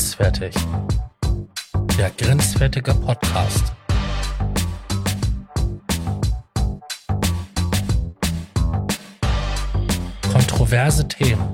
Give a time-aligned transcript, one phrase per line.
[0.00, 0.54] Grenzwertig.
[1.98, 3.64] Der grenzwertige Podcast.
[10.32, 11.52] Kontroverse Themen.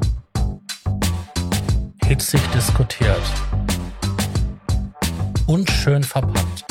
[2.05, 3.21] Hitzig diskutiert.
[5.49, 6.65] Und schön verpackt.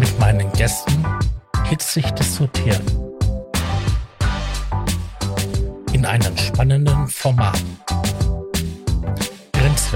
[0.00, 1.06] Mit meinen Gästen
[1.68, 2.82] hitzig diskutieren.
[5.92, 7.62] In einem spannenden Format.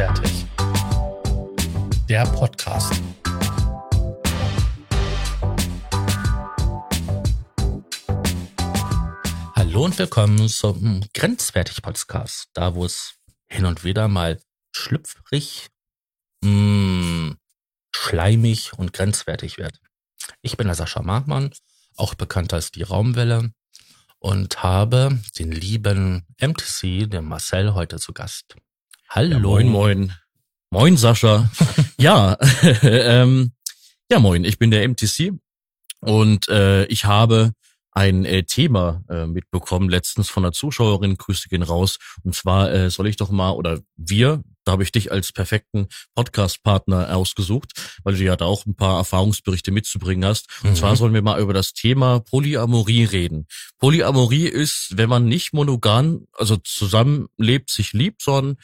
[0.02, 0.46] Grenzwertig.
[2.08, 3.00] Der Podcast.
[9.54, 12.48] Hallo und willkommen zum Grenzwertig Podcast.
[12.54, 13.14] Da, wo es
[13.46, 14.40] hin und wieder mal
[14.72, 15.68] schlüpfrig,
[16.42, 17.38] mh, mm,
[17.94, 19.80] schleimig und grenzwertig wird.
[20.40, 21.52] Ich bin der Sascha Markmann,
[21.96, 23.52] auch bekannt als die Raumwelle
[24.18, 28.56] und habe den lieben MTC, den Marcel, heute zu Gast.
[29.14, 29.32] Hallo.
[29.32, 30.12] Ja, moin, moin.
[30.70, 31.50] Moin, Sascha.
[31.98, 32.38] ja,
[32.82, 33.52] ähm,
[34.10, 35.34] ja, moin, ich bin der MTC
[36.00, 37.52] und äh, ich habe
[37.90, 41.98] ein äh, Thema äh, mitbekommen letztens von einer Zuschauerin, Grüße gehen raus.
[42.24, 45.88] Und zwar äh, soll ich doch mal, oder wir, da habe ich dich als perfekten
[46.14, 47.72] Podcast-Partner ausgesucht,
[48.04, 50.46] weil du ja da auch ein paar Erfahrungsberichte mitzubringen hast.
[50.64, 50.76] Und mhm.
[50.76, 53.46] zwar sollen wir mal über das Thema Polyamorie reden.
[53.76, 58.56] Polyamorie ist, wenn man nicht monogam, also zusammenlebt, sich liebt, sondern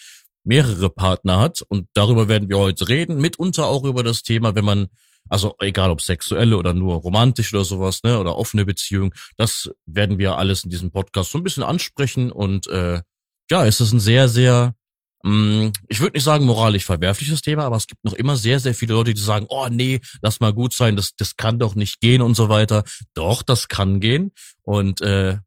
[0.48, 1.62] mehrere Partner hat.
[1.68, 3.20] Und darüber werden wir heute reden.
[3.20, 4.88] Mitunter auch über das Thema, wenn man
[5.28, 10.18] also egal ob sexuelle oder nur romantisch oder sowas, ne, oder offene Beziehung, das werden
[10.18, 13.02] wir alles in diesem Podcast so ein bisschen ansprechen und äh,
[13.50, 14.74] ja, es ist ein sehr, sehr,
[15.22, 18.74] mm, ich würde nicht sagen moralisch verwerfliches Thema, aber es gibt noch immer sehr, sehr
[18.74, 22.00] viele Leute, die sagen, oh nee, lass mal gut sein, das, das kann doch nicht
[22.00, 22.84] gehen und so weiter.
[23.14, 24.32] Doch, das kann gehen
[24.62, 25.38] und äh,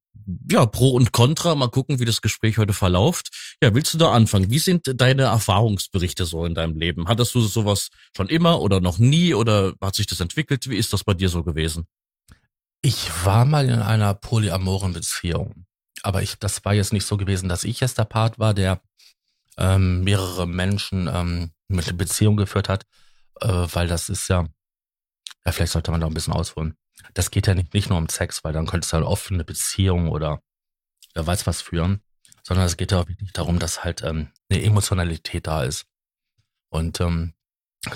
[0.50, 1.55] ja, Pro und Contra.
[1.55, 3.55] Mal gucken, wie das Gespräch heute verläuft.
[3.61, 4.50] Ja, willst du da anfangen?
[4.50, 7.08] Wie sind deine Erfahrungsberichte so in deinem Leben?
[7.08, 10.69] Hattest du sowas schon immer oder noch nie oder hat sich das entwickelt?
[10.69, 11.85] Wie ist das bei dir so gewesen?
[12.81, 15.66] Ich war mal in einer polyamoren Beziehung.
[16.03, 18.81] Aber ich, das war jetzt nicht so gewesen, dass ich jetzt der Part war, der
[19.57, 22.85] ähm, mehrere Menschen ähm, mit Beziehung geführt hat,
[23.41, 24.47] äh, weil das ist ja,
[25.46, 26.75] ja, vielleicht sollte man da ein bisschen ausholen
[27.13, 29.44] das geht ja nicht, nicht nur um Sex, weil dann könnte es halt oft eine
[29.44, 30.41] Beziehung oder
[31.13, 32.01] wer weiß was führen,
[32.44, 35.85] sondern es geht ja auch wirklich darum, dass halt ähm, eine Emotionalität da ist.
[36.69, 37.34] Und ähm,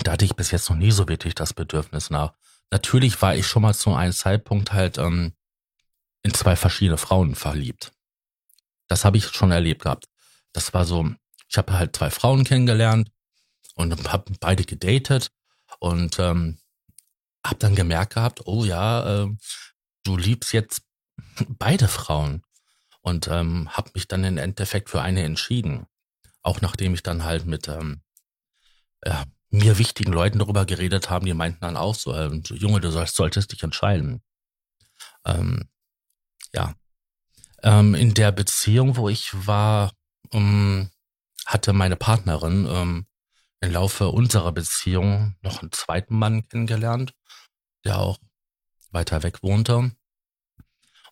[0.02, 2.34] da hatte ich bis jetzt noch nie so wirklich das Bedürfnis nach.
[2.70, 5.32] Natürlich war ich schon mal zu einem Zeitpunkt halt ähm,
[6.22, 7.92] in zwei verschiedene Frauen verliebt.
[8.88, 10.06] Das habe ich schon erlebt gehabt.
[10.52, 11.08] Das war so,
[11.48, 13.10] ich habe halt zwei Frauen kennengelernt
[13.74, 15.30] und habe beide gedatet
[15.78, 16.58] und ähm,
[17.50, 19.28] hab dann gemerkt gehabt, oh ja, äh,
[20.04, 20.82] du liebst jetzt
[21.48, 22.42] beide Frauen.
[23.00, 25.86] Und ähm, habe mich dann im Endeffekt für eine entschieden.
[26.42, 28.02] Auch nachdem ich dann halt mit ähm,
[29.04, 32.90] ja, mir wichtigen Leuten darüber geredet haben, die meinten dann auch so, äh, Junge, du
[32.90, 34.22] sollst, solltest dich entscheiden.
[35.24, 35.68] Ähm,
[36.52, 36.74] ja.
[37.62, 39.92] Ähm, in der Beziehung, wo ich war,
[40.32, 40.90] ähm,
[41.46, 43.06] hatte meine Partnerin ähm,
[43.60, 47.14] im Laufe unserer Beziehung noch einen zweiten Mann kennengelernt
[47.86, 48.18] der auch
[48.90, 49.92] weiter weg wohnte.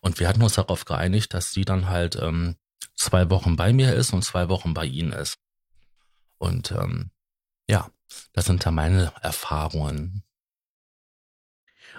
[0.01, 2.57] Und wir hatten uns darauf geeinigt, dass sie dann halt ähm,
[2.95, 5.39] zwei Wochen bei mir ist und zwei Wochen bei ihnen ist.
[6.37, 7.11] Und ähm,
[7.67, 7.89] ja,
[8.33, 10.23] das sind da meine Erfahrungen.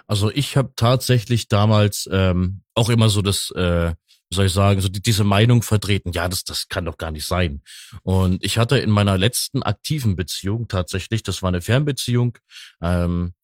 [0.06, 3.94] Also ich habe tatsächlich damals ähm, auch immer so das, äh,
[4.30, 7.10] wie soll ich sagen, so die, diese Meinung vertreten, ja, das, das kann doch gar
[7.10, 7.62] nicht sein.
[8.02, 12.38] Und ich hatte in meiner letzten aktiven Beziehung tatsächlich, das war eine Fernbeziehung,
[12.82, 13.34] ähm,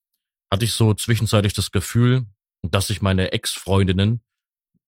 [0.50, 2.26] hatte ich so zwischenzeitlich das Gefühl,
[2.62, 4.20] dass ich meine Ex-Freundinnen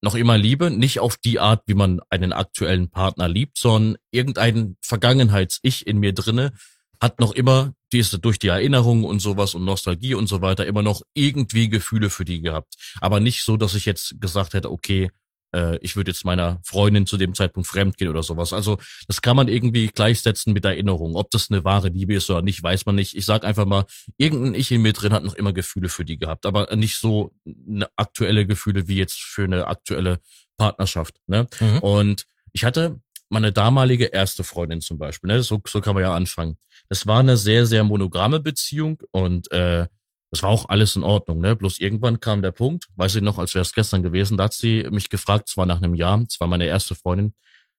[0.02, 4.76] noch immer liebe, nicht auf die Art, wie man einen aktuellen Partner liebt, sondern irgendein
[4.82, 6.52] Vergangenheits-Ich in mir drinne
[7.00, 10.82] hat noch immer diese durch die Erinnerung und sowas und Nostalgie und so weiter immer
[10.82, 15.10] noch irgendwie Gefühle für die gehabt, aber nicht so, dass ich jetzt gesagt hätte, okay,
[15.54, 18.52] äh, ich würde jetzt meiner Freundin zu dem Zeitpunkt fremd gehen oder sowas.
[18.52, 21.14] Also das kann man irgendwie gleichsetzen mit Erinnerung.
[21.14, 23.16] Ob das eine wahre Liebe ist oder nicht, weiß man nicht.
[23.16, 23.84] Ich sag einfach mal,
[24.18, 27.32] irgendein Ich in mir drin hat noch immer Gefühle für die gehabt, aber nicht so
[27.46, 30.18] eine aktuelle Gefühle wie jetzt für eine aktuelle
[30.56, 31.16] Partnerschaft.
[31.26, 31.46] Ne?
[31.60, 31.78] Mhm.
[31.78, 35.42] Und ich hatte meine damalige erste Freundin zum Beispiel, ne?
[35.42, 36.56] so, so kann man ja anfangen.
[36.88, 39.86] Das war eine sehr, sehr monogame Beziehung und äh,
[40.34, 41.54] das war auch alles in Ordnung, ne?
[41.54, 44.52] Bloß irgendwann kam der Punkt, weiß ich noch, als wäre es gestern gewesen, da hat
[44.52, 47.34] sie mich gefragt, zwar nach einem Jahr, zwar meine erste Freundin,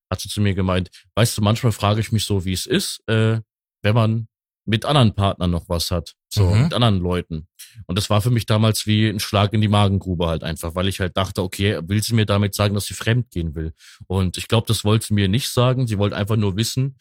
[0.09, 3.05] hat sie zu mir gemeint, weißt du, manchmal frage ich mich so, wie es ist,
[3.09, 3.41] äh,
[3.81, 4.29] wenn man
[4.63, 6.63] mit anderen Partnern noch was hat, so mhm.
[6.63, 7.49] mit anderen Leuten.
[7.87, 10.87] Und das war für mich damals wie ein Schlag in die Magengrube halt einfach, weil
[10.87, 13.73] ich halt dachte, okay, will sie mir damit sagen, dass sie fremd gehen will?
[14.07, 15.87] Und ich glaube, das wollte sie mir nicht sagen.
[15.87, 16.95] Sie wollte einfach nur wissen,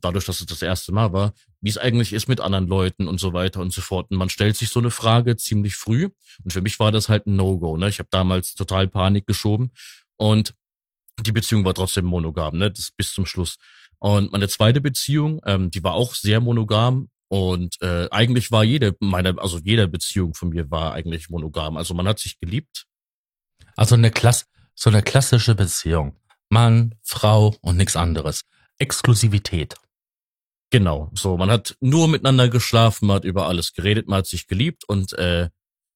[0.00, 3.18] dadurch, dass es das erste Mal war, wie es eigentlich ist mit anderen Leuten und
[3.18, 4.10] so weiter und so fort.
[4.10, 6.08] Und man stellt sich so eine Frage ziemlich früh.
[6.44, 7.76] Und für mich war das halt ein No-Go.
[7.76, 7.88] Ne?
[7.88, 9.72] Ich habe damals total Panik geschoben
[10.16, 10.54] und
[11.20, 12.70] die Beziehung war trotzdem monogam, ne?
[12.70, 13.56] Das bis zum Schluss.
[13.98, 18.96] Und meine zweite Beziehung, ähm, die war auch sehr monogam und äh, eigentlich war jede
[19.00, 21.76] meine, also jede Beziehung von mir war eigentlich monogam.
[21.76, 22.86] Also man hat sich geliebt.
[23.74, 24.44] Also eine Klasse,
[24.74, 26.16] so eine klassische Beziehung.
[26.48, 28.42] Mann, Frau und nichts anderes.
[28.78, 29.74] Exklusivität.
[30.70, 34.46] Genau, so man hat nur miteinander geschlafen, man hat über alles geredet, man hat sich
[34.46, 35.48] geliebt und äh,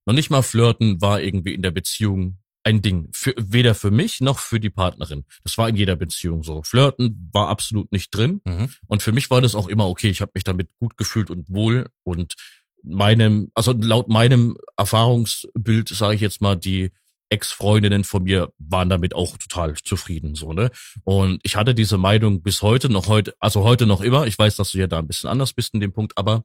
[0.07, 3.09] noch nicht mal flirten war irgendwie in der Beziehung ein Ding.
[3.13, 5.25] Für, weder für mich noch für die Partnerin.
[5.45, 6.63] Das war in jeder Beziehung so.
[6.63, 8.41] Flirten war absolut nicht drin.
[8.45, 8.71] Mhm.
[8.87, 10.11] Und für mich war das auch immer okay.
[10.11, 11.89] Ich habe mich damit gut gefühlt und wohl.
[12.03, 12.35] Und
[12.83, 16.91] meinem, also laut meinem Erfahrungsbild, sage ich jetzt mal, die
[17.31, 20.71] Ex-Freundinnen von mir waren damit auch total zufrieden, so, ne?
[21.05, 24.27] Und ich hatte diese Meinung bis heute noch heute, also heute noch immer.
[24.27, 26.45] Ich weiß, dass du ja da ein bisschen anders bist in dem Punkt, aber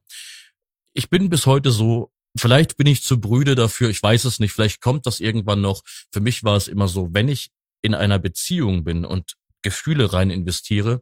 [0.93, 4.51] ich bin bis heute so Vielleicht bin ich zu brüde dafür, ich weiß es nicht,
[4.51, 5.83] vielleicht kommt das irgendwann noch.
[6.11, 7.49] Für mich war es immer so, wenn ich
[7.81, 11.01] in einer Beziehung bin und Gefühle rein investiere,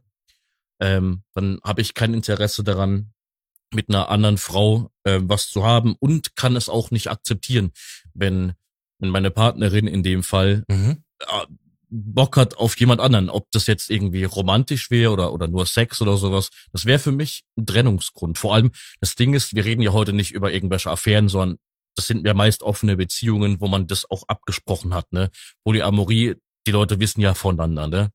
[0.80, 3.14] ähm, dann habe ich kein Interesse daran,
[3.74, 7.72] mit einer anderen Frau äh, was zu haben und kann es auch nicht akzeptieren,
[8.14, 8.54] wenn,
[9.00, 11.04] wenn meine Partnerin in dem Fall mhm.
[11.20, 11.46] äh,
[11.96, 16.02] Bock hat auf jemand anderen, ob das jetzt irgendwie romantisch wäre oder, oder nur Sex
[16.02, 16.50] oder sowas.
[16.72, 18.40] Das wäre für mich ein Trennungsgrund.
[18.40, 21.60] Vor allem, das Ding ist, wir reden ja heute nicht über irgendwelche Affären, sondern
[21.96, 25.30] das sind ja meist offene Beziehungen, wo man das auch abgesprochen hat, ne?
[25.64, 26.36] Polyamorie,
[26.66, 28.10] die Leute wissen ja voneinander, ne?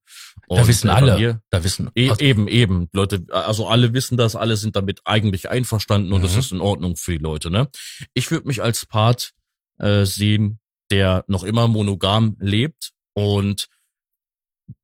[0.48, 1.16] Und da wissen alle.
[1.16, 5.50] Hier, da wissen e eben eben Leute, also alle wissen das, alle sind damit eigentlich
[5.50, 6.24] einverstanden und mhm.
[6.24, 7.68] das ist in Ordnung für die Leute, ne?
[8.14, 9.30] Ich würde mich als Part
[9.78, 10.58] äh, sehen,
[10.90, 13.68] der noch immer monogam lebt und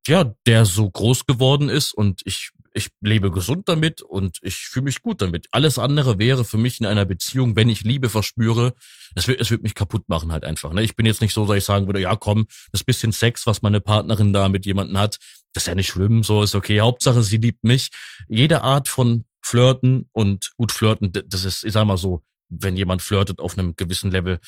[0.07, 4.87] ja, der so groß geworden ist und ich ich lebe gesund damit und ich fühle
[4.87, 5.47] mich gut damit.
[5.53, 8.75] Alles andere wäre für mich in einer Beziehung, wenn ich Liebe verspüre,
[9.15, 10.73] es wird, es wird mich kaputt machen halt einfach.
[10.73, 10.83] Ne?
[10.83, 13.63] Ich bin jetzt nicht so, dass ich sagen würde, ja komm, das bisschen Sex, was
[13.63, 15.19] meine Partnerin da mit jemandem hat,
[15.53, 16.81] das ist ja nicht schlimm, so ist okay.
[16.81, 17.91] Hauptsache, sie liebt mich.
[18.29, 23.03] Jede Art von Flirten und gut flirten, das ist, ich sag mal so, wenn jemand
[23.03, 24.41] flirtet auf einem gewissen Level,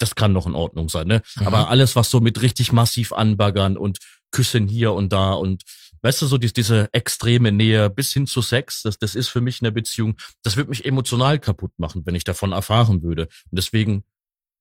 [0.00, 1.22] das kann noch in Ordnung sein, ne?
[1.36, 1.46] Mhm.
[1.46, 3.98] Aber alles, was so mit richtig massiv anbaggern und
[4.30, 5.62] Küssen hier und da und
[6.02, 9.40] weißt du, so die, diese extreme Nähe bis hin zu Sex, das, das ist für
[9.40, 13.24] mich eine Beziehung, das wird mich emotional kaputt machen, wenn ich davon erfahren würde.
[13.24, 14.04] Und deswegen,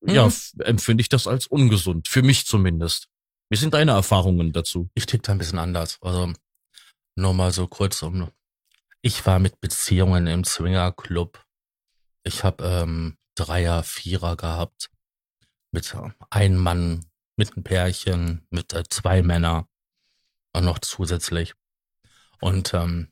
[0.01, 0.13] mhm.
[0.13, 2.07] ja, empfinde ich das als ungesund.
[2.07, 3.07] Für mich zumindest.
[3.49, 4.89] Wie sind deine Erfahrungen dazu?
[4.93, 5.97] Ich tick da ein bisschen anders.
[6.01, 6.33] Also,
[7.15, 8.29] nur mal so kurz um.
[9.01, 11.43] Ich war mit Beziehungen im Swingerclub.
[12.23, 14.89] Ich habe ähm, Dreier, Vierer gehabt
[15.71, 15.95] mit
[16.29, 17.05] einem Mann,
[17.37, 19.67] mit einem Pärchen, mit äh, zwei Männer
[20.53, 21.53] und noch zusätzlich.
[22.41, 23.09] Und ähm,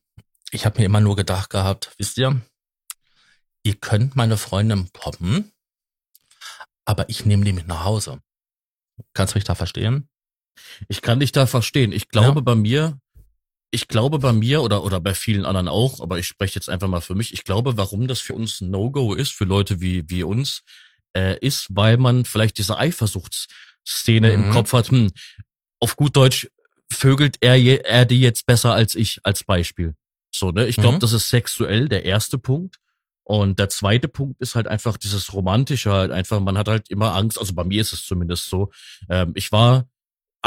[0.51, 2.41] ich habe mir immer nur gedacht gehabt, wisst ihr,
[3.63, 5.51] ihr könnt meine Freundin poppen,
[6.85, 8.21] aber ich nehme die mit nach Hause.
[9.13, 10.09] Kannst du mich da verstehen?
[10.87, 11.91] Ich kann dich da verstehen.
[11.91, 12.41] Ich glaube ja.
[12.41, 12.99] bei mir,
[13.71, 16.87] ich glaube bei mir oder, oder bei vielen anderen auch, aber ich spreche jetzt einfach
[16.87, 17.33] mal für mich.
[17.33, 20.63] Ich glaube, warum das für uns ein No-Go ist, für Leute wie, wie uns,
[21.15, 24.43] äh, ist, weil man vielleicht diese Eifersuchtsszene mhm.
[24.43, 24.89] im Kopf hat.
[24.89, 25.11] Hm,
[25.79, 26.49] auf gut Deutsch
[26.91, 27.55] vögelt er,
[27.85, 29.95] er die jetzt besser als ich als Beispiel.
[30.31, 30.67] So, ne?
[30.67, 31.01] Ich glaube, mhm.
[31.01, 32.77] das ist sexuell der erste Punkt.
[33.23, 37.13] Und der zweite Punkt ist halt einfach dieses Romantische halt einfach, man hat halt immer
[37.13, 38.71] Angst, also bei mir ist es zumindest so.
[39.09, 39.85] Ähm, ich war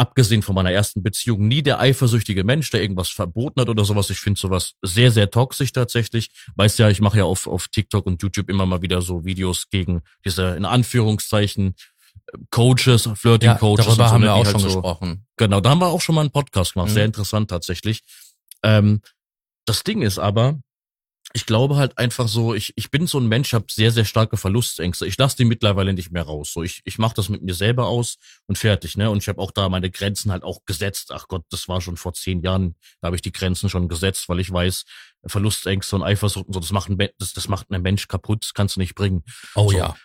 [0.00, 4.08] abgesehen von meiner ersten Beziehung, nie der eifersüchtige Mensch, der irgendwas verboten hat oder sowas.
[4.08, 6.30] Ich finde sowas sehr, sehr toxisch tatsächlich.
[6.56, 9.68] Weißt ja, ich mache ja auf, auf TikTok und YouTube immer mal wieder so Videos
[9.70, 11.74] gegen diese, in Anführungszeichen,
[12.50, 13.86] Coaches, Flirting Coaches.
[13.86, 15.26] Ja, darüber so, haben ne, wir auch halt schon so, gesprochen.
[15.36, 16.88] Genau, da haben wir auch schon mal einen Podcast gemacht.
[16.88, 16.94] Mhm.
[16.94, 18.00] Sehr interessant tatsächlich.
[18.62, 19.02] Ähm,
[19.66, 20.58] das Ding ist aber,
[21.32, 24.36] ich glaube halt einfach so, ich, ich bin so ein Mensch, habe sehr, sehr starke
[24.36, 25.06] Verlustängste.
[25.06, 26.52] Ich lasse die mittlerweile nicht mehr raus.
[26.52, 29.10] So, ich, ich mache das mit mir selber aus und fertig, ne?
[29.10, 31.12] Und ich habe auch da meine Grenzen halt auch gesetzt.
[31.12, 34.28] Ach Gott, das war schon vor zehn Jahren, da habe ich die Grenzen schon gesetzt,
[34.28, 34.84] weil ich weiß,
[35.26, 38.54] Verlustängste und Eifersucht und so, das macht ein, das, das macht einen Mensch kaputt, das
[38.54, 39.22] kannst du nicht bringen.
[39.54, 39.76] Oh so.
[39.76, 39.96] ja.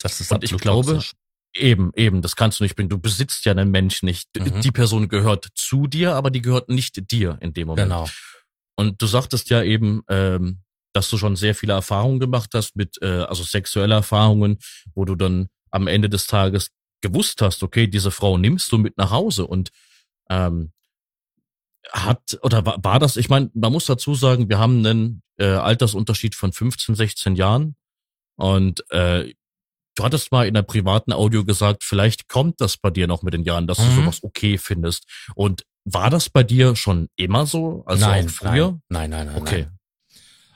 [0.00, 1.12] Das ist und ich glaube, toxisch.
[1.56, 2.88] Eben, eben, das kannst du nicht bringen.
[2.88, 4.28] Du besitzt ja einen Mensch nicht.
[4.36, 4.60] Mhm.
[4.60, 7.90] Die Person gehört zu dir, aber die gehört nicht dir in dem Moment.
[7.90, 8.08] Genau.
[8.76, 10.63] Und du sagtest ja eben, ähm,
[10.94, 14.58] dass du schon sehr viele Erfahrungen gemacht hast mit, äh, also sexuelle Erfahrungen,
[14.94, 16.70] wo du dann am Ende des Tages
[17.02, 19.70] gewusst hast, okay, diese Frau nimmst du mit nach Hause und
[20.30, 20.72] ähm,
[21.92, 25.46] hat oder war, war das, ich meine, man muss dazu sagen, wir haben einen äh,
[25.46, 27.76] Altersunterschied von 15, 16 Jahren
[28.36, 29.34] und äh,
[29.96, 33.34] du hattest mal in der privaten Audio gesagt, vielleicht kommt das bei dir noch mit
[33.34, 33.84] den Jahren, dass mhm.
[33.84, 37.82] du sowas okay findest und war das bei dir schon immer so?
[37.84, 38.80] Also nein, früher?
[38.88, 39.36] Nein, nein, nein.
[39.36, 39.62] Okay.
[39.64, 39.73] Nein.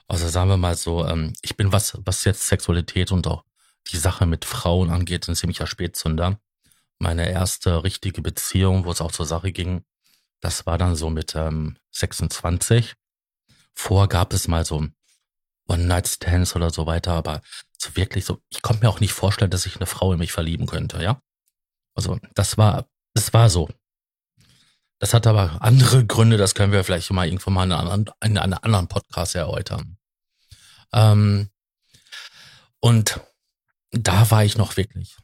[0.09, 3.45] Also sagen wir mal so, ähm, ich bin was, was jetzt Sexualität und auch
[3.91, 6.41] die Sache mit Frauen angeht, ein ziemlicher Spätzünder.
[6.99, 9.85] Meine erste richtige Beziehung, wo es auch zur Sache ging,
[10.41, 12.95] das war dann so mit ähm, 26.
[13.75, 14.87] Vor gab es mal so
[15.69, 17.43] One-Night-Stands oder so weiter, aber
[17.77, 20.33] so wirklich so, ich konnte mir auch nicht vorstellen, dass ich eine Frau in mich
[20.33, 21.21] verlieben könnte, ja.
[21.95, 23.69] Also das war, das war so.
[24.99, 28.39] Das hat aber andere Gründe, das können wir vielleicht mal irgendwann mal in einem, in
[28.39, 29.98] einem anderen Podcast erläutern.
[30.93, 31.51] Ähm,
[32.81, 33.21] und
[33.91, 35.17] da war ich noch wirklich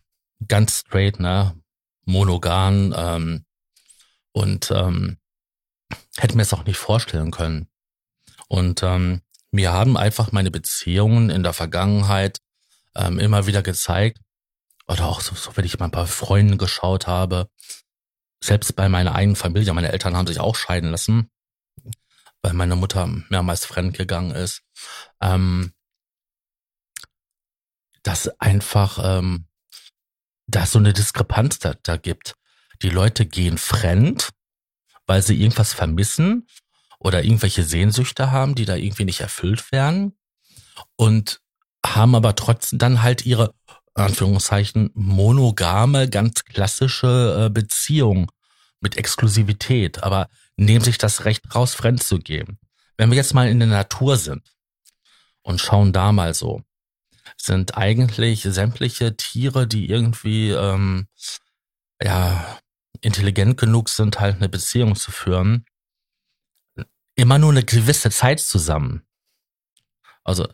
[0.46, 1.58] ganz straight, ne,
[2.04, 3.44] monogam ähm,
[4.32, 5.18] und ähm,
[6.16, 7.68] hätte mir es auch nicht vorstellen können.
[8.48, 12.40] Und ähm, mir haben einfach meine Beziehungen in der Vergangenheit
[12.94, 14.18] ähm, immer wieder gezeigt,
[14.86, 17.48] oder auch so, so wenn ich mal ein paar Freunden geschaut habe,
[18.42, 21.30] selbst bei meiner eigenen Familie, meine Eltern haben sich auch scheiden lassen,
[22.42, 24.62] weil meine Mutter mehrmals fremdgegangen ist,
[25.20, 25.72] ähm,
[28.02, 29.46] dass einfach ähm,
[30.46, 32.34] da so eine Diskrepanz da, da gibt.
[32.82, 34.30] Die Leute gehen fremd,
[35.06, 36.46] weil sie irgendwas vermissen
[36.98, 40.16] oder irgendwelche Sehnsüchte haben, die da irgendwie nicht erfüllt werden
[40.96, 41.40] und
[41.84, 43.54] haben aber trotzdem dann halt ihre
[43.94, 48.30] Anführungszeichen monogame, ganz klassische äh, Beziehung
[48.80, 52.58] mit Exklusivität, aber nehmen sich das Recht raus, fremd zu gehen.
[52.96, 54.53] Wenn wir jetzt mal in der Natur sind
[55.44, 56.62] und schauen da mal so,
[57.36, 61.06] sind eigentlich sämtliche Tiere, die irgendwie ähm,
[62.02, 62.58] ja
[63.00, 65.66] intelligent genug sind, halt eine Beziehung zu führen,
[67.14, 69.06] immer nur eine gewisse Zeit zusammen.
[70.24, 70.48] Also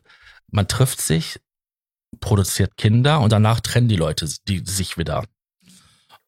[0.49, 1.40] man trifft sich,
[2.18, 5.25] produziert Kinder und danach trennen die Leute die sich wieder.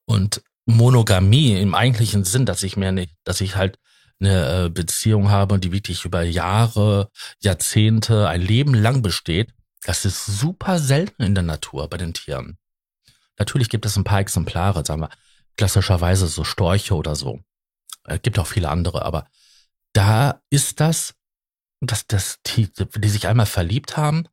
[0.04, 3.78] Und Monogamie im eigentlichen Sinn, dass ich mir nicht, dass ich halt
[4.22, 7.10] eine äh, Beziehung habe, die wirklich über Jahre,
[7.40, 9.52] Jahrzehnte, ein Leben lang besteht,
[9.84, 12.58] das ist super selten in der Natur bei den Tieren.
[13.38, 15.10] Natürlich gibt es ein paar Exemplare, sagen wir,
[15.56, 17.40] klassischerweise so Storche oder so.
[18.04, 19.26] Es gibt auch viele andere, aber
[19.92, 21.14] da ist das,
[21.80, 24.28] dass das, die, die sich einmal verliebt haben,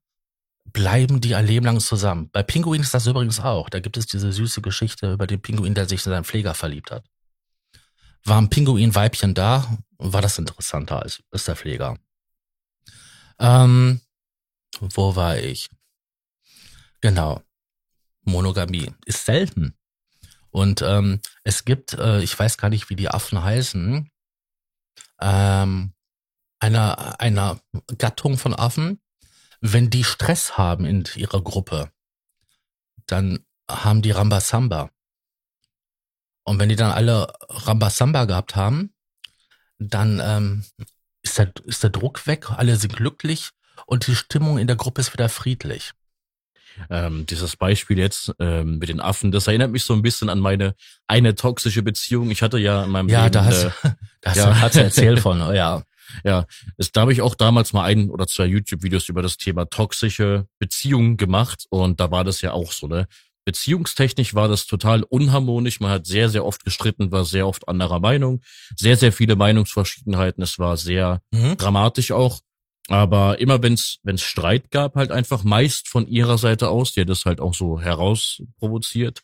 [0.66, 2.30] bleiben die ein Leben lang zusammen.
[2.32, 3.70] Bei Pinguinen ist das übrigens auch.
[3.70, 6.92] Da gibt es diese süße Geschichte über den Pinguin, der sich in seinen Pfleger verliebt
[6.92, 7.06] hat.
[8.24, 11.98] War ein Pinguin-Weibchen da, war das interessanter als, als der Pfleger.
[13.40, 14.02] Ähm,
[14.80, 15.70] wo war ich?
[17.02, 17.42] Genau.
[18.24, 19.76] Monogamie ist selten.
[20.52, 24.10] Und ähm, es gibt, äh, ich weiß gar nicht, wie die Affen heißen,
[25.22, 25.94] ähm,
[26.60, 27.62] einer, einer
[27.98, 29.02] Gattung von Affen,
[29.62, 31.92] wenn die Stress haben in ihrer Gruppe,
[33.06, 34.90] dann haben die Rambasamba.
[36.50, 38.92] Und wenn die dann alle Rambasamba gehabt haben,
[39.78, 40.64] dann ähm,
[41.22, 43.52] ist, der, ist der Druck weg, alle sind glücklich
[43.86, 45.92] und die Stimmung in der Gruppe ist wieder friedlich.
[46.90, 50.40] Ähm, dieses Beispiel jetzt ähm, mit den Affen, das erinnert mich so ein bisschen an
[50.40, 50.74] meine
[51.06, 52.32] eine toxische Beziehung.
[52.32, 53.70] Ich hatte ja in meinem ja, Leben, da hast, äh,
[54.22, 54.46] da hast ja.
[54.48, 55.84] du, hast du erzählt von, oh ja.
[56.24, 59.70] Ja, es, da habe ich auch damals mal ein oder zwei YouTube-Videos über das Thema
[59.70, 63.08] toxische Beziehungen gemacht und da war das ja auch so, ne?
[63.50, 65.80] Beziehungstechnisch war das total unharmonisch.
[65.80, 68.42] Man hat sehr, sehr oft gestritten, war sehr oft anderer Meinung,
[68.76, 70.44] sehr, sehr viele Meinungsverschiedenheiten.
[70.44, 71.58] Es war sehr Mhm.
[71.58, 72.42] dramatisch auch.
[72.90, 77.10] Aber immer wenn es Streit gab, halt einfach meist von ihrer Seite aus, die hat
[77.10, 79.22] das halt auch so herausprovoziert,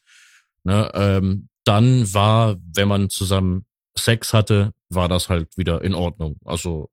[0.63, 3.65] ne, ähm, dann war, wenn man zusammen
[3.97, 6.37] Sex hatte, war das halt wieder in Ordnung.
[6.45, 6.89] Also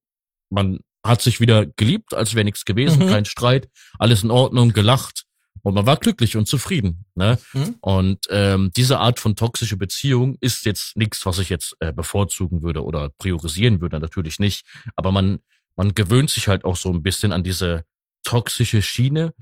[0.50, 3.08] man hat sich wieder geliebt, als wäre nichts gewesen, Mhm.
[3.10, 5.24] kein Streit, alles in Ordnung, gelacht
[5.62, 7.04] und man war glücklich und zufrieden.
[7.14, 7.38] Ne?
[7.52, 7.76] Mhm.
[7.80, 12.62] Und ähm, diese Art von toxische Beziehung ist jetzt nichts, was ich jetzt äh, bevorzugen
[12.62, 14.66] würde oder priorisieren würde, natürlich nicht.
[14.97, 15.38] Aber man,
[15.76, 17.85] man gewöhnt sich halt auch so ein bisschen an diese
[18.25, 19.35] toxische Schiene.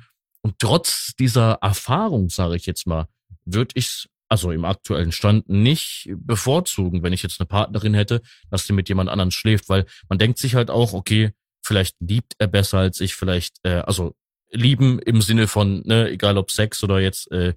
[0.42, 3.06] Und trotz dieser Erfahrung, sage ich jetzt mal,
[3.44, 8.64] würde ich also im aktuellen Stand nicht bevorzugen, wenn ich jetzt eine Partnerin hätte, dass
[8.64, 12.46] sie mit jemand anderen schläft, weil man denkt sich halt auch, okay, vielleicht liebt er
[12.46, 14.14] besser als ich, vielleicht, äh, also
[14.50, 17.54] lieben im Sinne von, ne, egal ob Sex oder jetzt äh,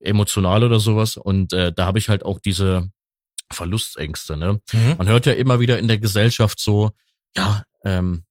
[0.00, 1.16] emotional oder sowas.
[1.16, 2.90] Und äh, da habe ich halt auch diese
[3.50, 4.60] Verlustängste, ne?
[4.72, 4.94] Mhm.
[4.98, 6.90] Man hört ja immer wieder in der Gesellschaft so,
[7.36, 8.24] ja, ähm,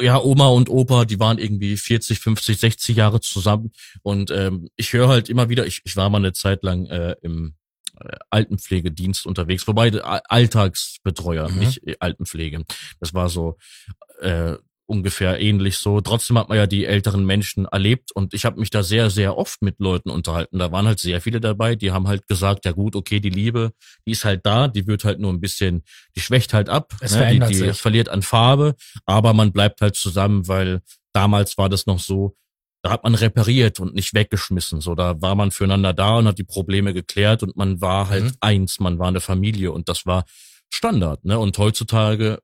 [0.00, 3.72] ja, Oma und Opa, die waren irgendwie 40, 50, 60 Jahre zusammen.
[4.02, 7.16] Und ähm, ich höre halt immer wieder, ich, ich war mal eine Zeit lang äh,
[7.22, 7.54] im
[8.00, 11.58] äh, Altenpflegedienst unterwegs, wobei äh, Alltagsbetreuer, Mhm.
[11.58, 12.64] nicht äh, Altenpflege.
[13.00, 13.56] Das war so,
[14.20, 14.54] äh,
[14.88, 16.00] ungefähr ähnlich so.
[16.00, 19.36] Trotzdem hat man ja die älteren Menschen erlebt und ich habe mich da sehr, sehr
[19.36, 20.58] oft mit Leuten unterhalten.
[20.58, 23.72] Da waren halt sehr viele dabei, die haben halt gesagt, ja gut, okay, die Liebe,
[24.06, 25.82] die ist halt da, die wird halt nur ein bisschen,
[26.16, 27.18] die schwächt halt ab, Es ne?
[27.18, 27.78] die, verändert die sich.
[27.80, 30.80] verliert an Farbe, aber man bleibt halt zusammen, weil
[31.12, 32.34] damals war das noch so,
[32.82, 34.80] da hat man repariert und nicht weggeschmissen.
[34.80, 38.24] So, da war man füreinander da und hat die Probleme geklärt und man war halt
[38.24, 38.32] Mhm.
[38.40, 40.24] eins, man war eine Familie und das war
[40.72, 41.38] Standard, ne?
[41.38, 42.38] Und heutzutage,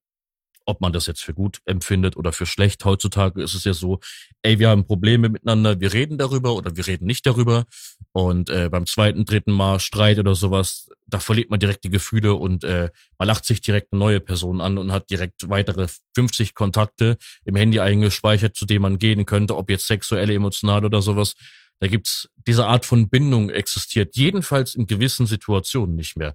[0.66, 4.00] ob man das jetzt für gut empfindet oder für schlecht, heutzutage ist es ja so,
[4.42, 7.64] ey, wir haben Probleme miteinander, wir reden darüber oder wir reden nicht darüber.
[8.12, 12.34] Und äh, beim zweiten, dritten Mal Streit oder sowas, da verliert man direkt die Gefühle
[12.34, 16.54] und äh, man lacht sich direkt eine neue Person an und hat direkt weitere 50
[16.54, 21.34] Kontakte im Handy eingespeichert, zu denen man gehen könnte, ob jetzt sexuell, emotional oder sowas.
[21.80, 26.34] Da gibt's diese Art von Bindung existiert, jedenfalls in gewissen Situationen nicht mehr.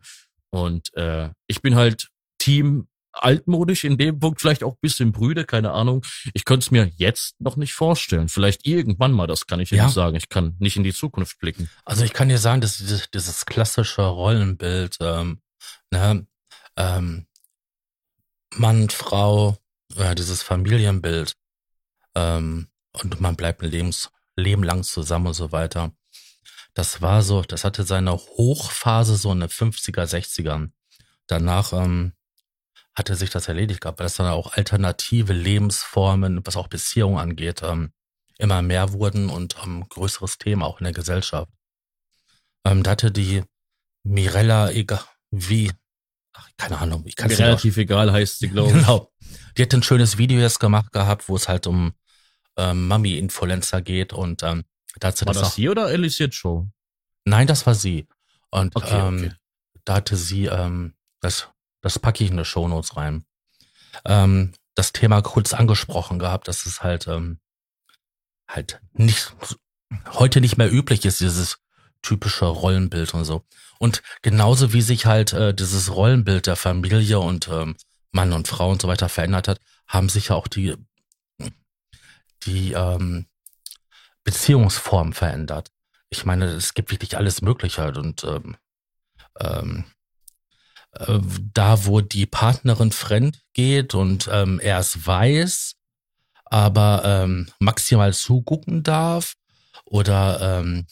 [0.52, 2.10] Und äh, ich bin halt
[2.40, 6.06] Team altmodisch in dem Punkt, vielleicht auch bisschen Brüde, keine Ahnung.
[6.34, 8.30] Ich könnte es mir jetzt noch nicht vorstellen.
[8.30, 9.86] Vielleicht irgendwann mal, das kann ich Ja.
[9.86, 10.16] nicht sagen.
[10.16, 11.70] Ich kann nicht in die Zukunft blicken.
[11.86, 15.42] Also ich kann dir sagen, dass dieses, dieses klassische Rollenbild, ähm,
[15.92, 16.28] ne,
[16.78, 17.26] ähm,
[18.56, 19.58] Mann, Frau,
[19.96, 21.36] äh, dieses Familienbild,
[22.16, 25.92] ähm, und man bleibt ein Lebens, Leben lang zusammen und so weiter.
[26.74, 30.72] Das war so, das hatte seine Hochphase so in den 50er, 60ern.
[31.28, 32.14] Danach ähm,
[33.00, 37.62] hatte sich das erledigt gehabt, weil es dann auch alternative Lebensformen, was auch Beziehungen angeht,
[37.64, 37.92] ähm,
[38.38, 41.52] immer mehr wurden und ähm, größeres Thema auch in der Gesellschaft.
[42.66, 43.44] Ähm, da hatte die
[44.04, 45.72] Mirella egal wie,
[46.34, 48.78] ach, keine Ahnung, ich kann es nicht relativ egal heißt sie, glaube ich.
[48.78, 49.12] Genau.
[49.58, 51.94] Die hat ein schönes Video jetzt gemacht gehabt, wo es halt um
[52.58, 54.64] ähm, Mami-Influencer geht und ähm,
[55.00, 56.68] da hat sie War das das sie oder Elisabeth Show?
[57.26, 58.08] Nein, das war sie.
[58.52, 59.32] Und Okay, ähm, okay.
[59.86, 61.50] da hatte sie, ähm, das,
[61.82, 63.26] das packe ich in die Shownotes rein,
[64.06, 67.40] ähm, das Thema kurz angesprochen gehabt, dass es halt ähm,
[68.48, 69.36] halt nicht
[70.14, 71.60] heute nicht mehr üblich ist, dieses
[72.02, 73.44] typische Rollenbild und so.
[73.80, 77.76] Und genauso wie sich halt äh, dieses Rollenbild der Familie und ähm,
[78.12, 80.76] Mann und Frau und so weiter verändert hat, haben sich ja auch die
[82.44, 83.28] die ähm,
[84.24, 85.72] Beziehungsformen verändert.
[86.10, 88.58] Ich meine, es gibt wirklich alles Mögliche halt und ähm,
[89.40, 89.86] ähm,
[90.94, 91.20] äh,
[91.54, 95.76] da, wo die Partnerin fremd geht und ähm, er es weiß,
[96.46, 99.36] aber ähm, maximal zugucken darf
[99.86, 100.88] oder ähm,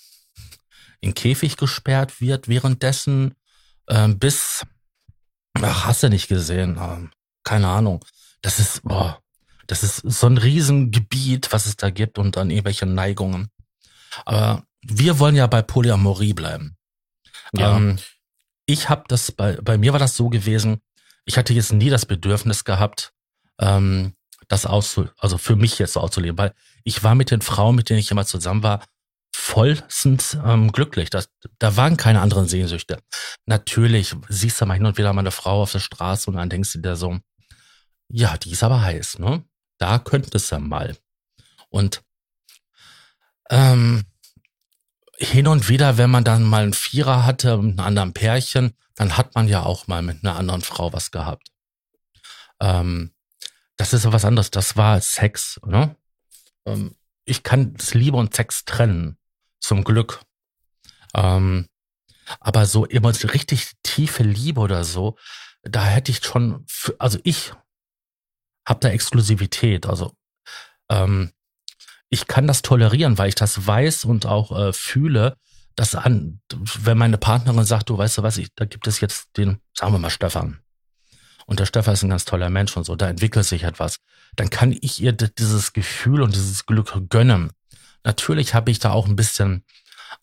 [1.00, 3.36] in Käfig gesperrt wird währenddessen,
[3.90, 4.66] ähm, bis,
[5.54, 7.12] ach, hast du nicht gesehen, ähm,
[7.44, 8.04] keine Ahnung.
[8.42, 9.22] Das ist, boah,
[9.68, 13.50] das ist so ein Riesengebiet, was es da gibt und dann irgendwelche Neigungen.
[14.26, 16.78] Aber wir wollen ja bei Polyamorie bleiben.
[17.54, 17.78] Ja.
[17.78, 17.98] Ähm,
[18.68, 20.82] ich habe das bei bei mir war das so gewesen.
[21.26, 23.14] Ich hatte jetzt nie das Bedürfnis gehabt,
[23.60, 24.14] ähm,
[24.48, 26.54] das auszu, also für mich jetzt so auszuleben, weil
[26.84, 28.86] ich war mit den Frauen, mit denen ich immer zusammen war,
[29.36, 31.10] vollstens ähm, glücklich.
[31.10, 33.00] Das, da waren keine anderen Sehnsüchte.
[33.46, 36.50] Natürlich siehst du mal hin und wieder mal eine Frau auf der Straße und dann
[36.50, 37.20] denkst du dir so,
[38.10, 39.44] ja, die ist aber heiß, ne?
[39.78, 40.98] Da könntest du mal.
[41.70, 42.02] Und
[43.50, 44.06] ähm,
[45.18, 49.18] hin und wieder, wenn man dann mal einen Vierer hatte mit einem anderen Pärchen, dann
[49.18, 51.52] hat man ja auch mal mit einer anderen Frau was gehabt.
[52.60, 53.14] Ähm,
[53.78, 54.52] das ist was anderes.
[54.52, 55.96] Das war Sex, ne?
[56.66, 59.18] Ähm, ich kann das Liebe und Sex trennen,
[59.60, 60.22] zum Glück.
[61.14, 61.68] Ähm,
[62.40, 65.18] aber so immer so richtig tiefe Liebe oder so,
[65.62, 67.54] da hätte ich schon, für, also ich
[68.66, 69.86] habe da Exklusivität.
[69.86, 70.14] Also
[70.90, 71.32] ähm,
[72.10, 75.36] ich kann das tolerieren, weil ich das weiß und auch äh, fühle,
[75.76, 76.40] dass an,
[76.80, 79.94] wenn meine Partnerin sagt, du weißt du was, ich, da gibt es jetzt den, sagen
[79.94, 80.60] wir mal Stefan.
[81.46, 83.98] Und der Stefan ist ein ganz toller Mensch und so, da entwickelt sich etwas.
[84.36, 87.52] Dann kann ich ihr dieses Gefühl und dieses Glück gönnen.
[88.04, 89.64] Natürlich habe ich da auch ein bisschen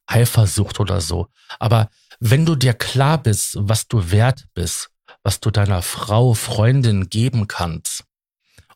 [0.07, 1.29] Eifersucht oder so.
[1.59, 1.89] Aber
[2.21, 4.91] wenn du dir klar bist, was du wert bist,
[5.23, 8.05] was du deiner Frau, Freundin geben kannst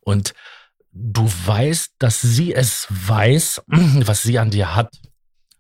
[0.01, 0.33] und
[1.01, 4.93] du weißt, dass sie es weiß, was sie an dir hat,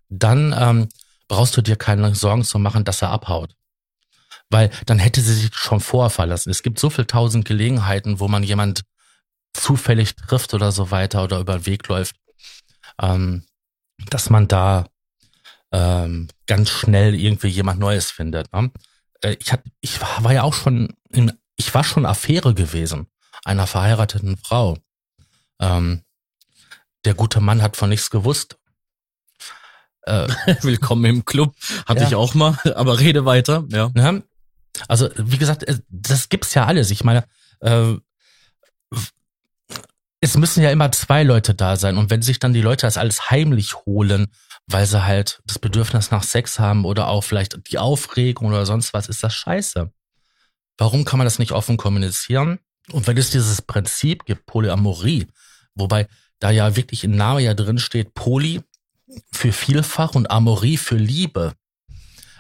[0.09, 0.89] dann ähm,
[1.29, 3.55] brauchst du dir keine Sorgen zu machen, dass er abhaut.
[4.51, 6.51] Weil dann hätte sie sich schon vorher verlassen.
[6.51, 8.83] Es gibt so viel tausend Gelegenheiten, wo man jemand
[9.53, 12.17] zufällig trifft oder so weiter oder über den Weg läuft,
[13.01, 13.45] ähm,
[14.11, 14.87] dass man da
[15.71, 18.53] ähm, ganz schnell irgendwie jemand Neues findet.
[18.53, 18.71] Ne?
[19.21, 23.07] Äh, ich, hab, ich war, war ja auch schon, in, ich war schon Affäre gewesen,
[23.45, 24.79] einer verheirateten Frau.
[25.61, 26.03] Ähm,
[27.05, 28.59] der gute Mann hat von nichts gewusst.
[30.03, 30.29] Äh,
[30.63, 31.55] Willkommen im Club.
[31.87, 32.09] Hatte Ja.
[32.09, 33.65] ich auch mal, aber rede weiter.
[33.69, 33.91] Ja.
[33.95, 34.23] ne?
[34.89, 36.91] Also wie gesagt, äh, das gibt's ja alles.
[36.91, 37.25] Ich meine,
[37.61, 37.95] äh,
[40.21, 41.97] es müssen ja immer zwei Leute da sein.
[41.97, 44.29] Und wenn sich dann die Leute das alles heimlich holen,
[44.67, 48.93] weil sie halt das Bedürfnis nach Sex haben oder auch vielleicht die Aufregung oder sonst
[48.93, 49.91] was, ist das scheiße.
[50.77, 52.59] Warum kann man das nicht offen kommunizieren?
[52.93, 55.27] Und wenn es dieses Prinzip gibt, Polyamorie,
[55.79, 58.63] wobei da ja wirklich im Namen ja drin steht, Poly
[59.33, 61.55] für Vielfach und Amorie für Liebe,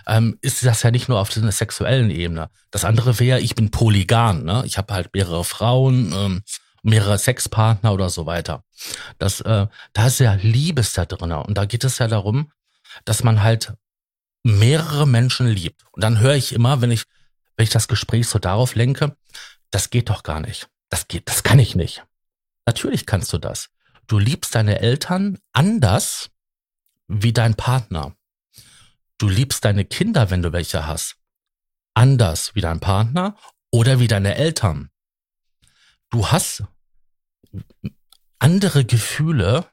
[0.06, 2.50] ähm, ist das ja nicht nur auf einer sexuellen Ebene.
[2.70, 4.62] Das andere wäre, ich bin polygam, ne?
[4.64, 6.42] Ich habe halt mehrere Frauen, ähm,
[6.82, 8.64] mehrere Sexpartner oder so weiter.
[9.18, 11.32] Das, äh, da ist ja Liebes da drin.
[11.32, 12.50] Und da geht es ja darum,
[13.04, 13.74] dass man halt
[14.42, 15.82] mehrere Menschen liebt.
[15.92, 17.04] Und dann höre ich immer, wenn ich,
[17.56, 19.16] wenn ich das Gespräch so darauf lenke,
[19.70, 20.68] das geht doch gar nicht.
[20.88, 22.04] Das geht, das kann ich nicht.
[22.68, 23.70] Natürlich kannst du das.
[24.06, 26.30] Du liebst deine Eltern anders
[27.08, 28.14] wie dein Partner.
[29.18, 31.16] Du liebst deine Kinder, wenn du welche hast,
[31.94, 33.36] anders wie dein Partner
[33.70, 34.90] oder wie deine Eltern
[36.10, 36.64] du hast
[38.38, 39.66] andere Gefühle,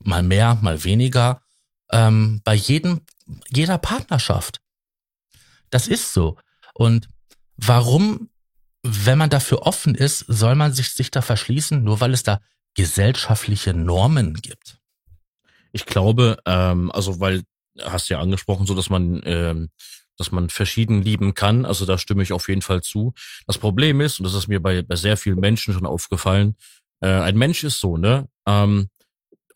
[0.00, 1.42] mal mehr, mal weniger,
[1.90, 3.02] ähm, bei jedem,
[3.48, 4.60] jeder Partnerschaft.
[5.70, 6.38] Das ist so.
[6.74, 7.08] Und
[7.56, 8.30] warum,
[8.82, 12.40] wenn man dafür offen ist, soll man sich, sich da verschließen, nur weil es da
[12.74, 14.78] gesellschaftliche Normen gibt?
[15.72, 17.42] Ich glaube, ähm, also weil
[17.80, 19.70] hast ja angesprochen, so dass man ähm,
[20.18, 21.64] dass man verschieden lieben kann.
[21.64, 23.14] Also da stimme ich auf jeden Fall zu.
[23.46, 26.56] Das Problem ist, und das ist mir bei, bei sehr vielen Menschen schon aufgefallen,
[27.00, 28.28] äh, ein Mensch ist so, ne?
[28.46, 28.88] Ähm,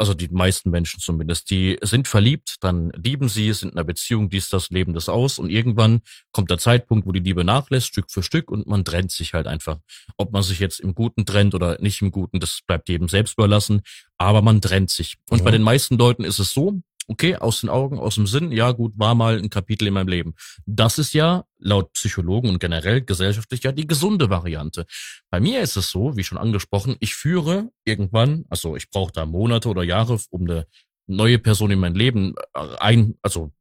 [0.03, 4.31] also die meisten Menschen zumindest, die sind verliebt, dann lieben sie, sind in einer Beziehung,
[4.31, 6.01] dies, das, leben das aus und irgendwann
[6.33, 9.47] kommt der Zeitpunkt, wo die Liebe nachlässt, Stück für Stück und man trennt sich halt
[9.47, 9.79] einfach.
[10.17, 13.35] Ob man sich jetzt im Guten trennt oder nicht im Guten, das bleibt jedem selbst
[13.35, 13.83] überlassen,
[14.19, 15.19] aber man trennt sich.
[15.31, 15.45] Und mhm.
[15.45, 18.73] bei den meisten Leuten ist es so, okay, aus den Augen, aus dem Sinn, ja
[18.73, 20.35] gut, war mal ein Kapitel in meinem Leben.
[20.67, 24.87] Das ist ja laut Psychologen und generell gesellschaftlich ja die gesunde Variante.
[25.31, 29.27] Bei mir ist es so, wie schon angesprochen, ich führe irgendwann, also ich brauche da
[29.27, 30.67] Monate oder Jahre, um eine
[31.07, 33.53] neue Person in mein Leben äh, ein, also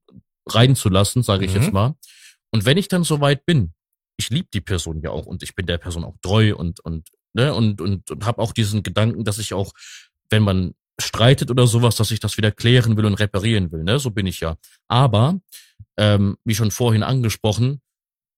[0.47, 1.61] reinzulassen, sage ich mhm.
[1.61, 1.95] jetzt mal.
[2.51, 3.73] Und wenn ich dann soweit bin,
[4.17, 7.09] ich liebe die Person ja auch und ich bin der Person auch treu und und
[7.33, 9.73] ne und und, und habe auch diesen Gedanken, dass ich auch
[10.29, 13.83] wenn man streitet oder sowas, dass ich das wieder klären will und reparieren will.
[13.83, 13.99] Ne?
[13.99, 14.57] So bin ich ja.
[14.87, 15.39] Aber,
[15.97, 17.81] ähm, wie schon vorhin angesprochen,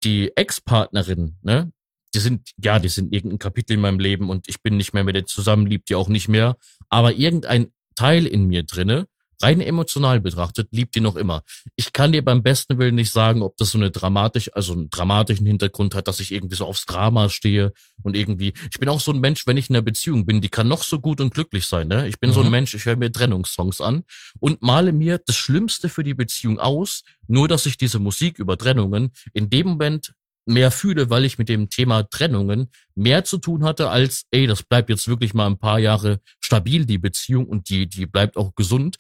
[0.03, 1.71] die Ex-Partnerin, ne,
[2.13, 5.03] die sind, ja, die sind irgendein Kapitel in meinem Leben und ich bin nicht mehr
[5.03, 6.57] mit der zusammen, liebt die auch nicht mehr.
[6.89, 9.07] Aber irgendein Teil in mir drinne
[9.43, 11.43] rein emotional betrachtet, liebt die noch immer.
[11.75, 14.89] Ich kann dir beim besten Willen nicht sagen, ob das so eine dramatisch, also einen
[14.89, 18.99] dramatischen Hintergrund hat, dass ich irgendwie so aufs Drama stehe und irgendwie, ich bin auch
[18.99, 21.33] so ein Mensch, wenn ich in einer Beziehung bin, die kann noch so gut und
[21.33, 22.07] glücklich sein, ne?
[22.07, 22.33] Ich bin mhm.
[22.33, 22.51] so ein mhm.
[22.51, 24.03] Mensch, ich höre mir Trennungssongs an
[24.39, 28.57] und male mir das Schlimmste für die Beziehung aus, nur dass ich diese Musik über
[28.57, 30.13] Trennungen in dem Moment
[30.45, 34.63] mehr fühle, weil ich mit dem Thema Trennungen mehr zu tun hatte als, ey, das
[34.63, 38.55] bleibt jetzt wirklich mal ein paar Jahre stabil, die Beziehung und die, die bleibt auch
[38.55, 38.97] gesund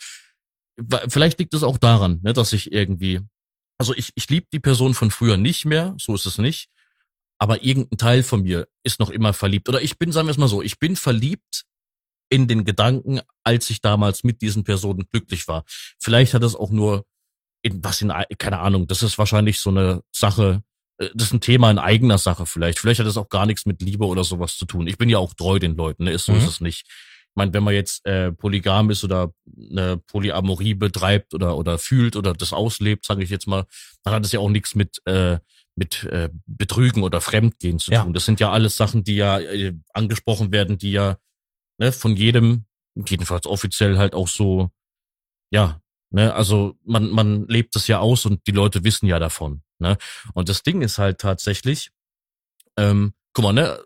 [1.07, 3.21] vielleicht liegt es auch daran, ne, dass ich irgendwie,
[3.77, 6.69] also ich, ich liebe die Person von früher nicht mehr, so ist es nicht,
[7.39, 9.69] aber irgendein Teil von mir ist noch immer verliebt.
[9.69, 11.65] Oder ich bin, sagen wir es mal so, ich bin verliebt
[12.29, 15.63] in den Gedanken, als ich damals mit diesen Personen glücklich war.
[15.99, 17.05] Vielleicht hat es auch nur
[17.61, 20.63] in was in, keine Ahnung, das ist wahrscheinlich so eine Sache,
[20.97, 22.79] äh, das ist ein Thema in eigener Sache vielleicht.
[22.79, 24.87] Vielleicht hat es auch gar nichts mit Liebe oder sowas zu tun.
[24.87, 26.11] Ich bin ja auch treu den Leuten, ne?
[26.11, 26.39] ist so mhm.
[26.39, 26.87] ist es nicht.
[27.33, 29.33] Ich meine, wenn man jetzt äh, polygam ist oder
[29.71, 33.65] eine Polyamorie betreibt oder oder fühlt oder das auslebt, sage ich jetzt mal,
[34.03, 35.39] dann hat es ja auch nichts mit äh,
[35.75, 38.03] mit äh, Betrügen oder Fremdgehen zu ja.
[38.03, 38.13] tun.
[38.13, 41.17] Das sind ja alles Sachen, die ja äh, angesprochen werden, die ja
[41.79, 42.65] ne, von jedem,
[42.95, 44.69] jedenfalls offiziell halt auch so,
[45.49, 49.63] ja, ne, also man man lebt es ja aus und die Leute wissen ja davon.
[49.79, 49.97] Ne?
[50.35, 51.89] Und das Ding ist halt tatsächlich,
[52.77, 53.79] ähm, guck mal, ne,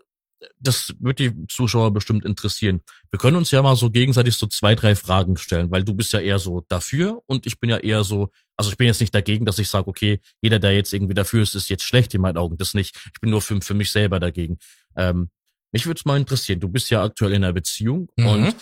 [0.60, 2.82] das wird die Zuschauer bestimmt interessieren.
[3.10, 6.14] Wir können uns ja mal so gegenseitig so zwei, drei Fragen stellen, weil du bist
[6.14, 9.16] ja eher so dafür und ich bin ja eher so, also ich bin jetzt nicht
[9.16, 12.22] dagegen, dass ich sage, okay, jeder, der jetzt irgendwie dafür ist, ist jetzt schlecht in
[12.22, 12.58] meinen Augen.
[12.58, 12.96] Das nicht.
[13.14, 14.58] Ich bin nur für, für mich selber dagegen.
[14.96, 15.30] Ähm,
[15.72, 16.60] mich würde es mal interessieren.
[16.60, 18.28] Du bist ja aktuell in einer Beziehung mhm.
[18.28, 18.56] und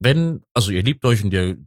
[0.00, 1.58] wenn, also ihr liebt euch und ihr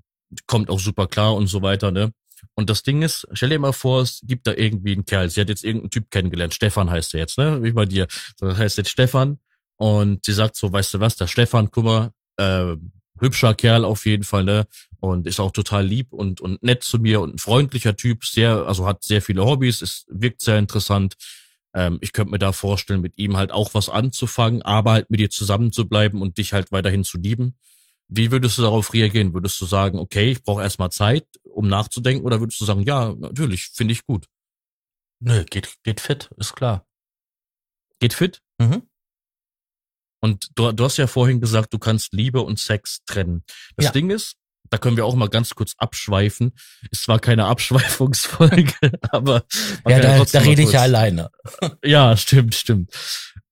[0.48, 2.12] kommt auch super klar und so weiter, ne?
[2.54, 5.30] Und das Ding ist, stell dir mal vor, es gibt da irgendwie einen Kerl.
[5.30, 6.54] Sie hat jetzt irgendeinen Typ kennengelernt.
[6.54, 7.64] Stefan heißt er jetzt, ne?
[7.64, 8.08] Wie bei dir.
[8.40, 9.40] Das heißt jetzt Stefan.
[9.78, 12.76] Und sie sagt so, weißt du was, der Stefan, guck mal, äh,
[13.20, 14.68] hübscher Kerl auf jeden Fall, ne?
[15.00, 18.66] Und ist auch total lieb und, und nett zu mir und ein freundlicher Typ, sehr,
[18.66, 21.16] also hat sehr viele Hobbys, ist, wirkt sehr interessant.
[21.74, 25.20] Ähm, ich könnte mir da vorstellen, mit ihm halt auch was anzufangen, aber halt mit
[25.20, 27.56] dir zusammen zu bleiben und dich halt weiterhin zu lieben.
[28.08, 29.34] Wie würdest du darauf reagieren?
[29.34, 33.14] Würdest du sagen, okay, ich brauche erstmal Zeit, um nachzudenken, oder würdest du sagen, ja,
[33.18, 34.28] natürlich, finde ich gut?
[35.20, 36.86] Nö, geht, geht fit, ist klar.
[38.00, 38.42] Geht fit?
[38.60, 38.84] Mhm.
[40.22, 43.44] Und du, du hast ja vorhin gesagt, du kannst Liebe und Sex trennen.
[43.76, 43.92] Das Ja.
[43.92, 44.36] Ding ist,
[44.70, 46.54] da können wir auch mal ganz kurz abschweifen.
[46.92, 48.74] Ist zwar keine Abschweifungsfolge,
[49.12, 49.46] aber
[49.88, 51.30] Ja, da, trotzdem da rede ich ja alleine.
[51.84, 52.92] Ja, stimmt, stimmt.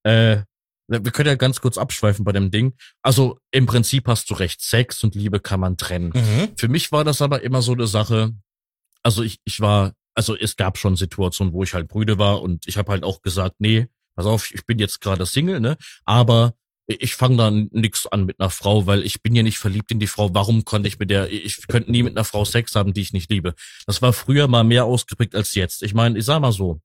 [0.03, 0.43] Äh,
[0.87, 2.73] wir können ja ganz kurz abschweifen bei dem Ding.
[3.01, 6.11] Also im Prinzip hast du recht, Sex und Liebe kann man trennen.
[6.13, 6.49] Mhm.
[6.57, 8.31] Für mich war das aber immer so eine Sache.
[9.01, 12.67] Also ich, ich war, also es gab schon Situationen, wo ich halt Brüde war und
[12.67, 15.77] ich habe halt auch gesagt, nee, pass auf, ich bin jetzt gerade Single, ne?
[16.05, 16.53] Aber
[16.85, 19.99] ich fange dann nix an mit einer Frau, weil ich bin ja nicht verliebt in
[19.99, 20.33] die Frau.
[20.33, 23.13] Warum konnte ich mit der, ich könnte nie mit einer Frau Sex haben, die ich
[23.13, 23.55] nicht liebe.
[23.85, 25.81] Das war früher mal mehr ausgeprägt als jetzt.
[25.81, 26.81] Ich meine, ich sag mal so,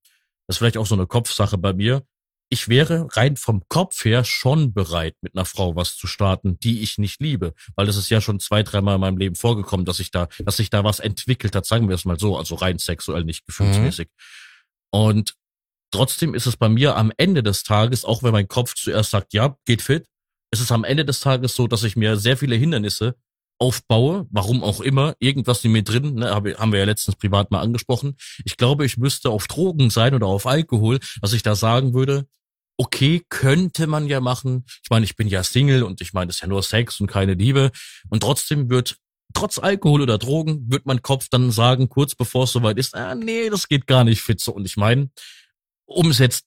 [0.47, 2.05] das ist vielleicht auch so eine Kopfsache bei mir.
[2.51, 6.81] Ich wäre rein vom Kopf her schon bereit, mit einer Frau was zu starten, die
[6.81, 7.53] ich nicht liebe.
[7.77, 10.57] Weil es ist ja schon zwei, dreimal in meinem Leben vorgekommen, dass ich da, dass
[10.57, 14.09] sich da was entwickelt hat, sagen wir es mal so, also rein sexuell, nicht gefühlsmäßig.
[14.91, 15.35] Und
[15.91, 19.35] trotzdem ist es bei mir am Ende des Tages, auch wenn mein Kopf zuerst sagt,
[19.35, 20.07] ja, geht fit,
[20.51, 23.17] ist es am Ende des Tages so, dass ich mir sehr viele Hindernisse
[23.61, 27.51] aufbaue, warum auch immer, irgendwas in mir drin, ne, hab- haben wir ja letztens privat
[27.51, 28.17] mal angesprochen.
[28.45, 32.27] Ich glaube, ich müsste auf Drogen sein oder auf Alkohol, dass ich da sagen würde,
[32.79, 34.65] okay, könnte man ja machen.
[34.83, 37.09] Ich meine, ich bin ja Single und ich meine, es ist ja nur Sex und
[37.09, 37.71] keine Liebe.
[38.09, 38.97] Und trotzdem wird,
[39.35, 43.15] trotz Alkohol oder Drogen, wird mein Kopf dann sagen, kurz bevor es soweit ist, ah,
[43.15, 44.53] nee, das geht gar nicht fit so.
[44.53, 45.11] Und ich meine,
[45.87, 46.47] um es jetzt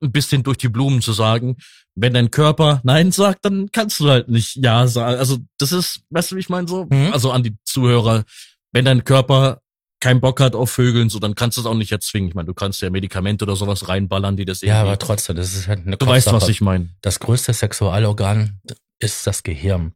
[0.00, 1.56] ein bisschen durch die Blumen zu sagen,
[1.94, 5.18] wenn dein Körper Nein sagt, dann kannst du halt nicht Ja sagen.
[5.18, 6.86] Also das ist, weißt du, wie ich meine so?
[6.88, 7.12] Mhm.
[7.12, 8.24] Also an die Zuhörer,
[8.72, 9.61] wenn dein Körper
[10.02, 12.28] keinen Bock hat auf Vögeln, so dann kannst du es auch nicht erzwingen.
[12.28, 15.54] Ich meine, du kannst ja Medikamente oder sowas reinballern, die das Ja, aber trotzdem, das
[15.54, 16.90] ist halt eine du weißt, was ich meine.
[17.02, 18.60] Das größte Sexualorgan
[18.98, 19.94] ist das Gehirn.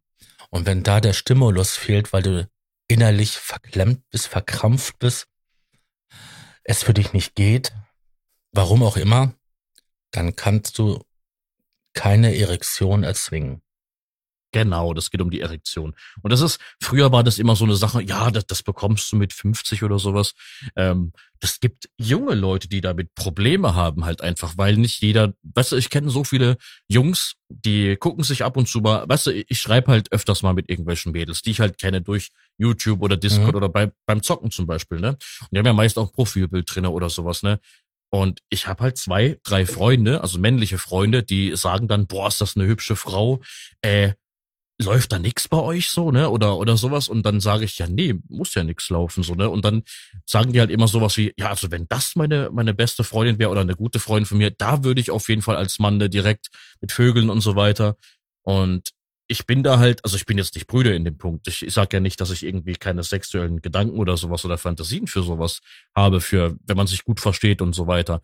[0.51, 2.49] Und wenn da der Stimulus fehlt, weil du
[2.87, 5.27] innerlich verklemmt bist, verkrampft bist,
[6.63, 7.73] es für dich nicht geht,
[8.53, 9.35] warum auch immer,
[10.13, 11.03] dann kannst du
[11.95, 13.61] keine Erektion erzwingen.
[14.57, 15.95] Genau, das geht um die Erektion.
[16.23, 19.17] Und das ist, früher war das immer so eine Sache, ja, das, das bekommst du
[19.17, 20.33] mit 50 oder sowas.
[20.77, 25.73] Ähm, das gibt junge Leute, die damit Probleme haben, halt einfach, weil nicht jeder, weißt
[25.73, 26.57] du, ich kenne so viele
[26.89, 30.55] Jungs, die gucken sich ab und zu mal, weißt du, ich schreibe halt öfters mal
[30.55, 33.57] mit irgendwelchen Mädels, die ich halt kenne durch YouTube oder Discord Mhm.
[33.57, 35.11] oder bei, beim Zocken zum Beispiel, ne?
[35.11, 37.61] Und die haben ja meist auch Profilbild drinne oder sowas, ne?
[38.09, 42.41] Und ich habe halt zwei, drei Freunde, also männliche Freunde, die sagen dann, boah, ist
[42.41, 43.43] das eine hübsche Frau,
[43.83, 44.13] äh,
[44.81, 46.29] läuft da nix bei euch so, ne?
[46.31, 49.49] Oder oder sowas und dann sage ich ja, nee, muss ja nix laufen so, ne?
[49.49, 49.83] Und dann
[50.27, 53.51] sagen die halt immer sowas wie, ja, also wenn das meine meine beste Freundin wäre
[53.51, 56.11] oder eine gute Freundin von mir, da würde ich auf jeden Fall als Mann ne,
[56.11, 56.49] direkt
[56.81, 57.97] mit Vögeln und so weiter.
[58.43, 58.91] Und
[59.29, 61.49] ich bin da halt, also ich bin jetzt nicht Brüder in dem Punkt.
[61.49, 65.07] Ich, ich sag ja nicht, dass ich irgendwie keine sexuellen Gedanken oder sowas oder Fantasien
[65.07, 65.61] für sowas
[65.95, 68.23] habe, für wenn man sich gut versteht und so weiter.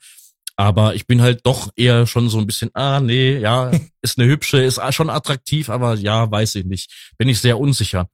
[0.56, 3.70] Aber ich bin halt doch eher schon so ein bisschen, ah, nee, ja,
[4.02, 7.12] ist eine hübsche, ist schon attraktiv, aber ja, weiß ich nicht.
[7.18, 8.08] Bin ich sehr unsicher.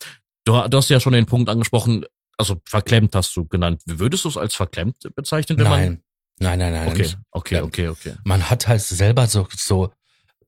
[0.44, 2.04] Du, du hast ja schon den Punkt angesprochen,
[2.36, 3.82] also verklemmt hast du genannt.
[3.86, 6.02] Würdest du es als verklemmt bezeichnen, wenn Nein,
[6.38, 6.84] nein, nein, nein.
[6.84, 6.92] man.
[6.92, 7.18] Okay, nicht.
[7.32, 8.14] okay, okay, okay.
[8.24, 9.92] Man hat halt selber so, so,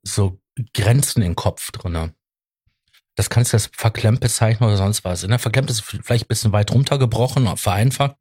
[0.03, 0.41] so
[0.73, 2.15] Grenzen im Kopf drinne.
[3.17, 5.27] Das kannst du als verklemmt bezeichnen oder sonst was.
[5.27, 5.39] Ne?
[5.39, 8.17] Verklemmt ist vielleicht ein bisschen weit runtergebrochen, vereinfacht.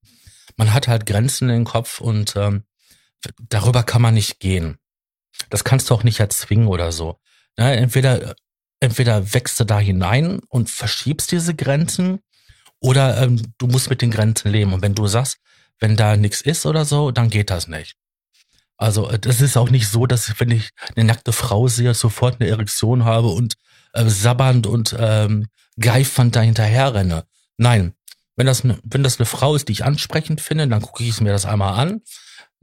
[0.58, 2.64] Man hat halt Grenzen im Kopf und ähm,
[3.50, 4.78] darüber kann man nicht gehen.
[5.50, 7.20] Das kannst du auch nicht erzwingen oder so.
[7.58, 7.76] Ne?
[7.76, 8.36] Entweder,
[8.80, 12.20] entweder wächst du da hinein und verschiebst diese Grenzen
[12.80, 14.74] oder ähm, du musst mit den Grenzen leben.
[14.74, 15.40] Und wenn du sagst,
[15.80, 17.96] wenn da nichts ist oder so, dann geht das nicht.
[18.78, 21.94] Also äh, das ist auch nicht so, dass ich, wenn ich eine nackte Frau sehe,
[21.94, 23.56] sofort eine Erektion habe und
[23.94, 25.48] äh, sabbernd und ähm,
[25.80, 27.26] geifernd da hinterher renne.
[27.58, 27.94] Nein,
[28.36, 31.20] wenn das, ne, wenn das eine Frau ist, die ich ansprechend finde, dann gucke ich
[31.20, 32.02] mir das einmal an,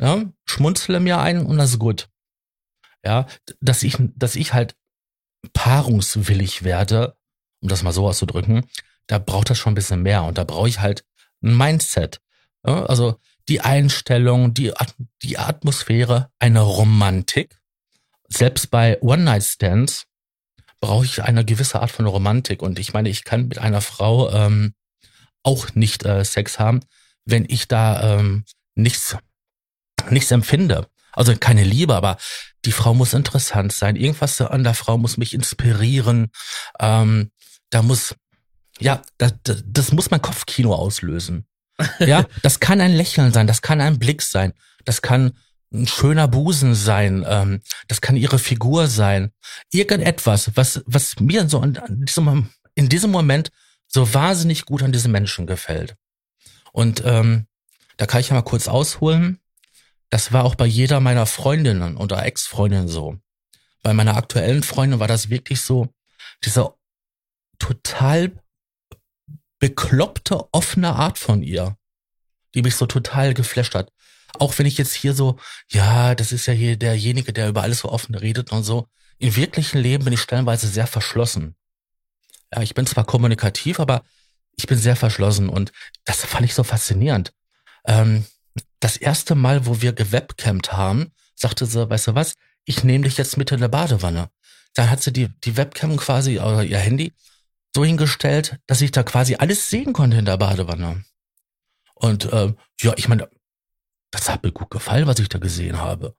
[0.01, 2.09] ja, schmunzle mir ein und das ist gut.
[3.05, 3.27] Ja,
[3.61, 4.75] dass ich, dass ich halt
[5.53, 7.17] paarungswillig werde,
[7.61, 8.67] um das mal so auszudrücken,
[9.07, 11.05] da braucht das schon ein bisschen mehr und da brauche ich halt
[11.43, 12.21] ein Mindset.
[12.67, 14.73] Ja, also die Einstellung, die,
[15.23, 17.61] die Atmosphäre, eine Romantik.
[18.29, 20.07] Selbst bei One-Night-Stands
[20.81, 22.63] brauche ich eine gewisse Art von Romantik.
[22.63, 24.75] Und ich meine, ich kann mit einer Frau ähm,
[25.45, 26.81] auch nicht äh, Sex haben,
[27.25, 29.17] wenn ich da ähm, nichts,
[30.11, 30.87] nichts empfinde.
[31.13, 32.19] Also keine Liebe, aber
[32.65, 33.97] die Frau muss interessant sein.
[33.97, 36.31] Irgendwas an der Frau muss mich inspirieren.
[36.79, 37.31] Ähm,
[37.71, 38.15] da muss,
[38.79, 41.47] ja, das, das, das muss mein Kopfkino auslösen.
[41.99, 44.55] Ja, das kann ein Lächeln sein, das kann ein Blick sein,
[44.87, 45.33] das kann
[45.73, 49.33] ein schöner Busen sein, ähm, das kann ihre Figur sein.
[49.73, 53.51] Irgendetwas, was, was mir so in diesem, in diesem Moment
[53.89, 55.97] so wahnsinnig gut an diesem Menschen gefällt.
[56.73, 57.47] Und ähm,
[57.97, 59.41] da kann ich ja mal kurz ausholen.
[60.11, 63.19] Das war auch bei jeder meiner Freundinnen oder Ex-Freundinnen so.
[63.83, 65.95] bei meiner aktuellen Freundin war das wirklich so,
[66.45, 66.75] diese
[67.59, 68.33] total
[69.59, 71.77] bekloppte, offene Art von ihr,
[72.55, 73.93] die mich so total geflasht hat.
[74.39, 75.39] Auch wenn ich jetzt hier so,
[75.69, 78.89] ja, das ist ja hier derjenige, der über alles so offen redet und so.
[79.19, 81.55] Im wirklichen Leben bin ich stellenweise sehr verschlossen.
[82.53, 84.03] Ja, ich bin zwar kommunikativ, aber
[84.57, 85.73] ich bin sehr verschlossen und
[86.05, 87.33] das fand ich so faszinierend.
[87.87, 88.27] Ähm,
[88.81, 93.17] das erste Mal, wo wir gewebcamt haben, sagte sie, weißt du was, ich nehme dich
[93.17, 94.31] jetzt mit in der Badewanne.
[94.75, 97.15] Dann hat sie die, die Webcam quasi, oder ihr Handy,
[97.75, 101.05] so hingestellt, dass ich da quasi alles sehen konnte in der Badewanne.
[101.95, 103.29] Und äh, ja, ich meine,
[104.11, 106.15] das hat mir gut gefallen, was ich da gesehen habe.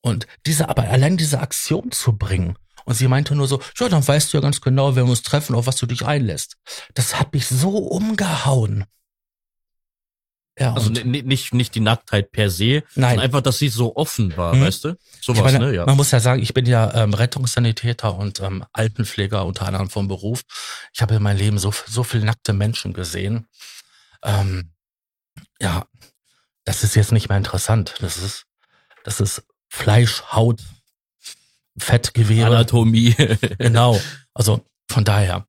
[0.00, 2.58] Und diese, aber allein diese Aktion zu bringen.
[2.84, 5.22] Und sie meinte nur so, ja, dann weißt du ja ganz genau, wenn wir uns
[5.22, 6.56] treffen, auf was du dich einlässt.
[6.92, 8.84] Das hat mich so umgehauen.
[10.58, 12.84] Ja, also nicht, nicht die Nacktheit per se, Nein.
[12.94, 14.60] sondern einfach, dass sie so offen war, hm.
[14.60, 14.96] weißt du?
[15.20, 15.74] So was, ne?
[15.74, 15.84] Ja.
[15.84, 20.06] Man muss ja sagen, ich bin ja ähm, Rettungssanitäter und ähm, Altenpfleger unter anderem vom
[20.06, 20.42] Beruf.
[20.92, 23.48] Ich habe in meinem Leben so, so viel nackte Menschen gesehen.
[24.22, 24.70] Ähm,
[25.60, 25.86] ja,
[26.64, 27.94] das ist jetzt nicht mehr interessant.
[27.98, 28.46] Das ist,
[29.02, 30.62] das ist Fleisch, Haut,
[31.78, 32.46] Fettgewebe.
[32.46, 33.14] Anatomie.
[33.58, 34.00] genau.
[34.36, 35.46] Also von daher.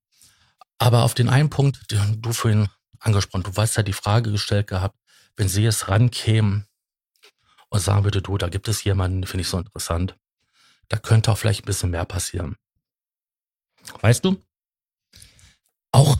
[0.77, 2.69] Aber auf den einen Punkt, den du vorhin
[3.05, 3.43] angesprochen.
[3.43, 4.97] Du weißt ja die Frage gestellt gehabt,
[5.35, 6.65] wenn sie es rankämen
[7.69, 10.17] und sagen würde, du, da gibt es jemanden, finde ich so interessant.
[10.89, 12.57] Da könnte auch vielleicht ein bisschen mehr passieren.
[14.01, 14.41] Weißt du?
[15.91, 16.17] Auch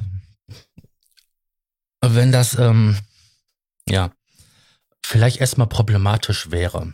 [2.01, 2.97] wenn das, ähm,
[3.87, 4.11] ja,
[5.03, 6.93] vielleicht erstmal problematisch wäre,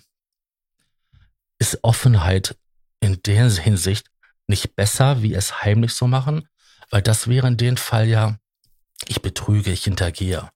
[1.60, 2.58] ist Offenheit
[3.02, 4.08] in der Hinsicht
[4.48, 6.48] nicht besser, wie es heimlich so machen,
[6.90, 8.38] weil das wäre in dem Fall ja
[9.08, 10.50] ich betrüge, ich hintergehe.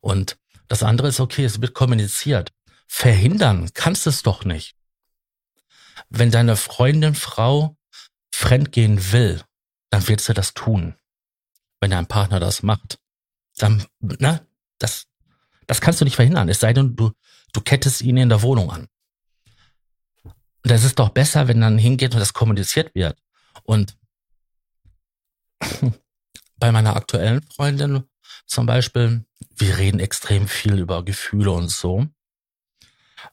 [0.00, 2.52] Und das andere ist okay, es wird kommuniziert.
[2.86, 4.76] Verhindern kannst es doch nicht.
[6.08, 7.76] Wenn deine Freundin, Frau
[8.32, 9.42] fremdgehen will,
[9.90, 10.94] dann wird sie das tun.
[11.80, 12.98] Wenn dein Partner das macht,
[13.56, 14.40] dann, na,
[14.78, 15.06] das,
[15.66, 16.48] das kannst du nicht verhindern.
[16.48, 17.12] Es sei denn, du,
[17.52, 18.88] du kettest ihn in der Wohnung an.
[20.24, 23.18] Und das ist doch besser, wenn dann hingeht und das kommuniziert wird.
[23.64, 23.96] Und
[26.58, 28.04] bei meiner aktuellen Freundin
[28.46, 29.24] zum Beispiel,
[29.56, 32.06] wir reden extrem viel über Gefühle und so,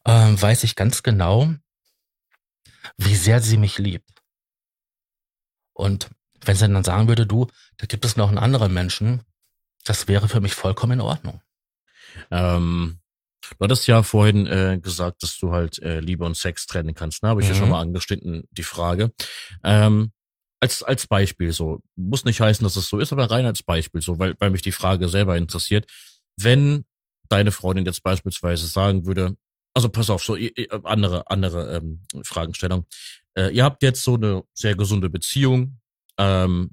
[0.06, 1.54] ähm, weiß ich ganz genau,
[2.98, 4.10] wie sehr sie mich liebt.
[5.74, 6.10] Und
[6.42, 9.24] wenn sie dann sagen würde, du, da gibt es noch einen anderen Menschen,
[9.84, 11.42] das wäre für mich vollkommen in Ordnung.
[12.32, 13.00] Ähm,
[13.58, 17.24] du hattest ja vorhin äh, gesagt, dass du halt äh, Liebe und Sex trennen kannst.
[17.24, 17.30] Ne?
[17.30, 17.54] Habe ich mhm.
[17.54, 17.72] ja schon mhm.
[17.72, 19.12] mal angeschnitten, die Frage.
[19.64, 20.12] Ähm,
[20.60, 21.82] als, als Beispiel so.
[21.96, 24.62] Muss nicht heißen, dass es so ist, aber rein als Beispiel so, weil, weil mich
[24.62, 25.89] die Frage selber interessiert.
[26.38, 26.86] Wenn
[27.30, 29.36] deine Freundin jetzt beispielsweise sagen würde,
[29.74, 30.38] also pass auf, so
[30.84, 32.86] andere, andere ähm, Fragestellung.
[33.38, 35.80] Äh, ihr habt jetzt so eine sehr gesunde Beziehung
[36.18, 36.72] ähm,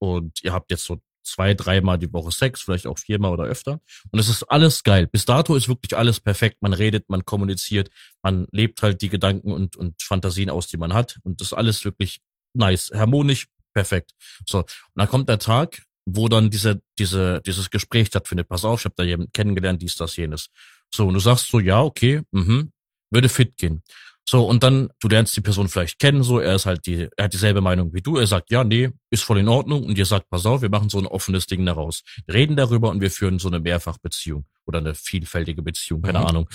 [0.00, 3.80] und ihr habt jetzt so zwei, dreimal die Woche Sex, vielleicht auch viermal oder öfter.
[4.10, 5.06] Und es ist alles geil.
[5.06, 6.60] Bis dato ist wirklich alles perfekt.
[6.60, 7.90] Man redet, man kommuniziert,
[8.22, 11.20] man lebt halt die Gedanken und, und Fantasien aus, die man hat.
[11.22, 12.20] Und das ist alles wirklich
[12.54, 14.12] nice, harmonisch, perfekt.
[14.46, 18.48] So, und dann kommt der Tag, wo dann diese, diese, dieses Gespräch stattfindet.
[18.48, 20.48] Pass auf, ich habe da jemanden kennengelernt, dies, das, jenes.
[20.92, 22.72] So, und du sagst so, ja, okay, mhm,
[23.10, 23.82] würde fit gehen.
[24.28, 27.24] So, und dann, du lernst die Person vielleicht kennen, so, er ist halt die, er
[27.24, 30.06] hat dieselbe Meinung wie du, er sagt, ja, nee, ist voll in Ordnung, und ihr
[30.06, 32.02] sagt, pass auf, wir machen so ein offenes Ding daraus.
[32.32, 36.26] Reden darüber und wir führen so eine Mehrfachbeziehung oder eine vielfältige Beziehung, keine mhm.
[36.26, 36.48] Ahnung.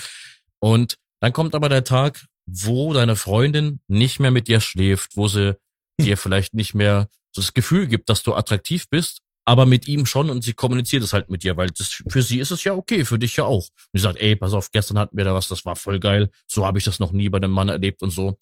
[0.58, 5.28] Und dann kommt aber der Tag, wo deine Freundin nicht mehr mit dir schläft, wo
[5.28, 5.56] sie
[5.98, 10.28] dir vielleicht nicht mehr das Gefühl gibt, dass du attraktiv bist, aber mit ihm schon
[10.28, 13.04] und sie kommuniziert es halt mit dir, weil das, für sie ist es ja okay,
[13.04, 13.68] für dich ja auch.
[13.68, 16.30] Und sie sagt, ey, pass auf, gestern hatten wir da was, das war voll geil,
[16.46, 18.38] so habe ich das noch nie bei einem Mann erlebt und so.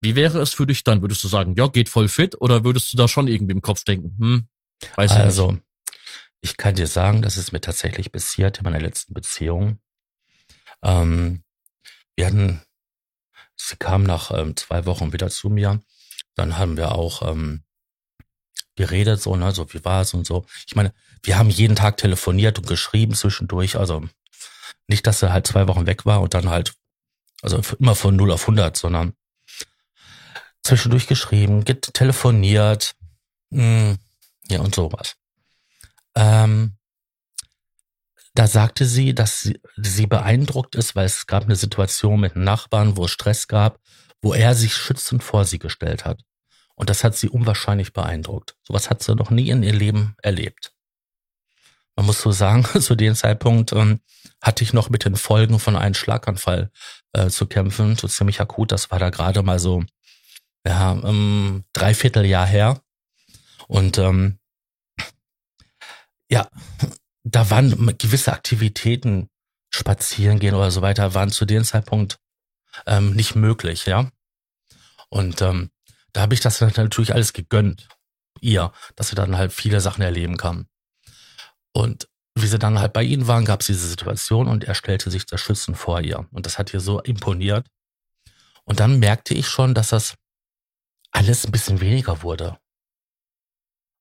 [0.00, 1.02] Wie wäre es für dich dann?
[1.02, 3.84] Würdest du sagen, ja, geht voll fit oder würdest du da schon irgendwie im Kopf
[3.84, 4.48] denken, hm,
[4.96, 5.62] weiß also, nicht.
[6.40, 9.78] ich kann dir sagen, dass es mir tatsächlich passiert in meiner letzten Beziehung.
[10.82, 11.42] Ähm,
[12.16, 12.62] wir hatten,
[13.56, 15.82] sie kam nach ähm, zwei Wochen wieder zu mir
[16.34, 17.62] dann haben wir auch ähm,
[18.76, 20.46] geredet, so, ne, so wie war es und so.
[20.66, 24.04] Ich meine, wir haben jeden Tag telefoniert und geschrieben zwischendurch, also
[24.86, 26.74] nicht, dass er halt zwei Wochen weg war und dann halt,
[27.42, 29.14] also immer von 0 auf 100, sondern
[30.62, 32.94] zwischendurch geschrieben, telefoniert,
[33.50, 33.98] mh, hm,
[34.50, 35.16] ja und sowas.
[36.14, 36.76] Ähm,
[38.34, 42.96] da sagte sie, dass sie, sie beeindruckt ist, weil es gab eine Situation mit Nachbarn,
[42.96, 43.80] wo es Stress gab,
[44.22, 46.22] wo er sich schützend vor sie gestellt hat.
[46.74, 48.56] Und das hat sie unwahrscheinlich beeindruckt.
[48.62, 50.72] Sowas hat sie noch nie in ihr Leben erlebt.
[51.96, 54.00] Man muss so sagen, zu dem Zeitpunkt ähm,
[54.40, 56.70] hatte ich noch mit den Folgen von einem Schlaganfall
[57.12, 58.72] äh, zu kämpfen, so ziemlich akut.
[58.72, 59.84] Das war da gerade mal so
[60.66, 62.80] ja, ähm, Dreivierteljahr her.
[63.68, 64.38] Und ähm,
[66.30, 66.48] ja,
[67.24, 69.28] da waren gewisse Aktivitäten,
[69.68, 72.18] spazieren gehen oder so weiter, waren zu dem Zeitpunkt
[72.86, 74.10] ähm, nicht möglich, ja.
[75.08, 75.70] Und ähm,
[76.12, 77.88] da habe ich das natürlich alles gegönnt,
[78.40, 80.66] ihr, dass sie dann halt viele Sachen erleben kann.
[81.72, 85.10] Und wie sie dann halt bei ihnen waren, gab es diese Situation und er stellte
[85.10, 86.26] sich das Schützen vor ihr.
[86.30, 87.66] Und das hat ihr so imponiert.
[88.64, 90.14] Und dann merkte ich schon, dass das
[91.10, 92.58] alles ein bisschen weniger wurde.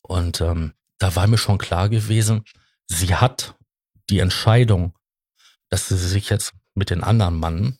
[0.01, 2.43] Und ähm, da war mir schon klar gewesen,
[2.87, 3.55] sie hat
[4.09, 4.95] die Entscheidung,
[5.69, 7.78] dass sie sich jetzt mit den anderen Mann,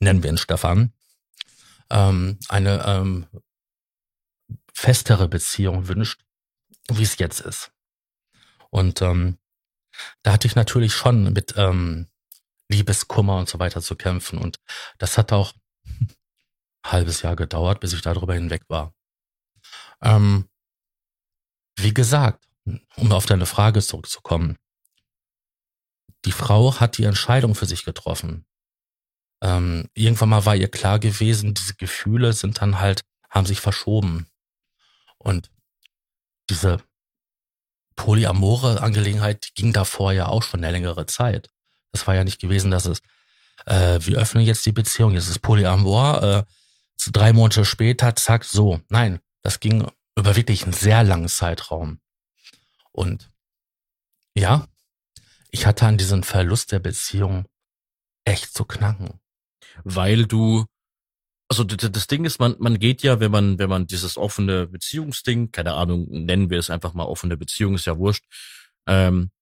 [0.00, 0.92] nennen wir ihn Stefan,
[1.90, 3.26] ähm, eine ähm,
[4.74, 6.24] festere Beziehung wünscht,
[6.90, 7.72] wie es jetzt ist.
[8.70, 9.38] Und ähm,
[10.22, 12.08] da hatte ich natürlich schon mit ähm,
[12.68, 14.38] Liebeskummer und so weiter zu kämpfen.
[14.38, 14.60] Und
[14.98, 15.52] das hat auch
[15.84, 16.08] ein
[16.86, 18.94] halbes Jahr gedauert, bis ich darüber hinweg war.
[20.00, 20.48] Ähm,
[21.76, 22.46] wie gesagt,
[22.96, 24.56] um auf deine Frage zurückzukommen,
[26.24, 28.46] die Frau hat die Entscheidung für sich getroffen.
[29.42, 34.26] Ähm, irgendwann mal war ihr klar gewesen, diese Gefühle sind dann halt, haben sich verschoben.
[35.18, 35.50] Und
[36.50, 36.82] diese
[37.96, 41.50] polyamore Angelegenheit ging davor ja auch schon eine längere Zeit.
[41.92, 43.00] Das war ja nicht gewesen, dass es,
[43.66, 46.44] äh, wir öffnen jetzt die Beziehung, jetzt ist Polyamor, äh,
[47.12, 48.80] drei Monate später, zack, so.
[48.88, 49.86] Nein, das ging
[50.16, 52.00] über wirklich einen sehr langen Zeitraum.
[52.92, 53.30] Und
[54.34, 54.66] ja,
[55.50, 57.46] ich hatte an diesen Verlust der Beziehung
[58.24, 59.19] echt zu knacken.
[59.84, 60.66] Weil du
[61.50, 65.50] also das Ding ist, man, man geht ja, wenn man, wenn man dieses offene Beziehungsding,
[65.50, 68.24] keine Ahnung, nennen wir es einfach mal offene Beziehung, ist ja wurscht.
[68.86, 69.32] Ähm,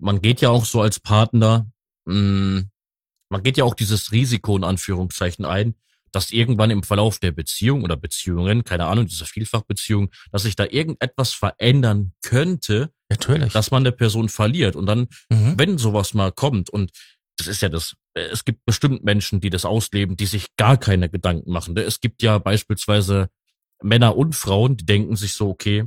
[0.00, 1.70] man geht ja auch so als Partner,
[2.06, 2.70] mh, mm,
[3.28, 5.74] man geht ja auch dieses Risiko in Anführungszeichen ein,
[6.10, 10.64] dass irgendwann im Verlauf der Beziehung oder Beziehungen, keine Ahnung, dieser Vielfachbeziehung, dass sich da
[10.64, 13.52] irgendetwas verändern könnte, Natürlich.
[13.52, 14.76] dass man der Person verliert.
[14.76, 15.54] Und dann, mhm.
[15.56, 16.92] wenn sowas mal kommt und
[17.36, 21.08] das ist ja das, es gibt bestimmt Menschen, die das ausleben, die sich gar keine
[21.08, 21.76] Gedanken machen.
[21.76, 23.28] Es gibt ja beispielsweise
[23.82, 25.84] Männer und Frauen, die denken sich so, okay,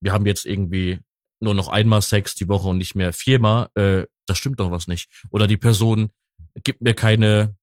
[0.00, 1.00] wir haben jetzt irgendwie
[1.40, 4.86] nur noch einmal Sex die Woche und nicht mehr viermal, äh, das stimmt doch was
[4.86, 5.10] nicht.
[5.30, 6.10] Oder die Person
[6.62, 7.56] gibt mir keine,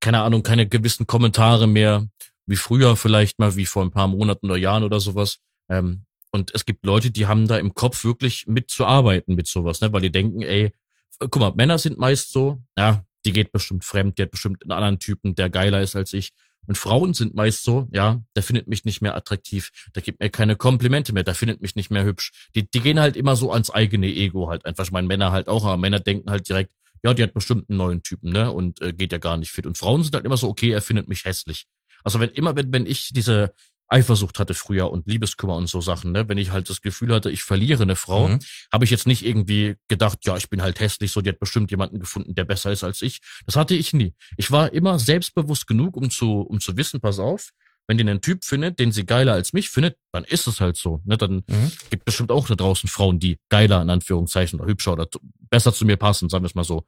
[0.00, 2.08] keine Ahnung, keine gewissen Kommentare mehr,
[2.46, 5.38] wie früher vielleicht mal, wie vor ein paar Monaten oder Jahren oder sowas.
[5.68, 9.92] Ähm, und es gibt Leute, die haben da im Kopf wirklich mitzuarbeiten mit sowas, ne?
[9.92, 10.72] weil die denken, ey,
[11.18, 14.72] guck mal, Männer sind meist so, ja, die geht bestimmt fremd, die hat bestimmt einen
[14.72, 16.32] anderen Typen, der geiler ist als ich.
[16.66, 20.30] Und Frauen sind meist so, ja, der findet mich nicht mehr attraktiv, der gibt mir
[20.30, 22.32] keine Komplimente mehr, der findet mich nicht mehr hübsch.
[22.54, 24.84] Die, die gehen halt immer so ans eigene Ego halt einfach.
[24.84, 27.76] Ich meine, Männer halt auch, aber Männer denken halt direkt, ja, die hat bestimmt einen
[27.76, 28.50] neuen Typen, ne?
[28.50, 29.66] Und äh, geht ja gar nicht fit.
[29.66, 31.66] Und Frauen sind halt immer so, okay, er findet mich hässlich.
[32.02, 33.52] Also wenn immer, wenn, wenn ich diese
[33.88, 36.28] Eifersucht hatte früher und Liebeskummer und so Sachen, ne?
[36.28, 38.38] Wenn ich halt das Gefühl hatte, ich verliere eine Frau, mhm.
[38.72, 41.70] habe ich jetzt nicht irgendwie gedacht, ja, ich bin halt hässlich, so die hat bestimmt
[41.70, 43.20] jemanden gefunden, der besser ist als ich.
[43.46, 44.14] Das hatte ich nie.
[44.36, 47.50] Ich war immer selbstbewusst genug, um zu, um zu wissen, pass auf,
[47.86, 50.76] wenn die einen Typ findet, den sie geiler als mich findet, dann ist es halt
[50.76, 51.00] so.
[51.04, 51.18] Ne?
[51.18, 51.72] Dann mhm.
[51.90, 55.08] gibt bestimmt auch da draußen Frauen, die geiler in Anführungszeichen oder hübscher oder
[55.50, 56.86] besser zu mir passen, sagen wir es mal so.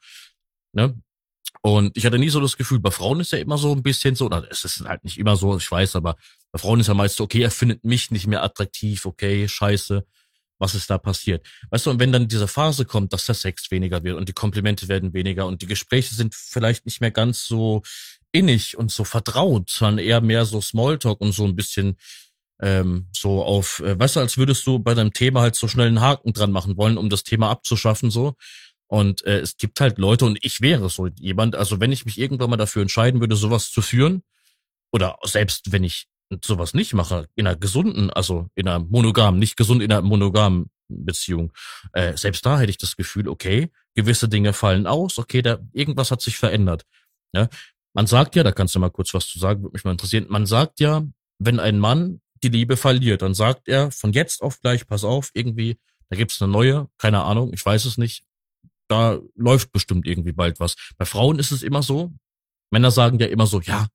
[0.73, 0.95] Ne?
[1.63, 4.15] Und ich hatte nie so das Gefühl, bei Frauen ist ja immer so ein bisschen
[4.15, 6.17] so, oder es ist halt nicht immer so, ich weiß, aber
[6.53, 10.05] bei Frauen ist ja meist so, okay, er findet mich nicht mehr attraktiv, okay, scheiße,
[10.59, 11.47] was ist da passiert?
[11.71, 14.33] Weißt du, und wenn dann diese Phase kommt, dass der Sex weniger wird und die
[14.33, 17.83] Komplimente werden weniger und die Gespräche sind vielleicht nicht mehr ganz so
[18.33, 21.97] innig und so vertraut, sondern eher mehr so Smalltalk und so ein bisschen
[22.61, 25.89] ähm, so auf, äh, weißt du, als würdest du bei deinem Thema halt so schnell
[25.89, 28.35] einen Haken dran machen wollen, um das Thema abzuschaffen, so.
[28.89, 32.19] Und äh, es gibt halt Leute, und ich wäre so jemand, also wenn ich mich
[32.19, 34.23] irgendwann mal dafür entscheiden würde, sowas zu führen,
[34.93, 36.07] oder selbst wenn ich
[36.45, 40.71] sowas nicht mache, in einer gesunden, also in einer monogamen, nicht gesund in einer monogamen
[40.89, 41.53] Beziehung,
[41.93, 46.11] äh, selbst da hätte ich das Gefühl, okay, gewisse Dinge fallen aus, okay, da irgendwas
[46.11, 46.85] hat sich verändert.
[47.33, 47.49] Ja?
[47.95, 50.27] Man sagt ja, da kannst du mal kurz was zu sagen, würde mich mal interessieren,
[50.29, 51.03] man sagt ja,
[51.39, 55.31] wenn ein Mann die Liebe verliert, dann sagt er von jetzt auf gleich, pass auf,
[55.35, 55.79] irgendwie,
[56.11, 58.25] da gibt's eine neue, keine Ahnung, ich weiß es nicht,
[58.89, 60.77] da läuft bestimmt irgendwie bald was.
[60.99, 62.13] Bei Frauen ist es immer so,
[62.71, 63.87] Männer sagen ja immer so, ja,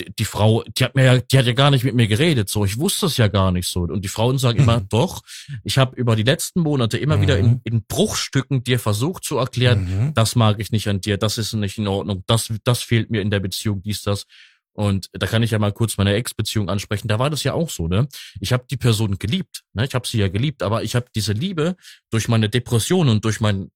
[0.00, 2.48] die, die, Frau, die hat mir ja, die hat ja gar nicht mit mir geredet,
[2.48, 3.82] so, ich wusste es ja gar nicht so.
[3.82, 4.88] Und die Frauen sagen immer, mhm.
[4.88, 5.22] doch,
[5.64, 7.22] ich habe über die letzten Monate immer mhm.
[7.22, 7.60] wieder in, mhm.
[7.64, 10.14] in Bruchstücken dir versucht zu erklären, mhm.
[10.14, 13.20] das mag ich nicht an dir, das ist nicht in Ordnung, das, das fehlt mir
[13.20, 14.26] in der Beziehung, dies, das.
[14.74, 17.06] Und da kann ich ja mal kurz meine Ex-Beziehung ansprechen.
[17.06, 18.08] Da war das ja auch so, ne?
[18.40, 19.84] Ich habe die Person geliebt, ne?
[19.84, 21.76] Ich habe sie ja geliebt, aber ich habe diese Liebe
[22.10, 23.70] durch meine Depression und durch mein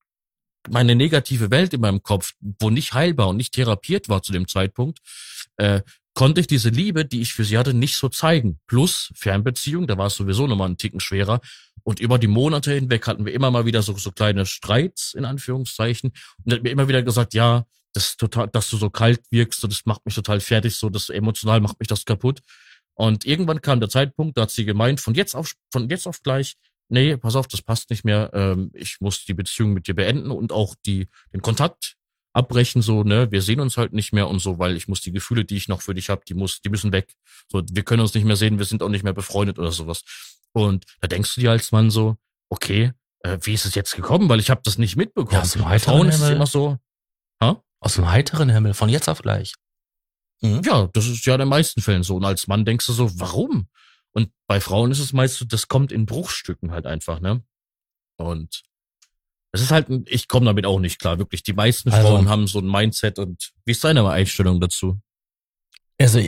[0.71, 4.49] meine negative Welt in meinem Kopf, wo nicht heilbar und nicht therapiert war zu dem
[4.49, 5.01] Zeitpunkt,
[5.57, 5.83] äh,
[6.15, 8.59] konnte ich diese Liebe, die ich für sie hatte, nicht so zeigen.
[8.67, 11.41] Plus Fernbeziehung, da war es sowieso nochmal einen Ticken schwerer.
[11.83, 15.25] Und über die Monate hinweg hatten wir immer mal wieder so, so kleine Streits, in
[15.25, 16.13] Anführungszeichen.
[16.45, 19.69] Und hat mir immer wieder gesagt, ja, das total, dass du so kalt wirkst, so,
[19.69, 22.41] das macht mich total fertig, so, das emotional macht mich das kaputt.
[22.95, 26.23] Und irgendwann kam der Zeitpunkt, da hat sie gemeint, von jetzt auf, von jetzt auf
[26.23, 26.57] gleich,
[26.89, 30.31] nee, pass auf, das passt nicht mehr, ähm, ich muss die Beziehung mit dir beenden
[30.31, 31.97] und auch die, den Kontakt
[32.33, 35.13] abbrechen, so, ne, wir sehen uns halt nicht mehr und so, weil ich muss die
[35.13, 37.15] Gefühle, die ich noch für dich habe, die muss, die müssen weg.
[37.51, 40.03] So, wir können uns nicht mehr sehen, wir sind auch nicht mehr befreundet oder sowas.
[40.53, 42.17] Und da denkst du dir als Mann so,
[42.51, 44.29] okay, äh, wie ist es jetzt gekommen?
[44.29, 45.35] Weil ich habe das nicht mitbekommen.
[45.35, 46.79] Ja, aus dem Frauen ist es immer so.
[47.43, 47.63] Ha?
[47.81, 49.55] Aus dem heiteren Himmel, von jetzt auf gleich.
[50.43, 50.61] Mhm.
[50.65, 52.17] Ja, das ist ja in den meisten Fällen so.
[52.17, 53.69] Und als Mann denkst du so, warum?
[54.17, 57.45] Und bei Frauen ist es meist so, das kommt in Bruchstücken halt einfach, ne?
[58.17, 58.63] Und
[59.53, 61.43] es ist halt, ich komme damit auch nicht klar, wirklich.
[61.43, 64.99] Die meisten also, Frauen haben so ein Mindset und wie ist deine Einstellung dazu?
[66.01, 66.19] Also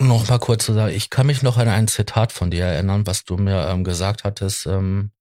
[0.00, 3.06] noch mal kurz zu sagen, ich kann mich noch an ein Zitat von dir erinnern,
[3.06, 5.12] was du mir ähm, gesagt hattest ähm,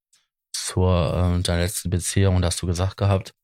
[0.52, 3.36] zur ähm, deiner letzten Beziehung und hast du gesagt gehabt,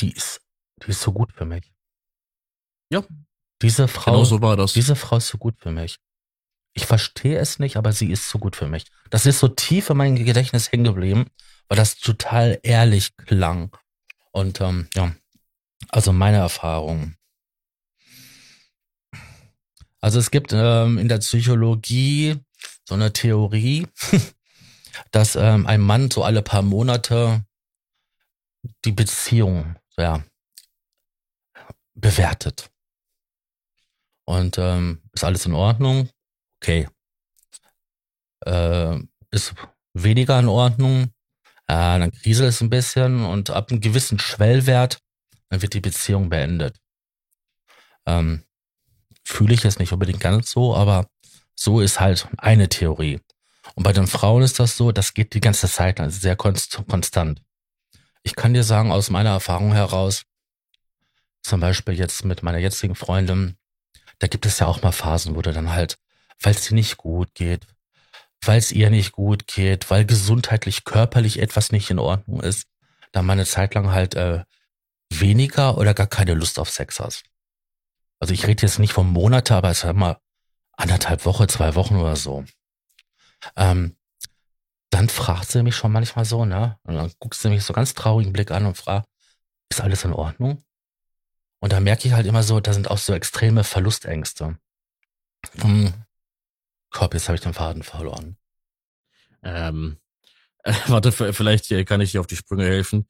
[0.00, 0.40] die ist,
[0.84, 1.72] die ist so gut für mich.
[2.88, 3.02] Ja.
[3.62, 4.74] Diese Frau, genau so war das.
[4.74, 5.98] Diese Frau ist so gut für mich.
[6.74, 8.86] Ich verstehe es nicht, aber sie ist so gut für mich.
[9.10, 11.26] Das ist so tief in meinem Gedächtnis hängen geblieben,
[11.68, 13.76] weil das total ehrlich klang.
[14.30, 15.14] Und ähm, ja,
[15.88, 17.14] also meine Erfahrung.
[20.00, 22.36] Also es gibt ähm, in der Psychologie
[22.84, 23.86] so eine Theorie,
[25.12, 27.44] dass ähm, ein Mann so alle paar Monate
[28.84, 30.24] die Beziehung ja,
[31.94, 32.70] bewertet.
[34.24, 36.08] Und ähm, ist alles in Ordnung?
[36.62, 36.88] Okay.
[38.46, 39.00] Äh,
[39.32, 39.52] ist
[39.94, 41.12] weniger in Ordnung?
[41.66, 45.00] Äh, dann kriselt es ein bisschen und ab einem gewissen Schwellwert,
[45.48, 46.78] dann wird die Beziehung beendet.
[48.06, 48.44] Ähm,
[49.24, 51.08] Fühle ich jetzt nicht unbedingt ganz so, aber
[51.56, 53.20] so ist halt eine Theorie.
[53.74, 57.42] Und bei den Frauen ist das so, das geht die ganze Zeit also sehr konstant.
[58.22, 60.24] Ich kann dir sagen, aus meiner Erfahrung heraus,
[61.42, 63.56] zum Beispiel jetzt mit meiner jetzigen Freundin,
[64.20, 65.98] da gibt es ja auch mal Phasen, wo du dann halt,
[66.42, 67.66] weil es dir nicht gut geht,
[68.44, 72.66] weil es ihr nicht gut geht, weil gesundheitlich, körperlich etwas nicht in Ordnung ist,
[73.12, 74.44] da mal eine Zeit lang halt äh,
[75.10, 77.24] weniger oder gar keine Lust auf Sex hast.
[78.18, 80.18] Also ich rede jetzt nicht von Monate, aber es ist mal
[80.76, 82.44] anderthalb Woche, zwei Wochen oder so.
[83.56, 83.96] Ähm,
[84.90, 86.78] dann fragt sie mich schon manchmal so, ne?
[86.84, 89.08] Und dann guckst du mich so ganz traurigen Blick an und fragt,
[89.70, 90.62] ist alles in Ordnung?
[91.60, 94.58] Und da merke ich halt immer so, da sind auch so extreme Verlustängste.
[95.60, 95.92] Hm,
[96.92, 98.36] Korb, jetzt habe ich den Faden verloren.
[99.42, 99.96] Ähm,
[100.62, 103.08] äh, warte, vielleicht kann ich dir auf die Sprünge helfen.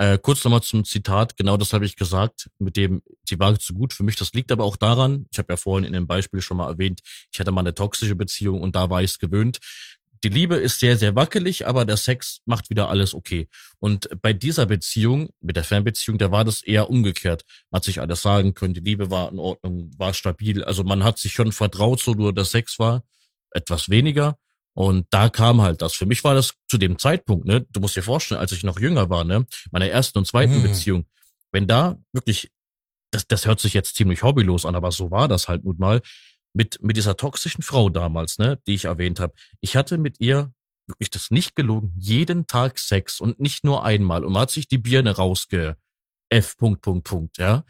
[0.00, 3.74] Äh, kurz nochmal zum Zitat, genau das habe ich gesagt, mit dem, die war zu
[3.74, 4.16] gut für mich.
[4.16, 7.00] Das liegt aber auch daran, ich habe ja vorhin in dem Beispiel schon mal erwähnt,
[7.32, 9.58] ich hatte mal eine toxische Beziehung und da war ich es gewöhnt.
[10.24, 13.48] Die Liebe ist sehr, sehr wackelig, aber der Sex macht wieder alles okay.
[13.78, 17.44] Und bei dieser Beziehung, mit der Fernbeziehung, da war das eher umgekehrt.
[17.70, 20.64] Man hat sich alles sagen können, die Liebe war in Ordnung, war stabil.
[20.64, 23.04] Also man hat sich schon vertraut, so nur der Sex war
[23.52, 24.36] etwas weniger.
[24.74, 25.94] Und da kam halt das.
[25.94, 28.78] Für mich war das zu dem Zeitpunkt, ne, du musst dir vorstellen, als ich noch
[28.78, 30.62] jünger war, ne, meiner ersten und zweiten mhm.
[30.62, 31.06] Beziehung,
[31.50, 32.50] wenn da wirklich,
[33.10, 36.00] das, das hört sich jetzt ziemlich hobbylos an, aber so war das halt nun mal,
[36.54, 39.34] mit, mit dieser toxischen Frau damals, ne, die ich erwähnt habe.
[39.60, 40.52] Ich hatte mit ihr
[40.86, 44.24] wirklich das nicht gelogen, jeden Tag Sex und nicht nur einmal.
[44.24, 45.76] Und man hat sich die Birne rausge
[46.30, 46.56] F.
[46.56, 47.64] Punkt, Punkt, Punkt, ja.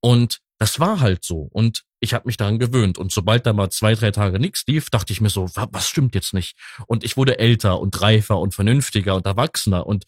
[0.00, 1.48] Und das war halt so.
[1.52, 2.98] Und ich habe mich daran gewöhnt.
[2.98, 6.14] Und sobald da mal zwei, drei Tage nichts lief, dachte ich mir so, was stimmt
[6.14, 6.56] jetzt nicht?
[6.86, 9.86] Und ich wurde älter und reifer und vernünftiger und erwachsener.
[9.86, 10.04] Und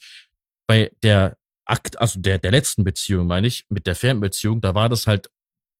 [0.67, 4.89] bei der Akt, also der, der letzten Beziehung, meine ich, mit der Fernbeziehung, da war
[4.89, 5.29] das halt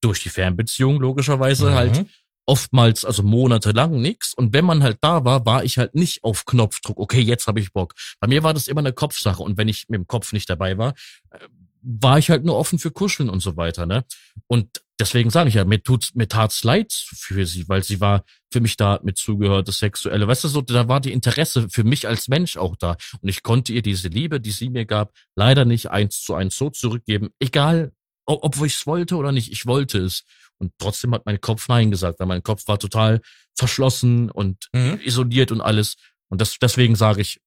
[0.01, 1.75] durch die Fernbeziehung logischerweise mhm.
[1.75, 2.07] halt
[2.47, 4.33] oftmals, also monatelang nichts.
[4.35, 7.61] Und wenn man halt da war, war ich halt nicht auf Knopfdruck, okay, jetzt habe
[7.61, 7.95] ich Bock.
[8.21, 9.43] Bei mir war das immer eine Kopfsache.
[9.43, 10.95] Und wenn ich mit dem Kopf nicht dabei war,
[11.31, 11.39] äh,
[11.83, 14.05] war ich halt nur offen für Kuscheln und so weiter, ne?
[14.49, 18.25] Und deswegen sage ich ja, mir tut's, mir tat's leid für sie, weil sie war
[18.53, 20.27] für mich da mit zugehört, das Sexuelle.
[20.27, 22.97] Weißt du, so, da war die Interesse für mich als Mensch auch da.
[23.21, 26.57] Und ich konnte ihr diese Liebe, die sie mir gab, leider nicht eins zu eins
[26.57, 27.29] so zurückgeben.
[27.39, 27.93] Egal,
[28.25, 30.25] ob, ob ich es wollte oder nicht, ich wollte es.
[30.59, 33.21] Und trotzdem hat mein Kopf Nein gesagt, weil mein Kopf war total
[33.55, 35.01] verschlossen und mhm.
[35.05, 35.97] isoliert und alles.
[36.29, 37.41] Und das, deswegen sage ich,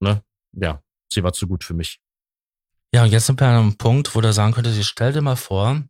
[0.00, 0.82] ne, ja,
[1.12, 2.00] sie war zu gut für mich.
[2.94, 5.36] Ja, und jetzt sind wir an einem Punkt, wo du sagen könntest, stell dir mal
[5.36, 5.82] vor,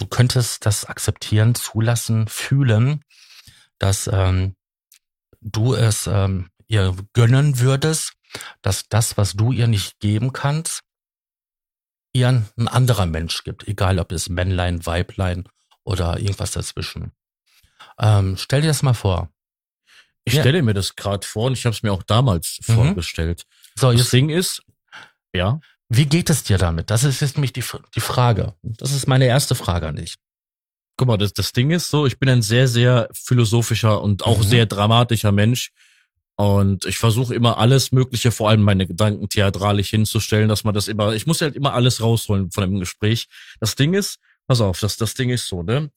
[0.00, 3.04] du könntest das akzeptieren, zulassen, fühlen,
[3.78, 4.56] dass ähm,
[5.40, 8.14] du es ähm, ihr gönnen würdest,
[8.62, 10.82] dass das, was du ihr nicht geben kannst,
[12.12, 15.48] ihr ein anderer Mensch gibt, egal ob es Männlein, Weiblein
[15.84, 17.12] oder irgendwas dazwischen.
[17.98, 19.30] Ähm, stell dir das mal vor.
[20.24, 20.42] Ich ja.
[20.42, 22.74] stelle mir das gerade vor und ich habe es mir auch damals mhm.
[22.74, 23.46] vorgestellt.
[23.74, 24.62] So, das Ding ist,
[25.32, 25.60] ja.
[25.92, 26.88] Wie geht es dir damit?
[26.88, 27.64] Das ist jetzt nämlich die,
[27.96, 28.54] die Frage.
[28.62, 30.14] Das ist meine erste Frage an dich.
[30.96, 34.38] Guck mal, das, das Ding ist so, ich bin ein sehr, sehr philosophischer und auch
[34.38, 34.44] mhm.
[34.44, 35.72] sehr dramatischer Mensch.
[36.36, 40.86] Und ich versuche immer alles Mögliche, vor allem meine Gedanken theatralisch hinzustellen, dass man das
[40.86, 43.26] immer, ich muss halt immer alles rausholen von einem Gespräch.
[43.58, 45.90] Das Ding ist, pass auf, das, das Ding ist so, ne?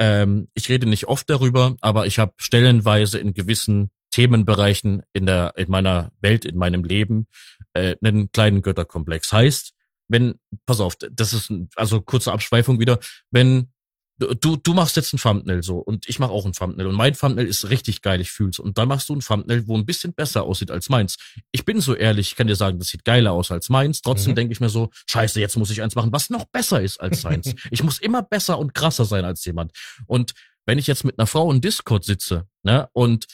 [0.00, 5.52] Ähm, ich rede nicht oft darüber, aber ich habe stellenweise in gewissen Themenbereichen in der
[5.56, 7.26] in meiner Welt, in meinem Leben
[7.74, 9.32] äh, einen kleinen Götterkomplex.
[9.32, 9.74] Heißt,
[10.08, 10.34] wenn,
[10.66, 12.98] pass auf, das ist also kurze Abschweifung wieder,
[13.30, 13.72] wenn
[14.18, 17.14] du, du machst jetzt ein Thumbnail so und ich mache auch ein Thumbnail und mein
[17.14, 18.58] Thumbnail ist richtig geil, ich fühl's.
[18.58, 21.16] Und dann machst du ein Thumbnail, wo ein bisschen besser aussieht als meins.
[21.52, 24.02] Ich bin so ehrlich, ich kann dir sagen, das sieht geiler aus als meins.
[24.02, 24.36] Trotzdem mhm.
[24.36, 27.22] denke ich mir so, scheiße, jetzt muss ich eins machen, was noch besser ist als
[27.22, 27.54] seins.
[27.70, 29.72] ich muss immer besser und krasser sein als jemand.
[30.06, 30.32] Und
[30.66, 33.26] wenn ich jetzt mit einer Frau in Discord sitze, ne, und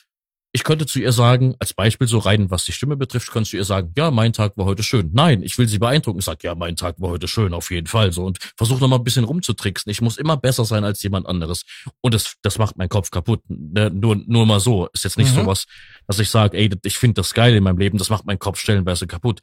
[0.52, 3.56] ich könnte zu ihr sagen, als Beispiel so rein, was die Stimme betrifft, kannst du
[3.56, 5.10] ihr sagen, ja, mein Tag war heute schön.
[5.12, 6.18] Nein, ich will sie beeindrucken.
[6.18, 8.12] Ich sag, ja, mein Tag war heute schön, auf jeden Fall.
[8.12, 9.90] So und versuche nochmal ein bisschen rumzutricksen.
[9.90, 11.62] Ich muss immer besser sein als jemand anderes.
[12.00, 13.42] Und das, das macht meinen Kopf kaputt.
[13.48, 14.88] Ne, nur, nur mal so.
[14.92, 15.42] Ist jetzt nicht mhm.
[15.42, 15.66] so was,
[16.08, 17.98] dass ich sage, ey, ich finde das geil in meinem Leben.
[17.98, 19.40] Das macht meinen Kopf stellenweise kaputt.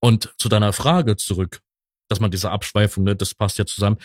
[0.00, 1.60] Und zu deiner Frage zurück,
[2.08, 3.98] dass man diese Abschweifung, ne, das passt ja zusammen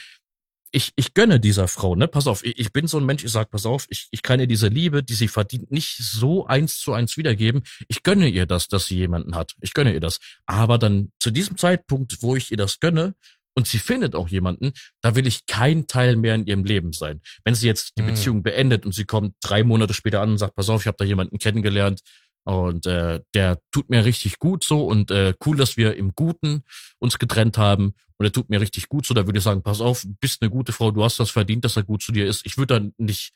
[0.72, 2.08] ich, ich gönne dieser Frau, ne?
[2.08, 4.40] Pass auf, ich, ich bin so ein Mensch, ich sag, pass auf, ich, ich kann
[4.40, 7.64] ihr diese Liebe, die sie verdient, nicht so eins zu eins wiedergeben.
[7.88, 9.54] Ich gönne ihr das, dass sie jemanden hat.
[9.62, 10.20] Ich gönne ihr das.
[10.46, 13.16] Aber dann zu diesem Zeitpunkt, wo ich ihr das gönne,
[13.54, 17.22] und sie findet auch jemanden, da will ich kein Teil mehr in ihrem Leben sein.
[17.44, 18.08] Wenn sie jetzt die mhm.
[18.08, 20.98] Beziehung beendet und sie kommt drei Monate später an und sagt, pass auf, ich habe
[20.98, 22.00] da jemanden kennengelernt,
[22.44, 26.64] und äh, der tut mir richtig gut so und äh, cool, dass wir im Guten
[27.00, 27.94] uns getrennt haben.
[28.18, 29.14] Und er tut mir richtig gut so.
[29.14, 31.78] Da würde ich sagen, pass auf, bist eine gute Frau, du hast das verdient, dass
[31.78, 32.46] er gut zu dir ist.
[32.46, 33.34] Ich würde da nicht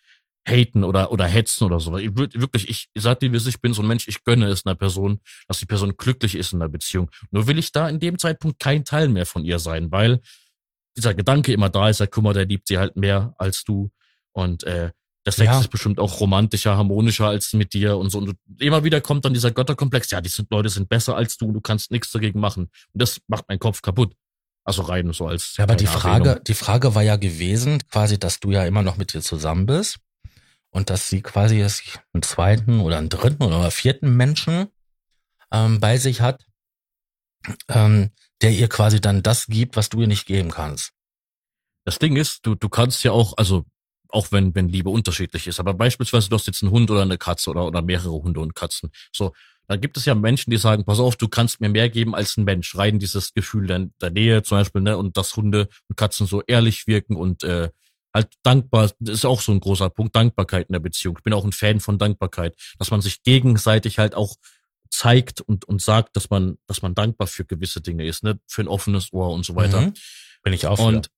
[0.47, 1.97] haten oder oder hetzen oder so.
[1.97, 4.65] Ich würde wirklich, ich sag dir, wie ich bin so ein Mensch, ich gönne es
[4.65, 7.09] einer Person, dass die Person glücklich ist in der Beziehung.
[7.31, 10.21] Nur will ich da in dem Zeitpunkt kein Teil mehr von ihr sein, weil
[10.95, 13.91] dieser Gedanke immer da ist, ja, guck mal, der liebt sie halt mehr als du.
[14.31, 14.91] Und äh,
[15.25, 15.59] der Sex ja.
[15.59, 18.19] ist bestimmt auch romantischer, harmonischer als mit dir und so.
[18.19, 21.51] Und immer wieder kommt dann dieser Götterkomplex, ja, die sind, Leute sind besser als du,
[21.51, 22.65] du kannst nichts dagegen machen.
[22.93, 24.15] Und das macht meinen Kopf kaputt.
[24.63, 25.57] Also rein so als.
[25.57, 26.43] Ja, aber die Frage, Erwähnung.
[26.45, 29.97] die Frage war ja gewesen, quasi, dass du ja immer noch mit dir zusammen bist
[30.69, 34.67] und dass sie quasi jetzt einen zweiten oder einen dritten oder vierten Menschen
[35.51, 36.45] ähm, bei sich hat,
[37.69, 38.11] ähm,
[38.41, 40.91] der ihr quasi dann das gibt, was du ihr nicht geben kannst.
[41.83, 43.65] Das Ding ist, du, du kannst ja auch, also
[44.15, 45.59] auch wenn, wenn Liebe unterschiedlich ist.
[45.59, 48.55] Aber beispielsweise du hast jetzt einen Hund oder eine Katze oder, oder mehrere Hunde und
[48.55, 48.91] Katzen.
[49.11, 49.33] So,
[49.67, 52.37] dann gibt es ja Menschen, die sagen, pass auf, du kannst mir mehr geben als
[52.37, 52.75] ein Mensch.
[52.77, 56.41] Rein dieses Gefühl der, der Nähe zum Beispiel, ne, und dass Hunde und Katzen so
[56.47, 57.69] ehrlich wirken und äh,
[58.13, 61.15] halt dankbar, das ist auch so ein großer Punkt, Dankbarkeit in der Beziehung.
[61.17, 64.35] Ich bin auch ein Fan von Dankbarkeit, dass man sich gegenseitig halt auch
[64.89, 68.61] zeigt und, und sagt, dass man, dass man dankbar für gewisse Dinge ist, ne, für
[68.61, 69.81] ein offenes Ohr und so weiter.
[69.81, 69.93] Mhm.
[70.43, 70.79] Bin ich auch.
[70.79, 71.09] Und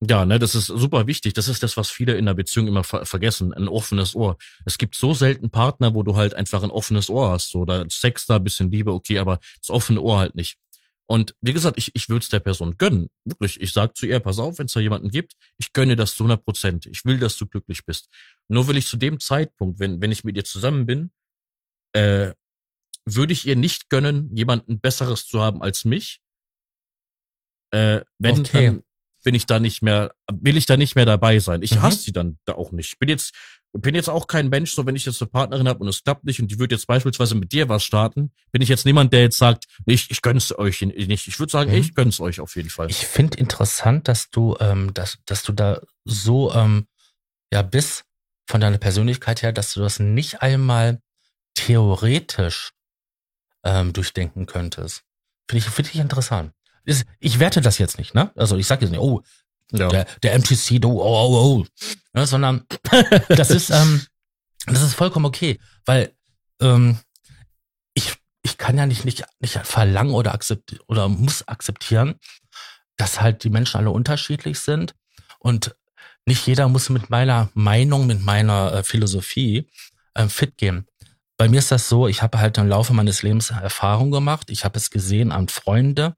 [0.00, 1.34] ja, ne, das ist super wichtig.
[1.34, 3.54] Das ist das, was viele in der Beziehung immer ver vergessen.
[3.54, 4.36] Ein offenes Ohr.
[4.64, 7.50] Es gibt so selten Partner, wo du halt einfach ein offenes Ohr hast.
[7.50, 10.58] So, da Sex da, bisschen Liebe, okay, aber das offene Ohr halt nicht.
[11.06, 13.10] Und wie gesagt, ich, ich würde es der Person gönnen.
[13.24, 16.14] Wirklich, ich sag zu ihr, pass auf, wenn es da jemanden gibt, ich gönne das
[16.14, 16.86] zu 100 Prozent.
[16.86, 18.08] Ich will, dass du glücklich bist.
[18.48, 21.10] Nur will ich zu dem Zeitpunkt, wenn, wenn ich mit ihr zusammen bin,
[21.92, 22.32] äh,
[23.04, 26.20] würde ich ihr nicht gönnen, jemanden Besseres zu haben als mich.
[27.70, 28.66] Äh, wenn, okay.
[28.66, 28.82] dann,
[29.24, 31.62] bin ich da nicht mehr, will ich da nicht mehr dabei sein.
[31.62, 31.82] Ich mhm.
[31.82, 32.98] hasse sie dann da auch nicht.
[33.00, 33.34] Bin jetzt,
[33.72, 36.24] bin jetzt auch kein Mensch, so wenn ich jetzt eine Partnerin habe und es klappt
[36.24, 39.22] nicht und die wird jetzt beispielsweise mit dir was starten, bin ich jetzt niemand, der
[39.22, 41.26] jetzt sagt, ich, ich gönn's euch nicht.
[41.26, 41.78] Ich würde sagen, mhm.
[41.78, 42.88] ich gönn's euch auf jeden Fall.
[42.90, 46.86] Ich finde interessant, dass du, ähm, dass, dass du da so ähm,
[47.52, 48.04] ja bist
[48.46, 51.00] von deiner Persönlichkeit her, dass du das nicht einmal
[51.54, 52.72] theoretisch
[53.64, 55.02] ähm, durchdenken könntest.
[55.48, 56.52] Finde ich, finde ich interessant
[57.18, 58.30] ich werte das jetzt nicht, ne?
[58.36, 59.22] Also ich sage jetzt nicht, oh,
[59.72, 59.88] ja.
[59.88, 61.66] der, der MTC, oh, oh, oh, oh.
[62.12, 62.66] Ne, sondern
[63.28, 64.02] das ist, ähm,
[64.66, 66.12] das ist vollkommen okay, weil
[66.60, 66.98] ähm,
[67.94, 72.16] ich, ich kann ja nicht, nicht, nicht verlangen oder akzeptieren oder muss akzeptieren,
[72.96, 74.94] dass halt die Menschen alle unterschiedlich sind
[75.38, 75.74] und
[76.26, 79.68] nicht jeder muss mit meiner Meinung, mit meiner äh, Philosophie
[80.14, 80.86] äh, fit gehen.
[81.36, 84.50] Bei mir ist das so, ich habe halt im Laufe meines Lebens Erfahrung gemacht.
[84.50, 86.16] Ich habe es gesehen an Freunde,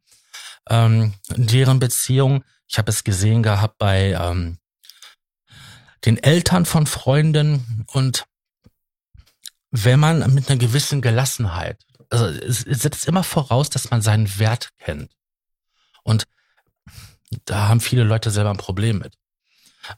[0.68, 2.44] ähm, deren Beziehung.
[2.68, 4.58] Ich habe es gesehen gehabt bei ähm,
[6.04, 8.26] den Eltern von Freunden und
[9.70, 14.70] wenn man mit einer gewissen Gelassenheit, also es, setzt immer voraus, dass man seinen Wert
[14.78, 15.10] kennt.
[16.02, 16.24] Und
[17.44, 19.14] da haben viele Leute selber ein Problem mit.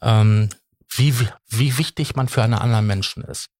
[0.01, 0.49] Ähm,
[0.91, 1.14] wie,
[1.49, 3.51] wie wichtig man für einen anderen Menschen ist.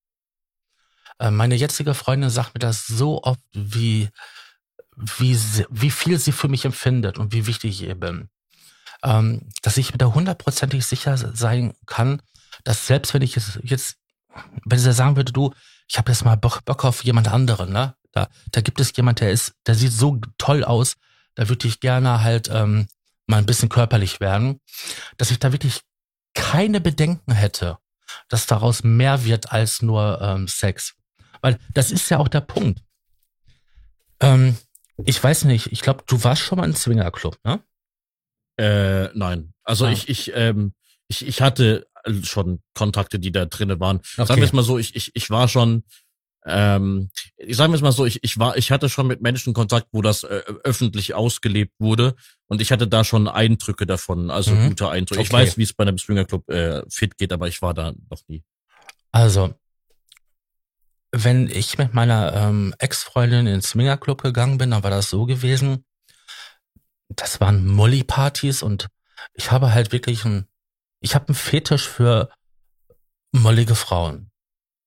[1.19, 4.09] Äh, meine jetzige Freundin sagt mir das so oft, wie,
[5.19, 5.39] wie,
[5.71, 8.29] wie viel sie für mich empfindet und wie wichtig ich ihr bin.
[9.03, 12.21] Ähm, dass ich mir da hundertprozentig sicher sein kann,
[12.65, 13.97] dass selbst wenn ich jetzt, jetzt
[14.65, 15.55] wenn sie sagen würde, du,
[15.89, 17.95] ich habe jetzt mal Bock, Bock auf jemand anderen, ne?
[18.13, 20.97] Da, da gibt es jemand, der ist, der sieht so toll aus,
[21.35, 22.89] da würde ich gerne halt ähm,
[23.27, 24.61] mal ein bisschen körperlich werden,
[25.19, 25.83] dass ich da wirklich
[26.35, 27.79] keine Bedenken hätte,
[28.29, 30.95] dass daraus mehr wird als nur ähm, Sex.
[31.41, 32.83] Weil das ist ja auch der Punkt.
[34.21, 34.57] Ähm,
[35.05, 37.61] ich weiß nicht, ich glaube, du warst schon mal im Swingerclub, ne?
[38.59, 39.53] Äh, nein.
[39.63, 39.93] Also ah.
[39.93, 40.73] ich, ich, ähm,
[41.07, 41.87] ich, ich hatte
[42.23, 43.99] schon Kontakte, die da drinnen waren.
[43.99, 44.27] Okay.
[44.27, 45.85] Sagen wir es mal so, ich, ich, ich war schon
[46.49, 49.89] ähm, ich sage es mal so, ich, ich war, ich hatte schon mit Menschen Kontakt,
[49.93, 52.15] wo das äh, öffentlich ausgelebt wurde
[52.47, 54.69] und ich hatte da schon Eindrücke davon, also mhm.
[54.69, 55.21] gute Eindrücke.
[55.21, 55.27] Okay.
[55.27, 58.23] Ich weiß, wie es bei einem Swingerclub äh, fit geht, aber ich war da noch
[58.29, 58.43] nie.
[59.13, 59.55] Also,
[61.13, 65.27] wenn ich mit meiner ähm, Ex-Freundin in den Swingerclub gegangen bin, dann war das so
[65.27, 65.85] gewesen,
[67.09, 68.89] das waren Molly-Partys und
[69.33, 70.47] ich habe halt wirklich ein,
[71.01, 72.31] ich habe einen Fetisch für
[73.33, 74.31] mollige Frauen.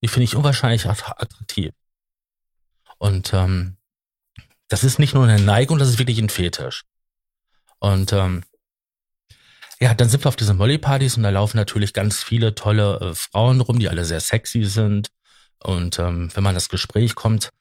[0.03, 1.71] Die finde ich unwahrscheinlich attraktiv.
[2.97, 3.77] Und ähm,
[4.67, 6.83] das ist nicht nur eine Neigung, das ist wirklich ein Fetisch.
[7.79, 8.43] Und ähm,
[9.79, 13.15] ja, dann sind wir auf diesen Molly-Partys und da laufen natürlich ganz viele tolle äh,
[13.15, 15.09] Frauen rum, die alle sehr sexy sind.
[15.63, 17.51] Und ähm, wenn man das Gespräch kommt,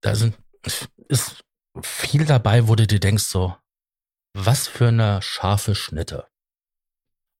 [0.00, 0.36] da sind
[1.08, 1.42] ist
[1.82, 3.56] viel dabei, wo du dir denkst so,
[4.34, 6.26] was für eine scharfe Schnitte.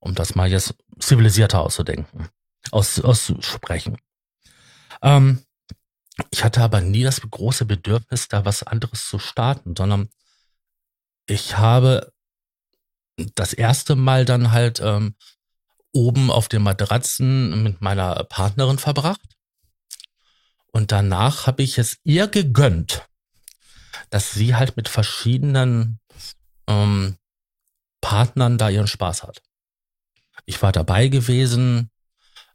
[0.00, 2.28] Um das mal jetzt zivilisierter auszudenken,
[2.70, 3.98] aus, auszusprechen.
[5.02, 5.44] Ähm,
[6.30, 10.08] ich hatte aber nie das große Bedürfnis, da was anderes zu starten, sondern
[11.26, 12.12] ich habe
[13.34, 15.14] das erste Mal dann halt ähm,
[15.92, 19.20] oben auf den Matratzen mit meiner Partnerin verbracht.
[20.72, 23.06] Und danach habe ich es ihr gegönnt,
[24.10, 26.00] dass sie halt mit verschiedenen
[26.66, 27.16] ähm,
[28.00, 29.42] Partnern da ihren Spaß hat.
[30.46, 31.90] Ich war dabei gewesen,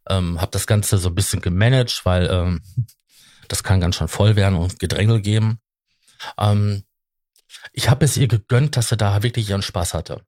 [0.07, 2.61] ähm, habe das Ganze so ein bisschen gemanagt, weil ähm,
[3.47, 5.59] das kann ganz schön voll werden und Gedrängel geben.
[6.37, 6.83] Ähm,
[7.73, 10.25] ich habe es ihr gegönnt, dass sie da wirklich ihren Spaß hatte.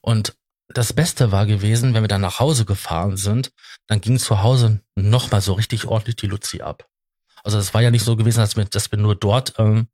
[0.00, 0.36] Und
[0.68, 3.52] das Beste war gewesen, wenn wir dann nach Hause gefahren sind,
[3.86, 6.88] dann ging zu Hause nochmal so richtig ordentlich die Luzi ab.
[7.44, 9.88] Also es war ja nicht so gewesen, dass wir, dass wir nur dort, ähm,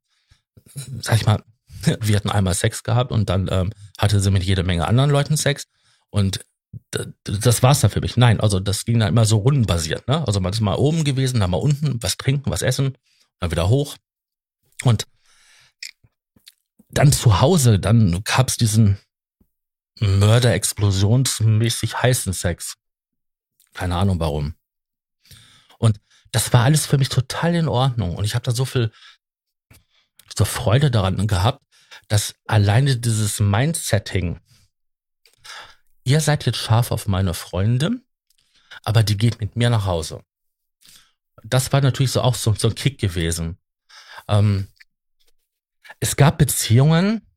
[1.01, 1.43] sag ich mal,
[2.01, 5.37] wir hatten einmal Sex gehabt und dann ähm, hatte sie mit jede Menge anderen Leuten
[5.37, 5.67] Sex.
[6.09, 6.45] Und
[7.23, 8.17] das war's dann für mich.
[8.17, 10.07] Nein, also das ging dann immer so rundenbasiert.
[10.07, 10.25] Ne?
[10.27, 12.97] Also man ist mal oben gewesen, dann mal unten, was trinken, was essen,
[13.39, 13.97] dann wieder hoch.
[14.83, 15.05] Und
[16.89, 18.97] dann zu Hause, dann gab's diesen
[19.99, 22.75] Mörder-explosionsmäßig heißen Sex.
[23.73, 24.55] Keine Ahnung warum.
[25.77, 25.99] Und
[26.31, 28.15] das war alles für mich total in Ordnung.
[28.15, 28.91] Und ich habe da so viel
[30.35, 31.63] so Freude daran gehabt,
[32.07, 34.39] dass alleine dieses Mindsetting,
[36.03, 38.05] ihr seid jetzt scharf auf meine Freundin,
[38.83, 40.23] aber die geht mit mir nach Hause.
[41.43, 43.57] Das war natürlich so auch so, so ein Kick gewesen.
[44.27, 44.67] Ähm,
[45.99, 47.27] es gab Beziehungen,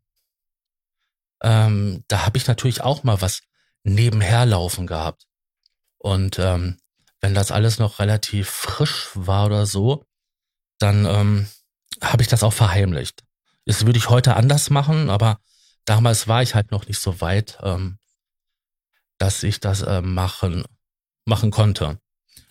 [1.42, 3.42] ähm, da habe ich natürlich auch mal was
[3.82, 5.26] nebenher laufen gehabt.
[5.98, 6.79] Und ähm,
[7.20, 10.04] wenn das alles noch relativ frisch war oder so,
[10.78, 11.46] dann ähm,
[12.02, 13.22] habe ich das auch verheimlicht.
[13.66, 15.38] Das würde ich heute anders machen, aber
[15.84, 17.58] damals war ich halt noch nicht so weit.
[17.62, 18.00] Ähm,
[19.20, 20.64] dass ich das äh, machen,
[21.26, 22.00] machen konnte.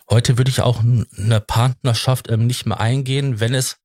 [0.08, 3.76] Heute würde ich auch eine Partnerschaft ähm, nicht mehr eingehen, wenn es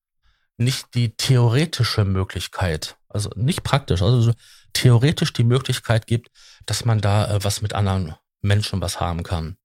[0.57, 4.33] nicht die theoretische Möglichkeit, also nicht praktisch, also
[4.73, 6.29] theoretisch die Möglichkeit gibt,
[6.65, 9.57] dass man da äh, was mit anderen Menschen was haben kann.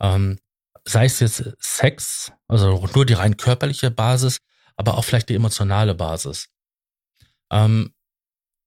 [0.00, 0.38] Ähm,
[0.84, 4.38] sei es jetzt Sex, also nur die rein körperliche Basis,
[4.76, 6.48] aber auch vielleicht die emotionale Basis.
[7.50, 7.94] Ähm,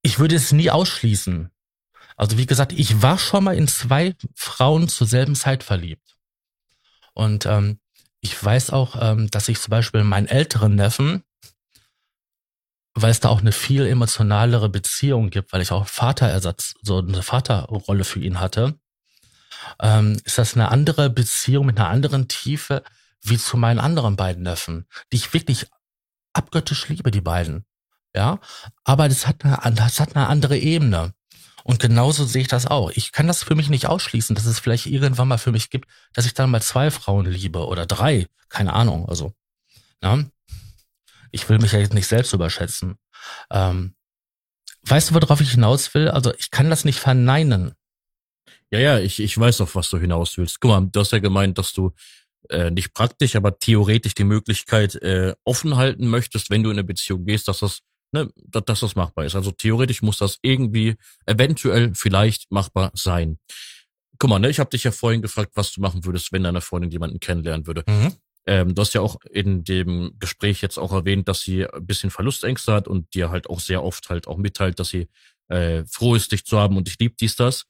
[0.01, 1.51] ich würde es nie ausschließen,
[2.18, 6.18] also wie gesagt, ich war schon mal in zwei Frauen zur selben Zeit verliebt.
[7.13, 7.80] Und ähm,
[8.22, 11.24] ich weiß auch, ähm, dass ich zum Beispiel meinen älteren Neffen,
[12.95, 17.22] weil es da auch eine viel emotionalere Beziehung gibt, weil ich auch Vaterersatz, so eine
[17.22, 18.80] Vaterrolle für ihn hatte,
[19.82, 22.84] ähm, ist das eine andere Beziehung mit einer anderen Tiefe
[23.22, 25.68] wie zu meinen anderen beiden Neffen, die ich wirklich
[26.34, 27.65] abgöttisch liebe, die beiden.
[28.15, 28.39] Ja,
[28.84, 31.13] aber das hat eine, das hat eine andere Ebene.
[31.63, 32.91] Und genauso sehe ich das auch.
[32.91, 35.89] Ich kann das für mich nicht ausschließen, dass es vielleicht irgendwann mal für mich gibt,
[36.13, 38.28] dass ich dann mal zwei Frauen liebe oder drei.
[38.47, 39.07] Keine Ahnung.
[39.09, 39.34] Also,
[39.99, 40.24] na?
[41.32, 42.97] ich will mich ja jetzt nicht selbst überschätzen.
[43.51, 43.95] Ähm,
[44.84, 46.09] weißt du, worauf ich hinaus will?
[46.09, 47.74] Also, ich kann das nicht verneinen,
[48.72, 50.59] Ja, ja, ich, ich weiß auf was du hinaus willst.
[50.59, 51.93] Guck mal, du hast ja gemeint, dass du
[52.49, 56.84] äh, nicht praktisch, aber theoretisch die Möglichkeit äh, offen halten möchtest, wenn du in eine
[56.84, 57.80] Beziehung gehst, dass das,
[58.11, 59.36] ne, dass, dass das machbar ist.
[59.36, 60.95] Also theoretisch muss das irgendwie
[61.26, 63.38] eventuell vielleicht machbar sein.
[64.20, 66.61] Guck mal, ne, ich habe dich ja vorhin gefragt, was du machen würdest, wenn deine
[66.61, 67.84] Freundin jemanden kennenlernen würde.
[67.88, 68.13] Mhm.
[68.47, 72.09] Ähm, du hast ja auch in dem Gespräch jetzt auch erwähnt, dass sie ein bisschen
[72.09, 75.09] Verlustängste hat und dir halt auch sehr oft halt auch mitteilt, dass sie
[75.49, 77.65] äh, froh ist, dich zu haben und dich liebt dies, das.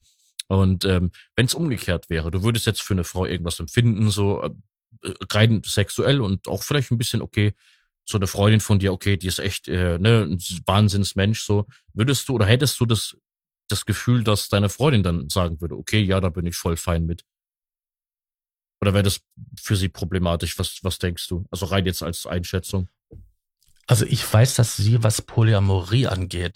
[0.48, 4.42] Und ähm, wenn es umgekehrt wäre, du würdest jetzt für eine Frau irgendwas empfinden, so
[4.42, 4.50] äh,
[5.30, 7.54] rein sexuell und auch vielleicht ein bisschen, okay,
[8.06, 12.28] so eine Freundin von dir, okay, die ist echt äh, ne, ein Wahnsinnsmensch, so, würdest
[12.28, 13.16] du oder hättest du das,
[13.68, 17.04] das Gefühl, dass deine Freundin dann sagen würde, okay, ja, da bin ich voll fein
[17.04, 17.24] mit?
[18.80, 19.20] Oder wäre das
[19.60, 20.58] für sie problematisch?
[20.58, 21.44] Was, was denkst du?
[21.50, 22.88] Also rein jetzt als Einschätzung.
[23.86, 26.54] Also ich weiß, dass sie, was Polyamorie angeht,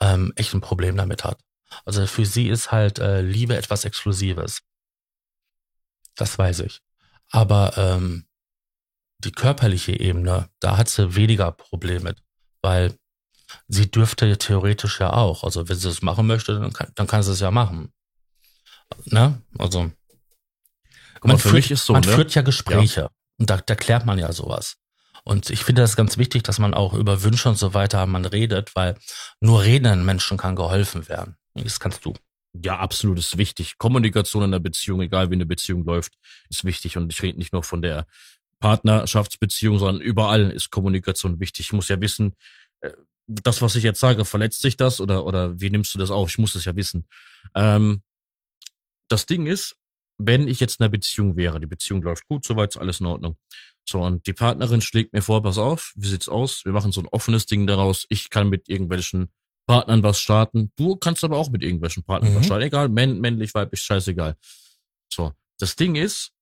[0.00, 1.40] ähm, echt ein Problem damit hat.
[1.84, 4.62] Also für sie ist halt äh, Liebe etwas Exklusives.
[6.14, 6.80] Das weiß ich.
[7.30, 8.26] Aber ähm,
[9.18, 12.22] die körperliche Ebene, da hat sie weniger Probleme mit,
[12.62, 12.94] weil
[13.68, 15.44] sie dürfte theoretisch ja auch.
[15.44, 17.92] Also wenn sie es machen möchte, dann kann, dann kann sie es ja machen.
[19.04, 19.42] Ne?
[19.58, 19.90] Also
[21.22, 22.12] man, führt, so, man ne?
[22.12, 23.10] führt ja Gespräche ja.
[23.38, 24.76] und da, da klärt man ja sowas.
[25.24, 28.24] Und ich finde das ganz wichtig, dass man auch über Wünsche und so weiter man
[28.24, 28.96] redet, weil
[29.40, 31.36] nur reden Menschen kann geholfen werden.
[31.56, 32.14] Das kannst du.
[32.64, 33.76] Ja, absolut ist wichtig.
[33.78, 36.14] Kommunikation in der Beziehung, egal wie eine Beziehung läuft,
[36.48, 36.96] ist wichtig.
[36.96, 38.06] Und ich rede nicht nur von der
[38.60, 41.66] Partnerschaftsbeziehung, sondern überall ist Kommunikation wichtig.
[41.66, 42.34] Ich muss ja wissen,
[42.80, 42.92] äh,
[43.26, 46.30] das, was ich jetzt sage, verletzt sich das oder, oder wie nimmst du das auf?
[46.30, 47.06] Ich muss es ja wissen.
[47.54, 48.02] Ähm,
[49.08, 49.76] das Ding ist,
[50.18, 53.06] wenn ich jetzt in einer Beziehung wäre, die Beziehung läuft gut, soweit ist alles in
[53.06, 53.36] Ordnung.
[53.88, 56.64] So, und die Partnerin schlägt mir vor, pass auf, wie sieht's aus?
[56.64, 58.06] Wir machen so ein offenes Ding daraus.
[58.08, 59.30] Ich kann mit irgendwelchen
[59.66, 60.72] Partnern was starten.
[60.76, 62.36] Du kannst aber auch mit irgendwelchen Partnern mhm.
[62.36, 62.64] was starten.
[62.64, 64.36] Egal, männ, männlich, weiblich, scheißegal.
[65.12, 66.32] So, das Ding ist,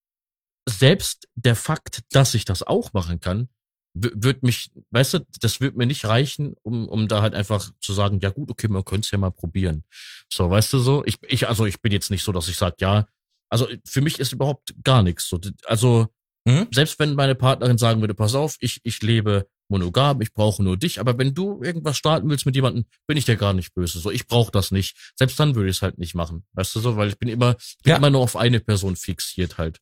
[0.69, 3.49] selbst der Fakt, dass ich das auch machen kann,
[3.97, 7.93] wird mich, weißt du, das wird mir nicht reichen, um, um da halt einfach zu
[7.93, 9.85] sagen, ja gut, okay, man könnte es ja mal probieren.
[10.33, 11.05] So, weißt du so?
[11.07, 13.07] Ich, ich, also ich bin jetzt nicht so, dass ich sage, ja,
[13.49, 15.41] also für mich ist überhaupt gar nichts so.
[15.67, 16.09] Also
[16.49, 16.67] hm?
[16.73, 20.77] selbst wenn meine Partnerin sagen würde, pass auf, ich, ich lebe monogam, ich brauche nur
[20.77, 23.99] dich, aber wenn du irgendwas starten willst mit jemandem, bin ich dir gar nicht böse.
[23.99, 24.97] So, ich brauche das nicht.
[25.17, 26.45] Selbst dann würde ich es halt nicht machen.
[26.53, 27.97] Weißt du so, weil ich bin immer, bin ja.
[27.97, 29.81] immer nur auf eine Person fixiert halt.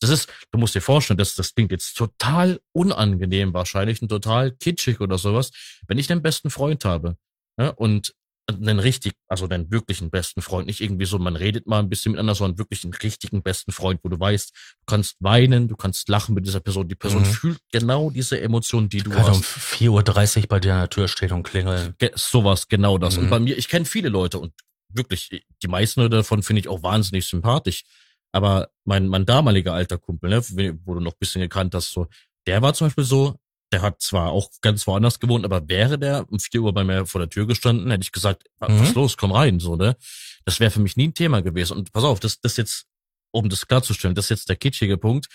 [0.00, 4.50] Das ist, du musst dir vorstellen, das, das klingt jetzt total unangenehm wahrscheinlich und total
[4.50, 5.52] kitschig oder sowas,
[5.86, 7.16] wenn ich den besten Freund habe.
[7.58, 8.14] Ja, und
[8.48, 12.12] einen richtig, also einen wirklichen besten Freund, nicht irgendwie so, man redet mal ein bisschen
[12.12, 16.08] miteinander, sondern wirklich einen richtigen besten Freund, wo du weißt, du kannst weinen, du kannst
[16.08, 17.26] lachen mit dieser Person, die Person mhm.
[17.26, 19.36] fühlt genau diese Emotionen, die du Kann hast.
[19.36, 21.94] um 4.30 Uhr bei dir an der Tür stehen und klingeln.
[21.98, 23.16] Ge sowas, genau das.
[23.16, 23.24] Mhm.
[23.24, 24.52] Und bei mir, ich kenne viele Leute und
[24.88, 27.84] wirklich, die meisten davon finde ich auch wahnsinnig sympathisch.
[28.32, 32.08] Aber mein, mein damaliger alter Kumpel, ne, wo du noch ein bisschen gekannt hast, so,
[32.46, 33.36] der war zum Beispiel so,
[33.72, 37.06] der hat zwar auch ganz woanders gewohnt, aber wäre der um vier Uhr bei mir
[37.06, 38.94] vor der Tür gestanden, hätte ich gesagt, was mhm.
[38.94, 39.96] los, komm rein, so, ne?
[40.44, 41.76] Das wäre für mich nie ein Thema gewesen.
[41.78, 42.86] Und pass auf, das, das jetzt,
[43.30, 45.28] um das klarzustellen, das ist jetzt der kitschige Punkt.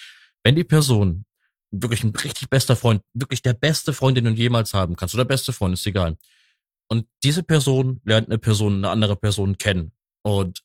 [0.43, 1.25] Wenn die Person
[1.71, 5.25] wirklich ein richtig bester Freund, wirklich der beste Freund, den du jemals haben kannst, oder
[5.25, 6.17] beste Freund, ist egal.
[6.89, 9.91] Und diese Person lernt eine Person, eine andere Person kennen.
[10.21, 10.61] Und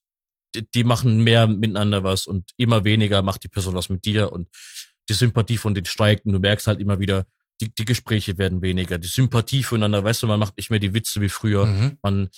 [0.55, 4.33] die, die machen mehr miteinander was und immer weniger macht die Person was mit dir
[4.33, 4.49] und
[5.09, 7.27] die Sympathie von den steigt und du merkst halt immer wieder,
[7.63, 10.95] die, die Gespräche werden weniger, die Sympathie füreinander, weißt du, man macht nicht mehr die
[10.95, 11.67] Witze wie früher.
[11.67, 11.99] Mhm.
[12.03, 12.29] Man,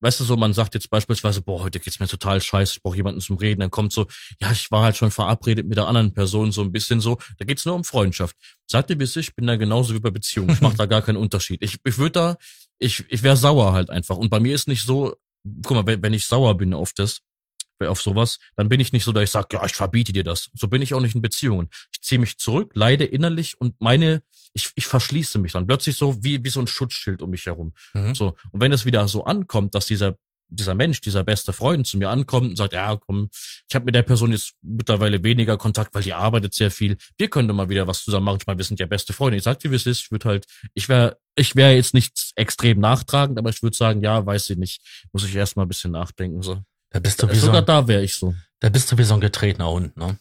[0.00, 2.96] weißt du so, man sagt jetzt beispielsweise, boah, heute geht's mir total scheiße, ich brauche
[2.96, 3.60] jemanden zum Reden.
[3.60, 4.06] Dann kommt so,
[4.40, 7.18] ja, ich war halt schon verabredet mit der anderen Person, so ein bisschen so.
[7.38, 8.36] Da geht's nur um Freundschaft.
[8.66, 10.50] Sagt dir bis ich bin da genauso wie bei Beziehungen.
[10.50, 11.62] Ich mache da gar keinen Unterschied.
[11.62, 12.36] Ich, ich würde da,
[12.78, 14.16] ich, ich wäre sauer halt einfach.
[14.16, 15.16] Und bei mir ist nicht so,
[15.64, 17.20] guck mal, wenn, wenn ich sauer bin auf das,
[17.80, 20.50] auf sowas, dann bin ich nicht so, dass ich sage, ja, ich verbiete dir das.
[20.54, 21.68] So bin ich auch nicht in Beziehungen.
[21.92, 24.22] Ich ziehe mich zurück, leide innerlich und meine,
[24.54, 27.72] ich, ich verschließe mich dann plötzlich so wie, wie so ein Schutzschild um mich herum.
[27.92, 28.14] Mhm.
[28.14, 28.36] So.
[28.52, 30.16] Und wenn es wieder so ankommt, dass dieser,
[30.48, 33.30] dieser Mensch, dieser beste Freund zu mir ankommt und sagt, ja, komm,
[33.68, 36.96] ich habe mit der Person jetzt mittlerweile weniger Kontakt, weil die arbeitet sehr viel.
[37.18, 38.38] Wir könnten mal wieder was zusammen machen.
[38.40, 39.38] Ich meine, wir sind ja beste Freunde.
[39.38, 40.00] Ich sag dir, wie es ist.
[40.02, 44.02] Ich würde halt, ich wäre, ich wäre jetzt nicht extrem nachtragend, aber ich würde sagen,
[44.02, 44.80] ja, weiß ich nicht.
[45.12, 46.42] Muss ich erst mal ein bisschen nachdenken.
[46.42, 46.62] So.
[46.94, 48.36] Da bist du wie Sogar so, da wäre ich so.
[48.60, 50.16] Da bist du wie so ein getretener Hund, ne?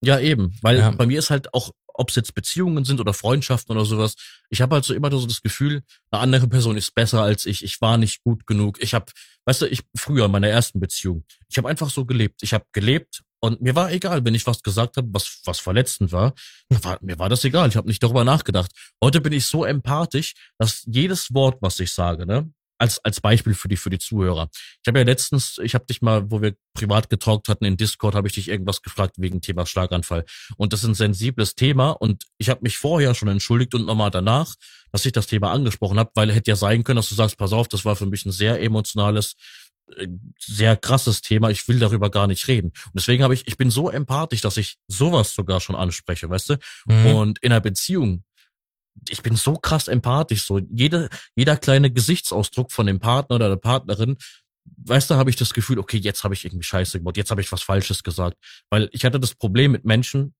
[0.00, 0.56] Ja, eben.
[0.62, 0.90] Weil ja.
[0.90, 4.14] bei mir ist halt auch, ob es jetzt Beziehungen sind oder Freundschaften oder sowas,
[4.48, 7.62] ich habe halt so immer so das Gefühl, eine andere Person ist besser als ich.
[7.62, 8.80] Ich war nicht gut genug.
[8.80, 9.04] Ich habe,
[9.44, 12.42] weißt du, ich früher in meiner ersten Beziehung, ich habe einfach so gelebt.
[12.42, 16.10] Ich habe gelebt und mir war egal, wenn ich was gesagt habe, was was verletzend
[16.10, 16.32] war,
[16.70, 17.68] war mir war das egal.
[17.68, 18.70] Ich habe nicht darüber nachgedacht.
[19.04, 23.54] Heute bin ich so empathisch, dass jedes Wort, was ich sage, ne, als als Beispiel
[23.54, 24.48] für die für die Zuhörer.
[24.52, 28.14] Ich habe ja letztens, ich habe dich mal, wo wir privat getalkt hatten in Discord,
[28.14, 30.24] habe ich dich irgendwas gefragt wegen Thema Schlaganfall
[30.56, 34.10] und das ist ein sensibles Thema und ich habe mich vorher schon entschuldigt und nochmal
[34.10, 34.54] danach,
[34.92, 37.52] dass ich das Thema angesprochen habe, weil hätte ja sein können, dass du sagst, pass
[37.52, 39.34] auf, das war für mich ein sehr emotionales
[39.96, 40.08] äh,
[40.38, 42.68] sehr krasses Thema, ich will darüber gar nicht reden.
[42.68, 46.50] Und deswegen habe ich, ich bin so empathisch, dass ich sowas sogar schon anspreche, weißt
[46.50, 46.56] du?
[46.86, 47.06] Mhm.
[47.06, 48.24] Und in einer Beziehung
[49.10, 53.56] ich bin so krass empathisch, so jeder, jeder kleine Gesichtsausdruck von dem Partner oder der
[53.56, 54.16] Partnerin,
[54.64, 57.40] weißt du, habe ich das Gefühl, okay, jetzt habe ich irgendwie Scheiße gemacht, jetzt habe
[57.40, 58.36] ich was Falsches gesagt.
[58.70, 60.34] Weil ich hatte das Problem mit Menschen,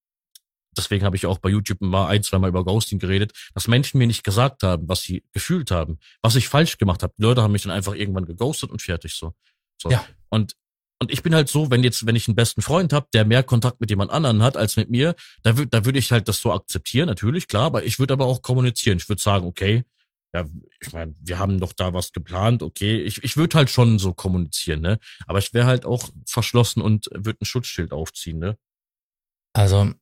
[0.76, 3.98] deswegen habe ich auch bei YouTube mal ein, zwei Mal über Ghosting geredet, dass Menschen
[3.98, 7.14] mir nicht gesagt haben, was sie gefühlt haben, was ich falsch gemacht habe.
[7.18, 9.34] Die Leute haben mich dann einfach irgendwann geghostet und fertig so.
[9.80, 9.90] so.
[9.90, 10.04] Ja.
[10.28, 10.54] Und
[11.01, 13.42] und ich bin halt so, wenn jetzt, wenn ich einen besten Freund habe, der mehr
[13.42, 16.38] Kontakt mit jemand anderen hat als mit mir, da würde da würde ich halt das
[16.38, 18.99] so akzeptieren, natürlich, klar, aber ich würde aber auch kommunizieren.
[18.99, 19.84] Ich würde sagen, okay,
[20.34, 20.44] ja,
[20.80, 23.01] ich meine, wir haben doch da was geplant, okay.
[23.01, 24.99] Ich, ich würde halt schon so kommunizieren, ne?
[25.26, 28.59] Aber ich wäre halt auch verschlossen und würde ein Schutzschild aufziehen, ne?
[29.55, 29.92] Also,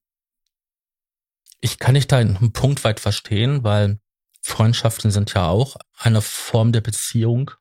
[1.60, 4.00] ich kann dich da einen Punkt weit verstehen, weil
[4.42, 7.52] Freundschaften sind ja auch eine Form der Beziehung.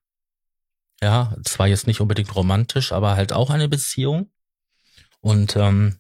[1.02, 4.32] Ja, zwar jetzt nicht unbedingt romantisch, aber halt auch eine Beziehung.
[5.20, 6.00] Und ähm,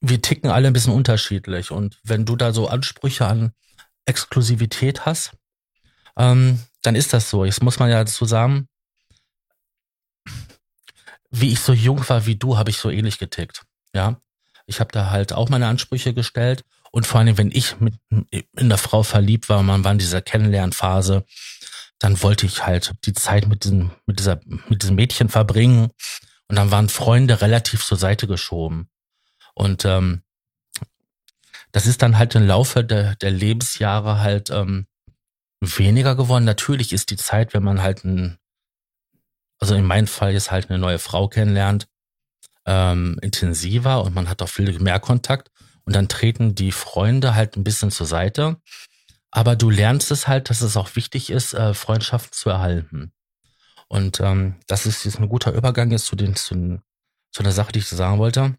[0.00, 1.70] wir ticken alle ein bisschen unterschiedlich.
[1.70, 3.52] Und wenn du da so Ansprüche an
[4.06, 5.32] Exklusivität hast,
[6.16, 7.44] ähm, dann ist das so.
[7.44, 8.68] Jetzt muss man ja dazu sagen,
[11.30, 13.62] wie ich so jung war wie du, habe ich so ähnlich getickt.
[13.94, 14.20] Ja,
[14.66, 16.64] ich habe da halt auch meine Ansprüche gestellt.
[16.92, 20.22] Und vor allem, wenn ich mit in der Frau verliebt war, man war in dieser
[20.22, 21.24] Kennenlernphase,
[21.98, 25.90] dann wollte ich halt die Zeit mit diesem, mit dieser, mit diesem Mädchen verbringen.
[26.48, 28.90] Und dann waren Freunde relativ zur Seite geschoben.
[29.54, 30.22] Und ähm,
[31.72, 34.86] das ist dann halt im Laufe der, der Lebensjahre halt ähm,
[35.60, 36.44] weniger geworden.
[36.44, 38.38] Natürlich ist die Zeit, wenn man halt ein,
[39.58, 41.88] also in meinem Fall jetzt halt eine neue Frau kennenlernt,
[42.66, 45.50] ähm, intensiver und man hat auch viel mehr Kontakt.
[45.84, 48.56] Und dann treten die Freunde halt ein bisschen zur Seite.
[49.34, 53.12] Aber du lernst es halt, dass es auch wichtig ist, äh, Freundschaften zu erhalten.
[53.88, 56.80] Und ähm, das ist jetzt ein guter Übergang jetzt zu, den, zu,
[57.32, 58.56] zu der Sache, die ich sagen wollte.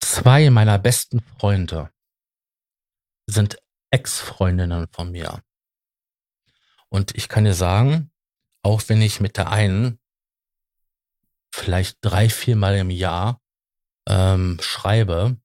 [0.00, 1.90] Zwei meiner besten Freunde
[3.26, 3.58] sind
[3.90, 5.42] Ex-Freundinnen von mir.
[6.88, 8.12] Und ich kann dir sagen,
[8.62, 9.98] auch wenn ich mit der einen
[11.52, 13.42] vielleicht drei, vier Mal im Jahr
[14.08, 15.38] ähm, schreibe,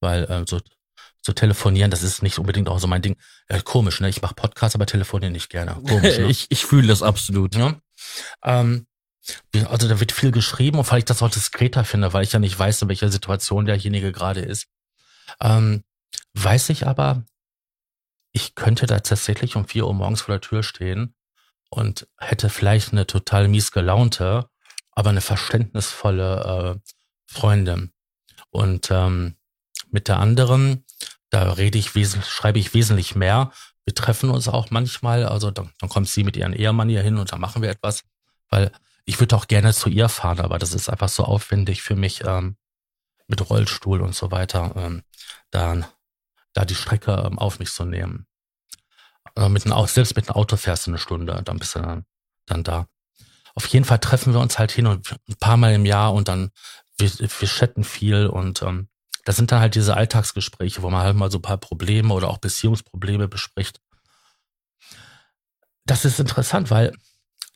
[0.00, 0.60] weil äh, so
[1.22, 3.16] zu telefonieren, das ist nicht unbedingt auch so mein Ding.
[3.50, 4.08] Ja, komisch, ne?
[4.08, 5.74] Ich mache Podcasts, aber telefonieren nicht gerne.
[5.74, 6.26] Komisch, ne?
[6.26, 7.54] ich ich fühle das absolut.
[7.54, 7.80] Ja?
[8.44, 8.86] Ähm,
[9.68, 12.38] also da wird viel geschrieben und weil ich das auch diskreter finde, weil ich ja
[12.38, 14.68] nicht weiß, in welcher Situation derjenige gerade ist.
[15.40, 15.84] Ähm,
[16.34, 17.24] weiß ich aber,
[18.32, 21.14] ich könnte da tatsächlich um vier Uhr morgens vor der Tür stehen
[21.70, 24.48] und hätte vielleicht eine total mies gelaunte,
[24.92, 26.92] aber eine verständnisvolle äh,
[27.26, 27.92] Freundin.
[28.50, 29.36] Und ähm,
[29.90, 30.84] mit der anderen
[31.30, 33.52] da rede ich wesentlich, schreibe ich wesentlich mehr.
[33.84, 37.18] Wir treffen uns auch manchmal, also dann, dann kommt sie mit ihren Ehemann hier hin
[37.18, 38.04] und dann machen wir etwas,
[38.48, 38.70] weil
[39.04, 42.24] ich würde auch gerne zu ihr fahren, aber das ist einfach so aufwendig für mich
[42.24, 42.56] ähm,
[43.26, 45.02] mit Rollstuhl und so weiter, ähm,
[45.50, 45.86] dann
[46.52, 48.26] da die Strecke ähm, auf mich zu nehmen.
[49.34, 52.04] Also mit einem, selbst mit einem Auto fährst du eine Stunde, dann bist du dann,
[52.46, 52.86] dann da.
[53.54, 56.28] Auf jeden Fall treffen wir uns halt hin und ein paar Mal im Jahr und
[56.28, 56.50] dann
[56.98, 58.88] wir, wir chatten viel und ähm,
[59.28, 62.30] das sind dann halt diese Alltagsgespräche, wo man halt mal so ein paar Probleme oder
[62.30, 63.78] auch Beziehungsprobleme bespricht.
[65.84, 66.96] Das ist interessant, weil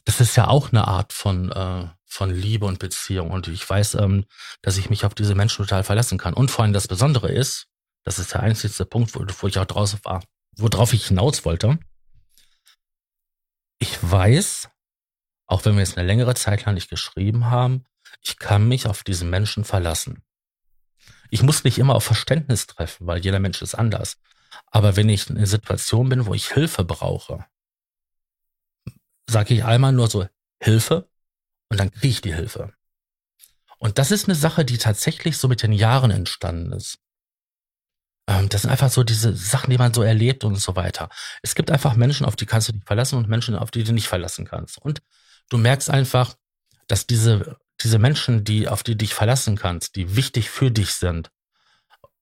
[0.04, 3.30] das ist ja auch eine Art von, äh, von Liebe und Beziehung.
[3.30, 4.26] Und ich weiß, ähm,
[4.60, 6.34] dass ich mich auf diese Menschen total verlassen kann.
[6.34, 7.68] Und vor allem das Besondere ist,
[8.04, 10.22] das ist der einzigste Punkt, wo, wo ich auch draußen war,
[10.54, 11.78] worauf ich hinaus wollte.
[13.78, 14.68] Ich weiß,
[15.46, 17.86] auch wenn wir jetzt eine längere Zeit lang nicht geschrieben haben,
[18.20, 20.22] ich kann mich auf diesen Menschen verlassen.
[21.32, 24.18] Ich muss nicht immer auf Verständnis treffen, weil jeder Mensch ist anders.
[24.66, 27.46] Aber wenn ich in einer Situation bin, wo ich Hilfe brauche,
[29.26, 30.28] sage ich einmal nur so
[30.60, 31.08] Hilfe
[31.70, 32.74] und dann kriege ich die Hilfe.
[33.78, 36.98] Und das ist eine Sache, die tatsächlich so mit den Jahren entstanden ist.
[38.26, 41.08] Ähm, das sind einfach so diese Sachen, die man so erlebt und so weiter.
[41.40, 43.94] Es gibt einfach Menschen, auf die kannst du dich verlassen und Menschen, auf die du
[43.94, 44.76] nicht verlassen kannst.
[44.76, 45.00] Und
[45.48, 46.36] du merkst einfach,
[46.88, 51.30] dass diese diese Menschen, die, auf die dich verlassen kannst, die wichtig für dich sind,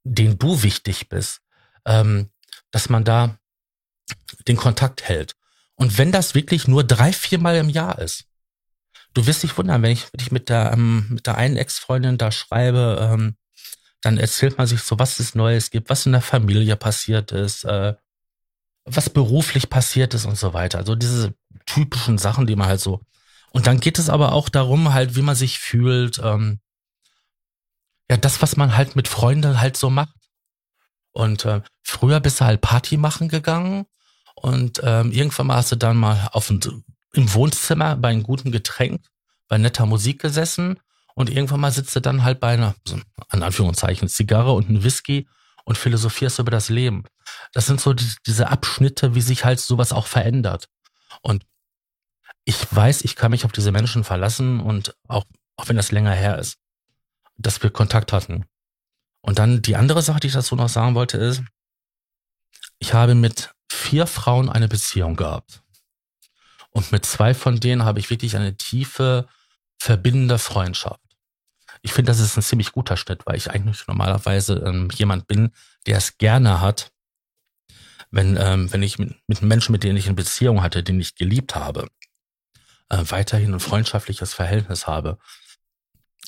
[0.04, 1.40] denen du wichtig bist,
[1.84, 2.30] ähm,
[2.70, 3.38] dass man da
[4.48, 5.36] den Kontakt hält.
[5.74, 8.26] Und wenn das wirklich nur drei, viermal im Jahr ist,
[9.14, 12.18] du wirst dich wundern, wenn ich, wenn ich mit der, ähm, mit der einen Ex-Freundin
[12.18, 13.36] da schreibe, ähm,
[14.00, 17.64] dann erzählt man sich so, was es Neues gibt, was in der Familie passiert ist,
[17.64, 17.94] äh,
[18.84, 20.78] was beruflich passiert ist und so weiter.
[20.78, 21.34] Also diese
[21.66, 23.00] typischen Sachen, die man halt so.
[23.50, 26.20] Und dann geht es aber auch darum, halt, wie man sich fühlt.
[26.22, 26.60] Ähm,
[28.08, 30.14] ja, das, was man halt mit Freunden halt so macht.
[31.12, 33.86] Und äh, früher bist du halt Party machen gegangen
[34.36, 36.60] und ähm, irgendwann mal hast du dann mal auf ein,
[37.12, 39.04] im Wohnzimmer bei einem guten Getränk,
[39.48, 40.78] bei netter Musik gesessen
[41.14, 42.98] und irgendwann mal sitzt du dann halt bei einer, so,
[43.28, 45.28] an Anführungszeichen, Zigarre und ein Whisky
[45.64, 47.04] und philosophierst über das Leben.
[47.52, 50.68] Das sind so die, diese Abschnitte, wie sich halt sowas auch verändert.
[51.22, 51.44] Und
[52.50, 55.24] ich weiß, ich kann mich auf diese Menschen verlassen und auch,
[55.56, 56.58] auch wenn das länger her ist,
[57.36, 58.44] dass wir Kontakt hatten.
[59.20, 61.42] Und dann die andere Sache, die ich dazu noch sagen wollte, ist,
[62.80, 65.62] ich habe mit vier Frauen eine Beziehung gehabt.
[66.70, 69.28] Und mit zwei von denen habe ich wirklich eine tiefe,
[69.78, 71.00] verbindende Freundschaft.
[71.82, 75.52] Ich finde, das ist ein ziemlich guter Schnitt, weil ich eigentlich normalerweise ähm, jemand bin,
[75.86, 76.90] der es gerne hat,
[78.10, 81.14] wenn, ähm, wenn ich mit, mit Menschen, mit denen ich eine Beziehung hatte, den ich
[81.14, 81.86] geliebt habe,
[82.90, 85.18] äh, weiterhin ein freundschaftliches Verhältnis habe.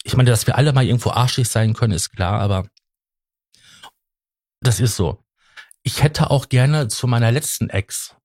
[0.05, 2.67] Ich meine, dass wir alle mal irgendwo arschig sein können, ist klar, aber
[4.61, 5.25] das ist so.
[5.83, 8.17] Ich hätte auch gerne zu meiner letzten Ex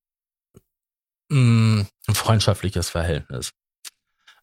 [1.29, 3.53] mh, mm, ein freundschaftliches Verhältnis.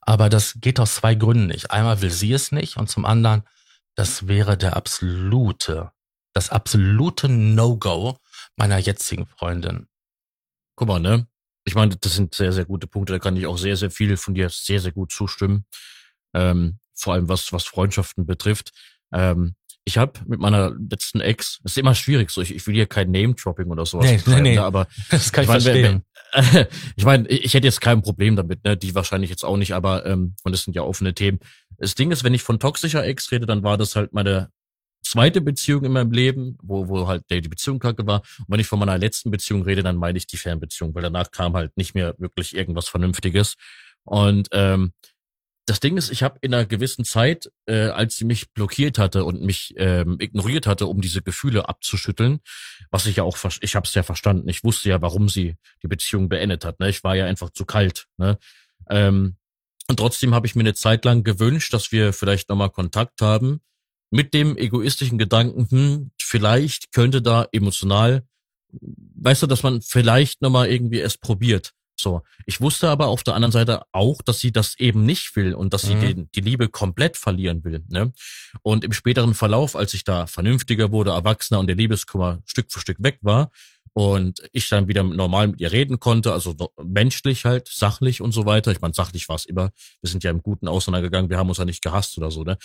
[0.01, 1.71] Aber das geht aus zwei Gründen nicht.
[1.71, 3.45] Einmal will sie es nicht und zum anderen,
[3.95, 5.93] das wäre der absolute,
[6.35, 8.19] das absolute No-Go
[8.57, 9.89] meiner jetzigen Freundin.
[10.77, 11.27] Guck mal, ne?
[11.65, 13.15] Ich meine, das sind sehr, sehr gute Punkte.
[13.15, 15.65] Da kann ich auch sehr, sehr viel von dir sehr, sehr gut zustimmen.
[16.35, 18.73] Ähm, vor allem was, was Freundschaften betrifft.
[19.13, 19.55] Ähm,
[19.85, 23.11] ich habe mit meiner letzten Ex, ist immer schwierig, so ich, ich will hier kein
[23.11, 24.07] Name-Dropping oder sowas.
[24.07, 24.55] Nee, nee, nee.
[24.55, 26.05] Ne, aber das kann ich, ich verstehen.
[26.35, 28.77] Mein, ich meine, ich hätte jetzt kein Problem damit, ne?
[28.77, 31.39] Die wahrscheinlich jetzt auch nicht, aber ähm, und das sind ja offene Themen.
[31.77, 34.51] Das Ding ist, wenn ich von toxischer Ex rede, dann war das halt meine
[35.05, 38.21] zweite Beziehung in meinem Leben, wo, wo halt die Beziehung kacke war.
[38.41, 41.31] Und wenn ich von meiner letzten Beziehung rede, dann meine ich die Fernbeziehung, weil danach
[41.31, 43.55] kam halt nicht mehr wirklich irgendwas Vernünftiges.
[44.05, 44.93] Und ähm,
[45.67, 49.25] das Ding ist, ich habe in einer gewissen Zeit, äh, als sie mich blockiert hatte
[49.25, 52.41] und mich ähm, ignoriert hatte, um diese Gefühle abzuschütteln,
[52.91, 54.49] was ich ja auch, ich habe es ja verstanden.
[54.49, 56.81] Ich wusste ja, warum sie die Beziehung beendet hat.
[56.81, 56.91] Ne?
[56.91, 58.09] Ich war ja einfach zu kalt.
[58.19, 58.39] Ne?
[58.91, 59.37] Ähm,
[59.89, 63.61] und trotzdem habe ich mir eine Zeit lang gewünscht, dass wir vielleicht nochmal Kontakt haben,
[64.11, 68.25] mit dem egoistischen Gedanken, hm, vielleicht könnte da emotional,
[68.81, 71.73] weißt du, dass man vielleicht nochmal irgendwie es probiert.
[71.97, 72.23] So.
[72.47, 75.73] Ich wusste aber auf der anderen Seite auch, dass sie das eben nicht will und
[75.73, 76.01] dass sie mhm.
[76.01, 77.85] die, die Liebe komplett verlieren will.
[77.89, 78.13] Ne?
[78.63, 82.81] Und im späteren Verlauf, als ich da vernünftiger wurde, erwachsener und der Liebeskummer Stück für
[82.81, 83.51] Stück weg war
[83.93, 88.45] und ich dann wieder normal mit ihr reden konnte, also menschlich halt, sachlich und so
[88.45, 88.73] weiter.
[88.73, 89.71] Ich meine, sachlich war es immer.
[90.01, 92.59] Wir sind ja im Guten auseinandergegangen, wir haben uns ja nicht gehasst oder so, ne?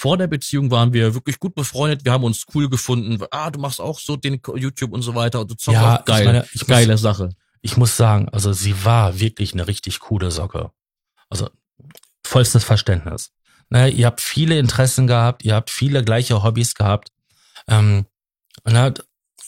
[0.00, 3.22] Vor der Beziehung waren wir wirklich gut befreundet, wir haben uns cool gefunden.
[3.30, 6.04] Ah, du machst auch so den YouTube und so weiter und du zockst ja, auch
[6.04, 7.30] geil, ich meine, ich geile muss, Sache
[7.62, 10.70] ich muss sagen, also sie war wirklich eine richtig coole Socke.
[11.28, 11.50] Also
[12.24, 13.32] vollstes Verständnis.
[13.68, 17.10] Naja, ihr habt viele Interessen gehabt, ihr habt viele gleiche Hobbys gehabt.
[17.68, 18.06] Ähm,
[18.64, 18.92] na,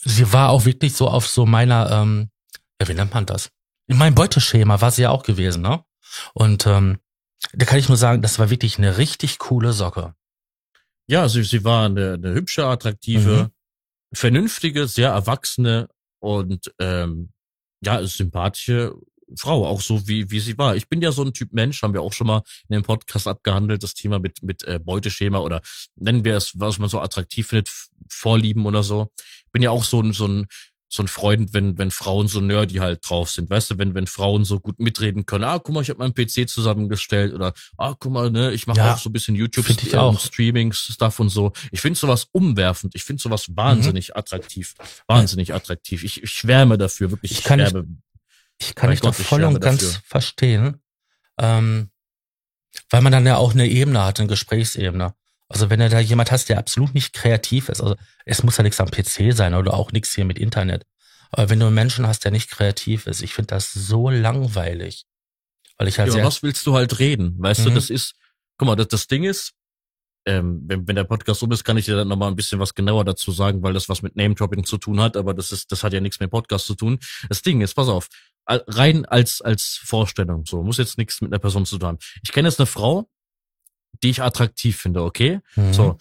[0.03, 2.29] sie war auch wirklich so auf so meiner, ähm,
[2.79, 3.49] ja, wie nennt man das?
[3.87, 5.83] In meinem Beuteschema war sie ja auch gewesen, ne?
[6.33, 6.99] Und ähm,
[7.51, 10.13] da kann ich nur sagen, das war wirklich eine richtig coole Socke.
[11.07, 14.15] Ja, sie, sie war eine, eine hübsche, attraktive, mhm.
[14.15, 15.89] vernünftige, sehr erwachsene
[16.19, 17.29] und ähm,
[17.83, 18.95] ja, sympathische
[19.35, 20.75] Frau, auch so wie, wie sie war.
[20.75, 23.27] Ich bin ja so ein Typ Mensch, haben wir auch schon mal in dem Podcast
[23.27, 25.61] abgehandelt, das Thema mit, mit äh, Beuteschema oder
[25.95, 27.69] nennen wir es, was man so attraktiv findet,
[28.09, 29.11] Vorlieben oder so.
[29.51, 30.47] Bin ja auch so ein, so ein,
[30.93, 33.49] so ein Freund, wenn, wenn Frauen so nerdy halt drauf sind.
[33.49, 36.13] Weißt du, wenn, wenn Frauen so gut mitreden können, ah, guck mal, ich habe meinen
[36.13, 39.67] PC zusammengestellt oder ah, guck mal, ne, ich mache ja, auch so ein bisschen YouTube
[39.67, 40.19] ich auch.
[40.19, 41.51] Streaming-Stuff und so.
[41.71, 44.17] Ich finde sowas umwerfend, ich finde sowas wahnsinnig mhm.
[44.17, 44.75] attraktiv.
[45.07, 45.55] Wahnsinnig ja.
[45.55, 46.03] attraktiv.
[46.03, 47.31] Ich, ich schwärme dafür, wirklich.
[47.31, 47.87] Ich, kann schwärme.
[48.59, 50.01] Ich, ich kann dich doch voll und ganz dafür.
[50.05, 50.77] verstehen.
[51.39, 51.89] Ähm,
[52.91, 55.15] weil man dann ja auch eine Ebene hat, eine Gesprächsebene.
[55.53, 58.63] Also wenn du da jemand hast, der absolut nicht kreativ ist, also es muss ja
[58.63, 60.83] nichts am PC sein oder auch nichts hier mit Internet.
[61.29, 65.05] Aber wenn du einen Menschen hast, der nicht kreativ ist, ich finde das so langweilig.
[65.77, 67.35] Weil ich halt ja, was willst du halt reden?
[67.37, 67.65] Weißt mhm.
[67.65, 68.15] du, das ist,
[68.57, 69.53] guck mal, das, das Ding ist,
[70.25, 72.73] ähm, wenn, wenn der Podcast um ist, kann ich dir dann nochmal ein bisschen was
[72.73, 75.83] genauer dazu sagen, weil das was mit Name-Dropping zu tun hat, aber das ist, das
[75.83, 76.97] hat ja nichts mit Podcast zu tun.
[77.29, 78.07] Das Ding ist, pass auf,
[78.47, 81.97] rein als, als Vorstellung, so, muss jetzt nichts mit einer Person zu tun haben.
[82.23, 83.09] Ich kenne jetzt eine Frau,
[84.03, 85.39] die ich attraktiv finde, okay?
[85.55, 85.73] Mhm.
[85.73, 85.97] So,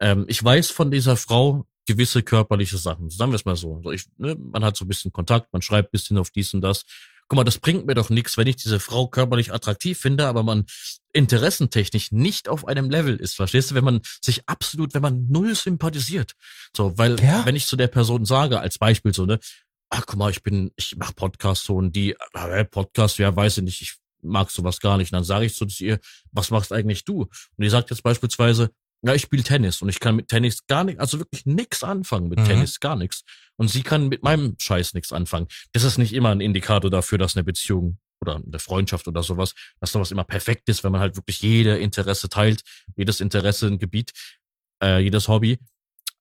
[0.00, 3.10] ähm, ich weiß von dieser Frau gewisse körperliche Sachen.
[3.10, 3.80] Sagen wir es mal so.
[3.82, 6.54] so ich, ne, man hat so ein bisschen Kontakt, man schreibt ein bisschen auf dies
[6.54, 6.84] und das.
[7.28, 10.42] Guck mal, das bringt mir doch nichts, wenn ich diese Frau körperlich attraktiv finde, aber
[10.42, 10.66] man
[11.12, 13.34] interessentechnisch nicht auf einem Level ist.
[13.34, 13.76] Verstehst du?
[13.76, 16.32] Wenn man sich absolut, wenn man null sympathisiert.
[16.76, 17.44] So, weil, ja.
[17.46, 19.38] wenn ich zu der Person sage, als Beispiel so, ne,
[19.90, 23.58] ach guck mal, ich bin, ich mach Podcast so und die, äh, Podcast, ja, weiß
[23.58, 25.12] ich nicht, ich mag sowas gar nicht.
[25.12, 25.98] Und dann sage ich so zu ihr,
[26.32, 27.22] was machst eigentlich du?
[27.22, 28.70] Und die sagt jetzt beispielsweise,
[29.02, 32.28] ja, ich spiele Tennis und ich kann mit Tennis gar nicht, also wirklich nix anfangen
[32.28, 32.44] mit mhm.
[32.44, 33.22] Tennis, gar nichts.
[33.56, 35.46] Und sie kann mit meinem Scheiß nichts anfangen.
[35.72, 39.54] Das ist nicht immer ein Indikator dafür, dass eine Beziehung oder eine Freundschaft oder sowas,
[39.80, 42.62] dass sowas immer perfekt ist, wenn man halt wirklich jede Interesse teilt,
[42.94, 44.12] jedes Interesse ein Gebiet,
[44.82, 45.58] äh, jedes Hobby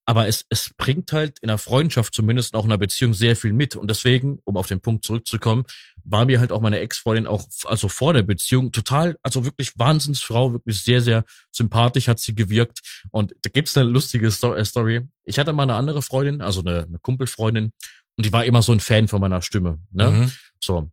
[0.10, 3.54] aber es, es bringt halt in einer Freundschaft, zumindest auch in einer Beziehung, sehr viel
[3.54, 3.76] mit.
[3.76, 5.66] Und deswegen, um auf den Punkt zurückzukommen,
[6.10, 10.54] war mir halt auch meine Ex-Freundin auch, also vor der Beziehung, total, also wirklich Wahnsinnsfrau,
[10.54, 12.80] wirklich sehr, sehr sympathisch hat sie gewirkt.
[13.12, 15.08] Und da gibt's eine lustige äh, Story.
[15.24, 17.72] Ich hatte mal eine andere Freundin, also eine, eine Kumpelfreundin,
[18.20, 19.80] und die war immer so ein Fan von meiner Stimme.
[19.92, 20.12] Ne?
[20.12, 20.32] Mhm.
[20.60, 20.92] So.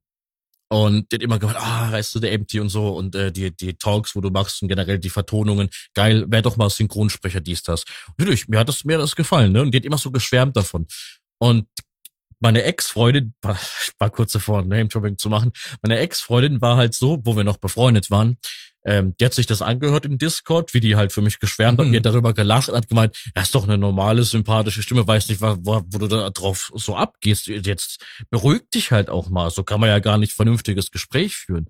[0.69, 3.57] Und die hat immer gemeint, ah, weißt du, der Empty und so und äh, die,
[3.57, 7.63] die Talks, wo du machst und generell die Vertonungen, geil, wär doch mal Synchronsprecher, dies,
[7.63, 7.85] das.
[8.17, 9.63] Natürlich, mir hat das, mir hat das gefallen, ne?
[9.63, 10.87] Und die hat immer so geschwärmt davon.
[11.39, 11.67] Und
[12.41, 13.59] meine Ex-Freundin, war,
[13.99, 15.53] war kurz davor, Name-Dropping zu machen,
[15.83, 18.39] meine Ex-Freundin war halt so, wo wir noch befreundet waren,
[18.87, 21.87] ähm, die hat sich das angehört im Discord, wie die halt für mich geschwärmt hat,
[21.87, 21.91] mhm.
[21.91, 25.41] mir darüber gelacht und hat gemeint, ja, ist doch eine normale, sympathische Stimme, weiß nicht,
[25.41, 27.49] wo, wo du da drauf so abgehst.
[27.49, 29.51] Jetzt beruhig dich halt auch mal.
[29.51, 31.67] So kann man ja gar nicht vernünftiges Gespräch führen.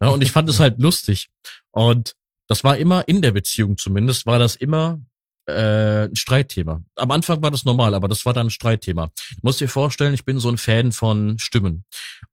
[0.00, 1.30] Ja, und ich fand es halt lustig.
[1.72, 2.14] Und
[2.46, 5.00] das war immer in der Beziehung zumindest, war das immer
[5.46, 6.82] äh, ein Streitthema.
[6.96, 9.06] Am Anfang war das normal, aber das war dann ein Streitthema.
[9.06, 11.84] Du musst dir vorstellen, ich bin so ein Fan von Stimmen.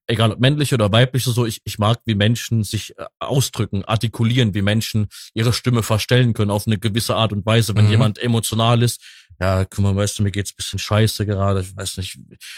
[0.09, 4.55] Egal ob männliche oder weibliche, so ich, ich mag, wie Menschen sich äh, ausdrücken, artikulieren,
[4.55, 7.75] wie Menschen ihre Stimme verstellen können auf eine gewisse Art und Weise.
[7.75, 7.91] Wenn mhm.
[7.91, 9.01] jemand emotional ist,
[9.39, 12.17] ja, guck mal, weißt du, mir geht's bisschen scheiße gerade, ich weiß nicht,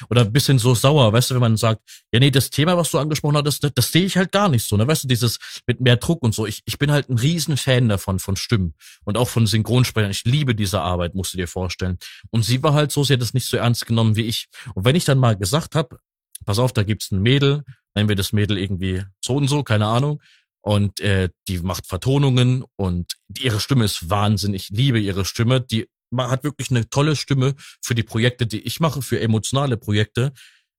[0.09, 2.89] oder ein bisschen so sauer, weißt du, wenn man sagt, ja, nee, das Thema, was
[2.89, 5.37] du angesprochen hattest, das, das sehe ich halt gar nicht so, ne, weißt du, dieses
[5.67, 6.47] mit mehr Druck und so.
[6.47, 8.73] Ich, ich bin halt ein riesen Fan davon, von Stimmen
[9.03, 10.09] und auch von Synchronsprechern.
[10.09, 11.99] Ich liebe diese Arbeit, musst du dir vorstellen.
[12.31, 14.47] Und sie war halt so, sie hat das nicht so ernst genommen wie ich.
[14.73, 15.99] Und wenn ich dann mal gesagt habe,
[16.45, 17.63] pass auf, da gibt's ein Mädel,
[17.95, 20.22] nennen wir das Mädel irgendwie so und so, keine Ahnung,
[20.61, 24.53] und äh, die macht Vertonungen und ihre Stimme ist Wahnsinn.
[24.53, 25.59] Ich liebe ihre Stimme.
[25.59, 30.34] Die hat wirklich eine tolle Stimme für die Projekte, die ich mache, für emotionale Projekte.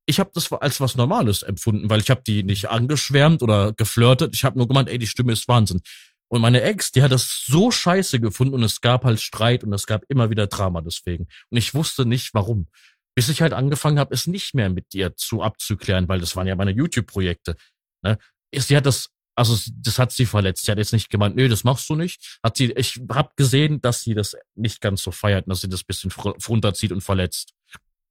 [0.06, 4.34] Ich habe das als was Normales empfunden, weil ich habe die nicht angeschwärmt oder geflirtet.
[4.34, 5.80] Ich habe nur gemeint, ey, die Stimme ist Wahnsinn.
[6.28, 9.72] Und meine Ex, die hat das so scheiße gefunden und es gab halt Streit und
[9.72, 11.26] es gab immer wieder Drama deswegen.
[11.50, 12.68] Und ich wusste nicht, warum.
[13.14, 16.46] Bis ich halt angefangen habe, es nicht mehr mit dir zu abzuklären, weil das waren
[16.46, 17.56] ja meine YouTube-Projekte.
[18.02, 18.18] Ne?
[18.54, 20.64] Sie hat das also das hat sie verletzt.
[20.64, 22.38] Sie hat jetzt nicht gemeint, nö, das machst du nicht.
[22.42, 25.84] Hat sie, ich habe gesehen, dass sie das nicht ganz so feiert, dass sie das
[25.84, 27.54] bisschen runterzieht und verletzt.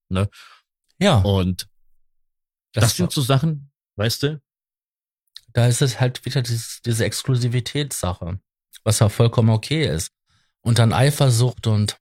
[0.10, 0.30] Ne?
[1.00, 1.20] Ja.
[1.20, 1.68] Und
[2.74, 4.42] das, das sind so Sachen, weißt du?
[5.54, 8.40] Da ist es halt wieder dieses, diese Exklusivitätssache,
[8.84, 10.12] was ja vollkommen okay ist.
[10.62, 11.98] Und dann Eifersucht und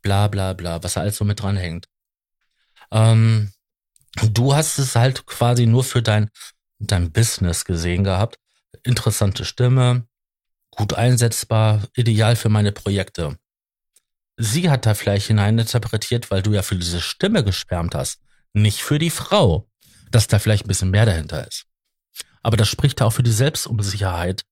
[0.00, 1.86] bla bla bla, was da alles so mit dranhängt.
[2.90, 3.52] Ähm,
[4.22, 6.30] du hast es halt quasi nur für dein
[6.78, 8.36] dein Business gesehen gehabt.
[8.84, 10.06] Interessante Stimme,
[10.70, 13.38] gut einsetzbar, ideal für meine Projekte.
[14.36, 18.20] Sie hat da vielleicht hineininterpretiert, weil du ja für diese Stimme geschwärmt hast,
[18.52, 19.68] nicht für die Frau,
[20.10, 21.66] dass da vielleicht ein bisschen mehr dahinter ist.
[22.42, 24.44] Aber das spricht auch für die Selbstunsicherheit,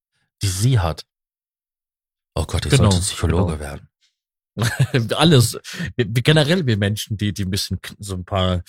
[0.42, 1.06] die sie hat.
[2.34, 3.60] Oh Gott, ich genau, sollte Psychologe genau.
[3.60, 3.88] werden.
[5.16, 5.58] Alles.
[5.96, 8.62] Generell wir Menschen, die, die ein bisschen so ein paar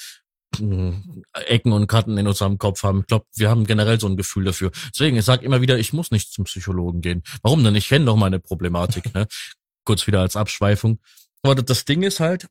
[0.54, 3.02] Ecken und Karten in unserem Kopf haben.
[3.02, 4.72] Ich glaube, wir haben generell so ein Gefühl dafür.
[4.94, 7.24] Deswegen, ich sage immer wieder, ich muss nicht zum Psychologen gehen.
[7.42, 7.76] Warum denn?
[7.76, 9.14] Ich kenne doch meine Problematik.
[9.14, 9.28] Ne?
[9.86, 11.00] Kurz wieder als Abschweifung.
[11.44, 12.48] Aber das Ding ist halt,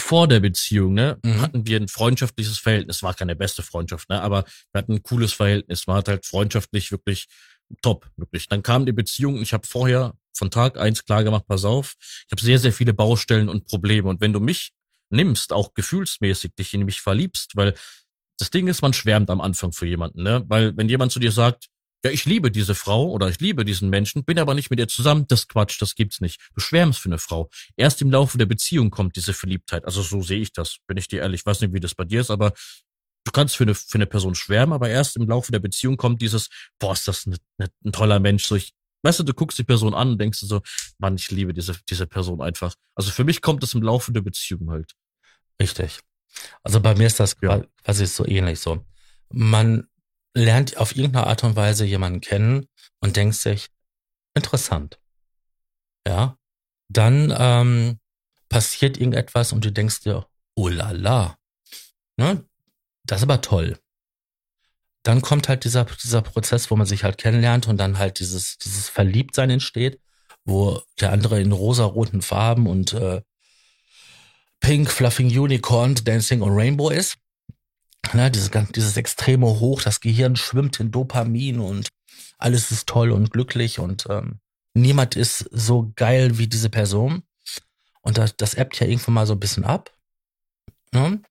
[0.00, 1.40] vor der Beziehung, ne, mhm.
[1.40, 3.02] hatten wir ein freundschaftliches Verhältnis.
[3.02, 5.86] War keine beste Freundschaft, ne, aber wir hatten ein cooles Verhältnis.
[5.86, 7.28] Hat halt freundschaftlich wirklich
[7.82, 8.48] top, wirklich.
[8.48, 9.40] Dann kam die Beziehung.
[9.42, 12.94] Ich habe vorher von Tag eins klar gemacht, pass auf, ich habe sehr, sehr viele
[12.94, 14.08] Baustellen und Probleme.
[14.08, 14.72] Und wenn du mich
[15.10, 17.74] nimmst, auch gefühlsmäßig dich in mich verliebst, weil
[18.38, 20.44] das Ding ist, man schwärmt am Anfang für jemanden, ne?
[20.48, 21.68] Weil wenn jemand zu dir sagt,
[22.04, 24.88] ja, ich liebe diese Frau oder ich liebe diesen Menschen, bin aber nicht mit ihr
[24.88, 26.40] zusammen, das Quatsch, das gibt's nicht.
[26.54, 27.48] Du schwärmst für eine Frau.
[27.76, 29.84] Erst im Laufe der Beziehung kommt diese Verliebtheit.
[29.84, 31.42] Also so sehe ich das, bin ich dir ehrlich.
[31.42, 32.54] Ich weiß nicht, wie das bei dir ist, aber
[33.24, 36.20] du kannst für eine, für eine Person schwärmen, aber erst im Laufe der Beziehung kommt
[36.22, 36.48] dieses,
[36.80, 38.72] boah, ist das ein, ein toller Mensch, so ich,
[39.02, 40.60] Weißt du, du guckst die Person an und denkst du so,
[40.98, 42.74] Mann, ich liebe diese, diese Person einfach.
[42.94, 44.92] Also für mich kommt es im Laufe der Beziehung halt.
[45.60, 46.00] Richtig.
[46.62, 47.62] Also bei mir ist das ja.
[47.84, 48.84] quasi so ähnlich so.
[49.30, 49.88] Man
[50.34, 52.66] lernt auf irgendeine Art und Weise jemanden kennen
[53.00, 53.68] und denkt sich,
[54.34, 54.98] interessant.
[56.06, 56.38] Ja.
[56.88, 57.98] Dann ähm,
[58.48, 61.38] passiert irgendetwas und du denkst dir, oh la la.
[62.16, 62.44] Ne?
[63.04, 63.78] Das ist aber toll.
[65.02, 68.58] Dann kommt halt dieser, dieser Prozess, wo man sich halt kennenlernt und dann halt dieses,
[68.58, 70.00] dieses Verliebtsein entsteht,
[70.44, 73.22] wo der andere in rosa-roten Farben und äh,
[74.60, 77.16] Pink Fluffing Unicorn Dancing on Rainbow ist.
[78.12, 81.88] Ne, dieses, dieses extreme Hoch, das Gehirn schwimmt in Dopamin und
[82.38, 84.40] alles ist toll und glücklich und ähm,
[84.74, 87.22] niemand ist so geil wie diese Person.
[88.02, 89.92] Und das, das ebbt ja irgendwann mal so ein bisschen ab.
[90.92, 91.22] Ne?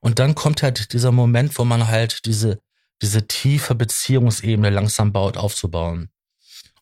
[0.00, 2.60] Und dann kommt halt dieser Moment, wo man halt diese,
[3.02, 6.10] diese tiefe Beziehungsebene langsam baut, aufzubauen.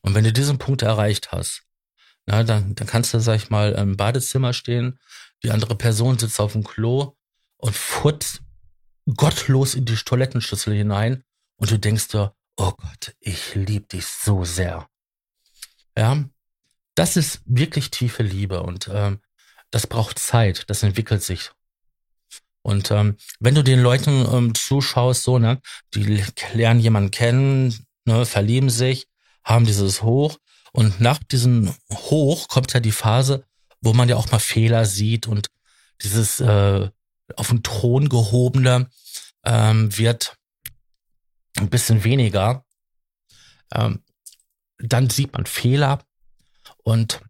[0.01, 1.63] Und wenn du diesen Punkt erreicht hast,
[2.27, 4.99] na, dann, dann kannst du, sag ich mal, im Badezimmer stehen,
[5.43, 7.17] die andere Person sitzt auf dem Klo
[7.57, 8.43] und furzt
[9.17, 11.25] gottlos in die Toilettenschüssel hinein
[11.57, 14.89] und du denkst dir, oh Gott, ich liebe dich so sehr.
[15.97, 16.25] Ja,
[16.95, 19.21] das ist wirklich tiefe Liebe und ähm,
[19.71, 21.51] das braucht Zeit, das entwickelt sich.
[22.69, 25.59] Und ähm, wenn du den Leuten ähm, zuschaust, so, ne,
[25.95, 26.23] die
[26.53, 29.09] lernen jemanden kennen, ne, verlieben sich,
[29.43, 30.37] haben dieses Hoch
[30.73, 33.47] und nach diesem Hoch kommt ja die Phase,
[33.81, 35.49] wo man ja auch mal Fehler sieht und
[36.03, 36.91] dieses äh,
[37.37, 38.91] auf den Thron gehobene
[39.47, 40.37] ähm, wird
[41.57, 42.67] ein bisschen weniger.
[43.73, 44.03] Ähm,
[44.77, 46.05] dann sieht man Fehler
[46.85, 47.23] und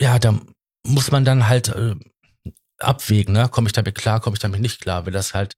[0.00, 0.40] ja, da
[0.86, 1.96] muss man dann halt äh,
[2.80, 3.48] abwägen, ne?
[3.48, 5.56] Komme ich damit klar, komme ich damit nicht klar, weil das halt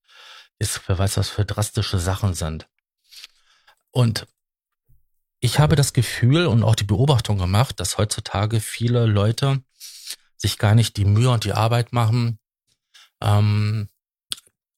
[0.58, 2.68] ist, wer weiß, was für drastische Sachen sind.
[3.90, 4.26] Und
[5.40, 9.62] ich habe das Gefühl und auch die Beobachtung gemacht, dass heutzutage viele Leute
[10.36, 12.38] sich gar nicht die Mühe und die Arbeit machen,
[13.20, 13.88] ähm,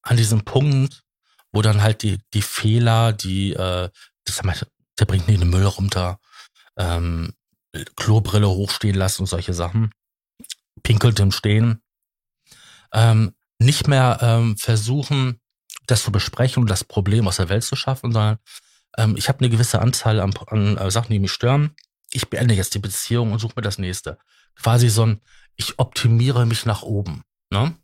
[0.01, 1.03] an diesem Punkt,
[1.51, 3.89] wo dann halt die, die Fehler, die, äh,
[4.25, 4.41] das
[4.99, 6.19] der bringt nie den Müll runter,
[6.77, 7.33] ähm,
[7.95, 9.91] Klobrille hochstehen lassen und solche Sachen,
[10.83, 11.81] pinkelt im Stehen,
[12.95, 15.39] ähm, nicht mehr ähm, versuchen,
[15.85, 18.39] das zu besprechen und das Problem aus der Welt zu schaffen, sondern
[18.97, 21.75] ähm, ich habe eine gewisse Anzahl an, an äh, Sachen, die mich stören.
[22.11, 24.17] Ich beende jetzt die Beziehung und suche mir das nächste.
[24.55, 25.21] Quasi so ein,
[25.57, 27.23] ich optimiere mich nach oben.
[27.49, 27.75] Ne?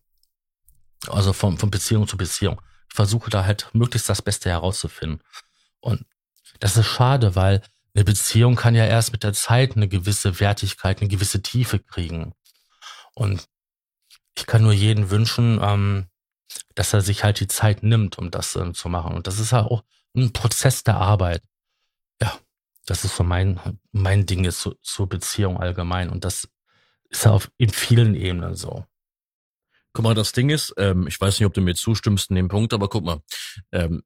[1.07, 2.61] Also von, von Beziehung zu Beziehung.
[2.89, 5.21] Ich versuche da halt möglichst das Beste herauszufinden.
[5.79, 6.05] Und
[6.59, 7.61] das ist schade, weil
[7.93, 12.33] eine Beziehung kann ja erst mit der Zeit eine gewisse Wertigkeit, eine gewisse Tiefe kriegen.
[13.13, 13.47] Und
[14.37, 16.07] ich kann nur jeden wünschen, ähm,
[16.75, 19.15] dass er sich halt die Zeit nimmt, um das ähm, zu machen.
[19.15, 19.83] Und das ist ja auch
[20.15, 21.41] ein Prozess der Arbeit.
[22.21, 22.37] Ja,
[22.85, 23.59] das ist so mein,
[23.91, 26.09] mein Ding ist zu, zur Beziehung allgemein.
[26.09, 26.49] Und das
[27.09, 28.85] ist ja auf, in vielen Ebenen so.
[29.93, 32.47] Guck mal, das Ding ist, ähm, ich weiß nicht, ob du mir zustimmst in dem
[32.47, 33.21] Punkt, aber guck mal,
[33.73, 34.03] ähm,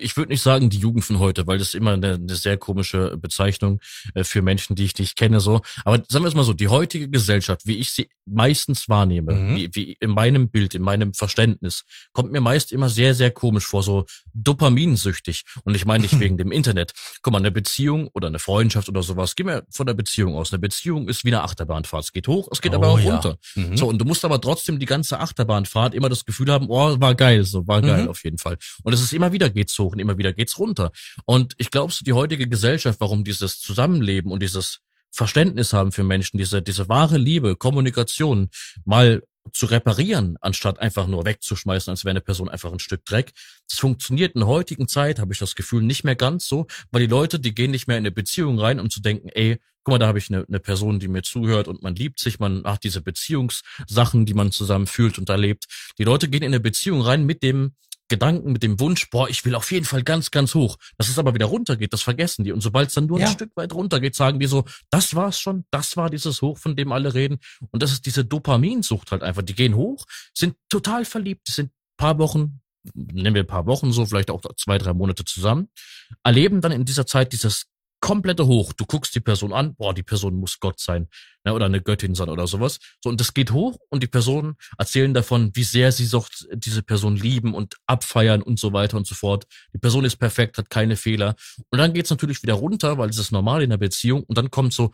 [0.00, 2.56] ich würde nicht sagen die Jugend von heute, weil das ist immer eine, eine sehr
[2.56, 3.80] komische Bezeichnung
[4.14, 5.40] äh, für Menschen, die ich nicht kenne.
[5.40, 9.34] So, aber sagen wir es mal so: Die heutige Gesellschaft, wie ich sie meistens wahrnehme,
[9.34, 9.56] mhm.
[9.56, 13.66] wie, wie in meinem Bild, in meinem Verständnis, kommt mir meist immer sehr, sehr komisch
[13.66, 15.44] vor, so dopaminsüchtig.
[15.64, 16.92] Und ich meine nicht wegen dem Internet.
[17.22, 19.36] Guck mal, eine Beziehung oder eine Freundschaft oder sowas.
[19.36, 20.52] Geh mir von der Beziehung aus.
[20.52, 22.04] Eine Beziehung ist wie eine Achterbahnfahrt.
[22.04, 23.12] Es geht hoch, es geht oh, aber auch ja.
[23.12, 23.38] runter.
[23.54, 23.76] Mhm.
[23.76, 27.14] So und du musst aber trotzdem die ganze Achterbahnfahrt immer das Gefühl haben, oh, war
[27.14, 28.08] geil, so war geil mhm.
[28.08, 28.56] auf jeden Fall.
[28.82, 30.92] Und es ist immer wieder geht's hoch hoch und immer wieder geht's runter.
[31.24, 34.80] Und ich glaube, so die heutige Gesellschaft, warum dieses Zusammenleben und dieses
[35.10, 38.48] Verständnis haben für Menschen, diese, diese wahre Liebe, Kommunikation
[38.84, 39.22] mal
[39.52, 43.32] zu reparieren, anstatt einfach nur wegzuschmeißen, als wäre eine Person einfach ein Stück Dreck.
[43.68, 47.00] Das funktioniert in der heutigen Zeit, habe ich das Gefühl, nicht mehr ganz so, weil
[47.00, 49.92] die Leute, die gehen nicht mehr in eine Beziehung rein, um zu denken, ey, guck
[49.92, 52.62] mal, da habe ich eine, eine Person, die mir zuhört und man liebt sich, man
[52.62, 55.64] macht diese Beziehungssachen, die man zusammen fühlt und erlebt.
[55.98, 57.74] Die Leute gehen in eine Beziehung rein mit dem
[58.10, 60.76] Gedanken, mit dem Wunsch, boah, ich will auf jeden Fall ganz, ganz hoch.
[60.98, 62.52] Dass es aber wieder runtergeht, das vergessen die.
[62.52, 63.26] Und sobald es dann nur ja.
[63.26, 66.76] ein Stück weit runtergeht, sagen die so, das war's schon, das war dieses Hoch, von
[66.76, 67.38] dem alle reden.
[67.70, 69.42] Und das ist diese Dopaminsucht halt einfach.
[69.42, 70.04] Die gehen hoch,
[70.34, 72.60] sind total verliebt, sind paar Wochen,
[72.94, 75.68] nehmen wir ein paar Wochen so, vielleicht auch zwei, drei Monate zusammen,
[76.24, 77.66] erleben dann in dieser Zeit dieses
[78.00, 78.72] komplette Hoch.
[78.72, 81.08] Du guckst die Person an, boah, die Person muss Gott sein
[81.44, 82.78] ne, oder eine Göttin sein oder sowas.
[83.02, 86.82] So und das geht hoch und die Personen erzählen davon, wie sehr sie so diese
[86.82, 89.46] Person lieben und abfeiern und so weiter und so fort.
[89.74, 91.34] Die Person ist perfekt, hat keine Fehler
[91.70, 94.50] und dann geht's natürlich wieder runter, weil es ist normal in der Beziehung und dann
[94.50, 94.90] kommt so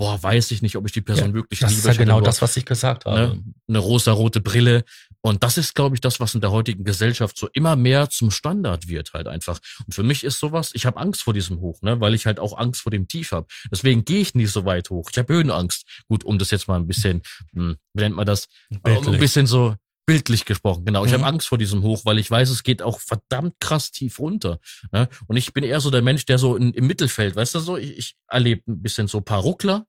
[0.00, 1.82] boah, weiß ich nicht, ob ich die Person ja, wirklich das liebe.
[1.82, 3.36] Das ist ja genau das, was ich gesagt habe.
[3.36, 4.84] Ne, eine rosa-rote Brille.
[5.22, 8.30] Und das ist, glaube ich, das, was in der heutigen Gesellschaft so immer mehr zum
[8.30, 9.60] Standard wird halt einfach.
[9.86, 12.40] Und für mich ist sowas, ich habe Angst vor diesem Hoch, ne, weil ich halt
[12.40, 13.46] auch Angst vor dem Tief habe.
[13.70, 15.10] Deswegen gehe ich nicht so weit hoch.
[15.10, 15.84] Ich habe Höhenangst.
[16.08, 17.22] Gut, um das jetzt mal ein bisschen,
[17.52, 18.48] hm, wie nennt man das?
[18.82, 19.14] Bildlich.
[19.14, 19.74] Ein bisschen so
[20.10, 21.04] bildlich gesprochen, genau.
[21.04, 21.18] Ich mhm.
[21.18, 24.58] habe Angst vor diesem Hoch, weil ich weiß, es geht auch verdammt krass tief runter.
[24.90, 25.08] Ne?
[25.28, 27.76] Und ich bin eher so der Mensch, der so in, im Mittelfeld, weißt du so,
[27.76, 29.86] ich, ich erlebe ein bisschen so paar Ruckler,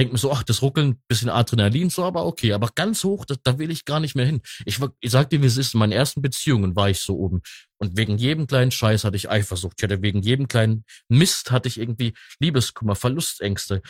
[0.00, 2.54] denke mir so, ach, das Ruckeln, bisschen Adrenalin, so, aber okay.
[2.54, 4.40] Aber ganz hoch, das, da will ich gar nicht mehr hin.
[4.64, 7.42] Ich, ich sag dir, wie es ist, in meinen ersten Beziehungen war ich so oben.
[7.78, 9.74] Und wegen jedem kleinen Scheiß hatte ich Eifersucht.
[9.78, 13.82] Ich hatte wegen jedem kleinen Mist hatte ich irgendwie Liebeskummer, Verlustängste.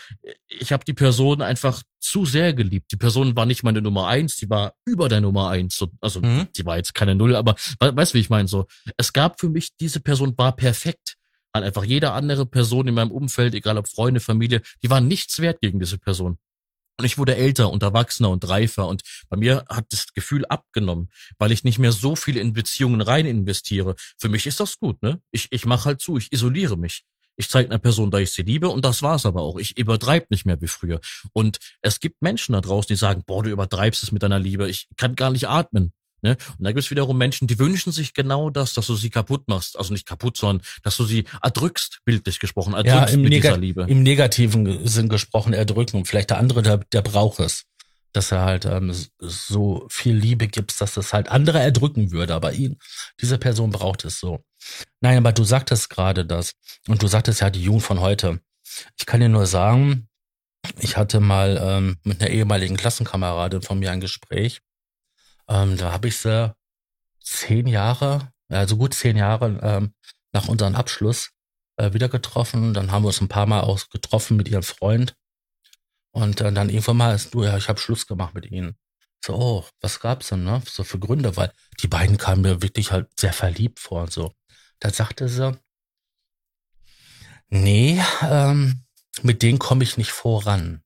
[0.49, 2.91] Ich habe die Person einfach zu sehr geliebt.
[2.93, 5.85] Die Person war nicht meine Nummer eins, die war über der Nummer eins.
[6.01, 6.49] Also mhm.
[6.57, 8.49] die war jetzt keine Null, aber weißt du, wie ich meine?
[8.49, 8.67] So,
[8.97, 11.17] es gab für mich, diese Person war perfekt.
[11.53, 15.41] An einfach jede andere Person in meinem Umfeld, egal ob Freunde, Familie, die waren nichts
[15.41, 16.39] wert gegen diese Person.
[17.01, 19.01] Und ich wurde älter und erwachsener und reifer und
[19.31, 21.09] bei mir hat das Gefühl abgenommen,
[21.39, 23.95] weil ich nicht mehr so viel in Beziehungen rein investiere.
[24.19, 25.23] Für mich ist das gut, ne?
[25.31, 27.05] Ich, ich mache halt zu, ich isoliere mich.
[27.37, 29.57] Ich zeige einer Person, da ich sie liebe und das war's aber auch.
[29.57, 31.01] Ich übertreibe nicht mehr wie früher.
[31.33, 34.69] Und es gibt Menschen da draußen, die sagen, boah, du übertreibst es mit deiner Liebe.
[34.69, 35.95] Ich kann gar nicht atmen.
[36.23, 36.37] Ne?
[36.59, 39.49] Und da gibt es wiederum Menschen, die wünschen sich genau das, dass du sie kaputt
[39.49, 39.79] machst.
[39.79, 43.87] Also nicht kaputt, sondern dass du sie erdrückst, bildlich gesprochen, erdrückst ja, mit dieser Liebe.
[43.89, 45.97] Im negativen Sinn gesprochen erdrücken.
[45.97, 47.65] Und vielleicht der andere, der, der braucht es.
[48.13, 52.35] Dass er halt ähm, so viel Liebe gibt, dass das halt andere erdrücken würde.
[52.35, 52.77] Aber ihn,
[53.21, 54.45] diese Person braucht es so.
[55.01, 56.53] Nein, aber du sagtest gerade das.
[56.89, 58.41] Und du sagtest ja die Jugend von heute.
[58.99, 60.09] Ich kann dir nur sagen,
[60.81, 64.61] ich hatte mal ähm, mit einer ehemaligen Klassenkameradin von mir ein Gespräch
[65.51, 66.55] ähm, da habe ich sie
[67.21, 69.95] zehn Jahre, also gut zehn Jahre ähm,
[70.33, 71.31] nach unserem Abschluss
[71.77, 72.73] äh, wieder getroffen.
[72.73, 75.17] Dann haben wir uns ein paar Mal auch getroffen mit ihrem Freund.
[76.13, 78.77] Und äh, dann irgendwann mal ist du, ja, ich habe Schluss gemacht mit ihnen.
[79.25, 80.63] So, oh, was gab's denn, ne?
[80.67, 81.53] So für Gründe, weil
[81.83, 84.33] die beiden kamen mir wirklich halt sehr verliebt vor und so.
[84.79, 85.59] Da sagte sie,
[87.49, 88.85] nee, ähm,
[89.23, 90.83] mit denen komme ich nicht voran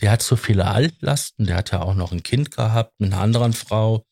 [0.00, 3.22] der hat so viele Altlasten, der hat ja auch noch ein Kind gehabt mit einer
[3.22, 4.06] anderen Frau,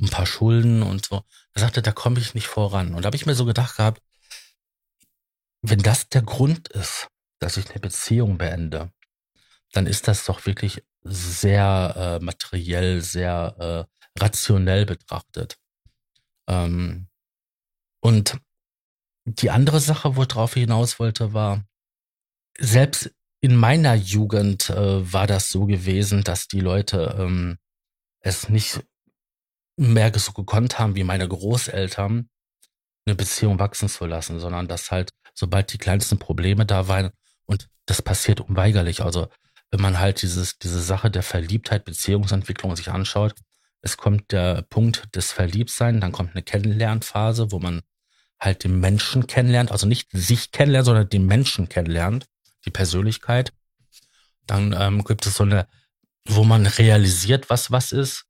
[0.00, 1.22] ein paar Schulden und so.
[1.52, 2.94] Er sagte, da komme ich nicht voran.
[2.94, 4.02] Und da habe ich mir so gedacht gehabt,
[5.62, 7.08] wenn das der Grund ist,
[7.38, 8.92] dass ich eine Beziehung beende,
[9.72, 15.58] dann ist das doch wirklich sehr äh, materiell, sehr äh, rationell betrachtet.
[16.48, 17.08] Ähm,
[18.00, 18.38] und
[19.24, 21.64] die andere Sache, worauf ich hinaus wollte, war,
[22.58, 23.10] selbst
[23.44, 27.58] in meiner Jugend äh, war das so gewesen, dass die Leute ähm,
[28.20, 28.80] es nicht
[29.76, 32.30] mehr so gekonnt haben wie meine Großeltern,
[33.04, 37.10] eine Beziehung wachsen zu lassen, sondern dass halt, sobald die kleinsten Probleme da waren,
[37.44, 39.28] und das passiert unweigerlich, also
[39.70, 43.34] wenn man halt dieses, diese Sache der Verliebtheit, Beziehungsentwicklung sich anschaut,
[43.82, 47.82] es kommt der Punkt des Verliebtsein, dann kommt eine Kennenlernphase, wo man
[48.40, 52.24] halt den Menschen kennenlernt, also nicht sich kennenlernt, sondern den Menschen kennenlernt
[52.64, 53.52] die Persönlichkeit.
[54.46, 55.66] Dann ähm, gibt es so eine,
[56.26, 58.26] wo man realisiert, was was ist.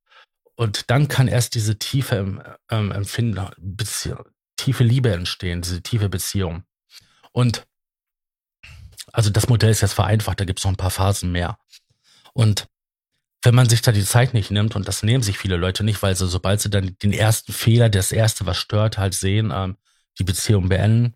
[0.57, 4.25] Und dann kann erst diese tiefe ähm, Empfinden, Beziehung,
[4.57, 6.63] tiefe Liebe entstehen, diese tiefe Beziehung.
[7.33, 7.67] Und
[9.13, 11.59] also das Modell ist jetzt vereinfacht, da gibt es noch ein paar Phasen mehr.
[12.33, 12.69] Und
[13.43, 16.03] wenn man sich da die Zeit nicht nimmt, und das nehmen sich viele Leute nicht,
[16.03, 19.77] weil sie, sobald sie dann den ersten Fehler, das erste, was stört, halt sehen, ähm,
[20.19, 21.15] die Beziehung beenden,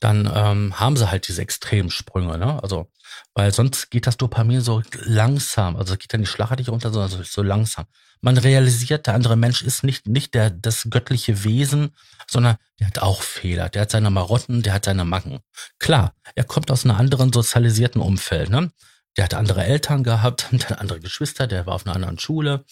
[0.00, 2.62] dann ähm, haben sie halt diese extremen Sprünge, ne?
[2.62, 2.90] Also,
[3.34, 7.22] weil sonst geht das Dopamin so langsam, also geht dann die schlagartig runter, sondern so,
[7.22, 7.86] so langsam.
[8.20, 11.90] Man realisiert, der andere Mensch ist nicht, nicht der, das göttliche Wesen,
[12.26, 15.40] sondern der hat auch Fehler, der hat seine Marotten, der hat seine Macken.
[15.78, 18.70] Klar, er kommt aus einem anderen sozialisierten Umfeld, ne?
[19.16, 22.64] Der hat andere Eltern gehabt, der hat andere Geschwister, der war auf einer anderen Schule,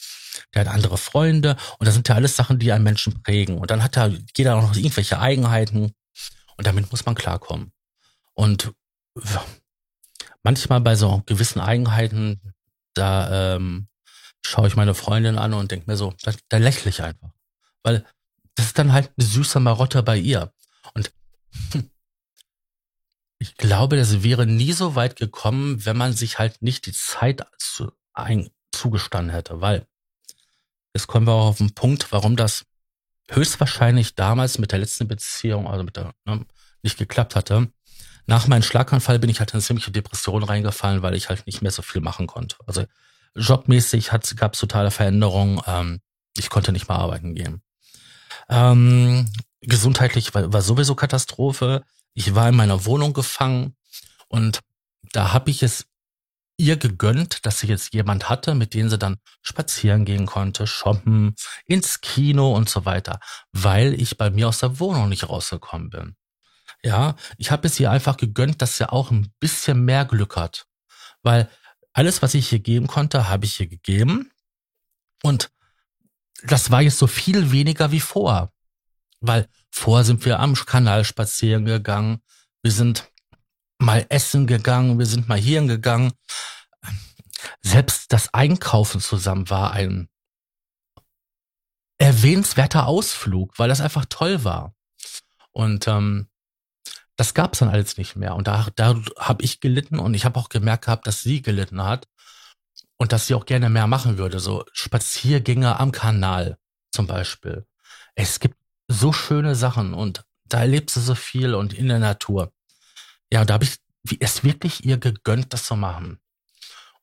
[0.55, 3.59] der hat andere Freunde und das sind ja alles Sachen, die einen Menschen prägen.
[3.59, 5.93] Und dann hat er jeder auch noch irgendwelche Eigenheiten,
[6.57, 7.73] und damit muss man klarkommen.
[8.35, 8.73] Und
[10.43, 12.41] manchmal bei so gewissen Eigenheiten,
[12.95, 13.89] da ähm,
[14.43, 17.31] schaue ich meine Freundin an und denke mir so, da, da lächle ich einfach.
[17.83, 18.07] Weil
[18.55, 20.53] das ist dann halt eine süße Marotte bei ihr.
[20.95, 21.13] Und
[21.73, 21.91] hm,
[23.39, 27.47] ich glaube, das wäre nie so weit gekommen, wenn man sich halt nicht die Zeit
[27.59, 29.87] zu, ein, zugestanden hätte, weil
[30.95, 32.65] jetzt kommen wir auch auf den Punkt, warum das
[33.31, 36.45] höchstwahrscheinlich damals mit der letzten Beziehung, also mit der, ne,
[36.83, 37.69] nicht geklappt hatte.
[38.27, 41.63] Nach meinem Schlaganfall bin ich halt in eine ziemliche Depression reingefallen, weil ich halt nicht
[41.63, 42.57] mehr so viel machen konnte.
[42.67, 42.85] Also
[43.35, 45.61] jobmäßig gab es totale Veränderungen.
[45.67, 46.01] Ähm,
[46.37, 47.63] ich konnte nicht mehr arbeiten gehen.
[48.49, 49.31] Ähm,
[49.61, 51.85] gesundheitlich war, war sowieso Katastrophe.
[52.15, 53.77] Ich war in meiner Wohnung gefangen
[54.29, 54.61] und
[55.13, 55.87] da habe ich es
[56.57, 61.35] ihr gegönnt, dass sie jetzt jemand hatte, mit dem sie dann spazieren gehen konnte, shoppen,
[61.67, 63.19] ins Kino und so weiter,
[63.53, 66.17] weil ich bei mir aus der Wohnung nicht rausgekommen bin.
[66.83, 70.67] Ja, ich habe es ihr einfach gegönnt, dass sie auch ein bisschen mehr Glück hat,
[71.23, 71.49] weil
[71.93, 74.31] alles, was ich ihr geben konnte, habe ich ihr gegeben.
[75.23, 75.51] Und
[76.43, 78.53] das war jetzt so viel weniger wie vor,
[79.21, 82.21] weil vor sind wir am Kanal spazieren gegangen,
[82.63, 83.11] wir sind
[83.79, 86.13] mal essen gegangen, wir sind mal hierhin gegangen.
[87.63, 90.09] Selbst das Einkaufen zusammen war ein
[91.99, 94.75] erwähnenswerter Ausflug, weil das einfach toll war.
[95.53, 96.29] Und ähm,
[97.17, 98.35] das gab's dann alles nicht mehr.
[98.35, 101.83] Und da, da habe ich gelitten und ich habe auch gemerkt gehabt, dass sie gelitten
[101.83, 102.09] hat
[102.97, 104.41] und dass sie auch gerne mehr machen würde.
[104.41, 106.59] So Spaziergänge am Kanal
[106.91, 107.67] zum Beispiel.
[108.15, 108.57] Es gibt
[108.89, 112.53] so schöne Sachen und da erlebst du so viel und in der Natur.
[113.33, 113.79] Ja, da habe ich
[114.21, 116.19] es wirklich ihr gegönnt, das zu machen.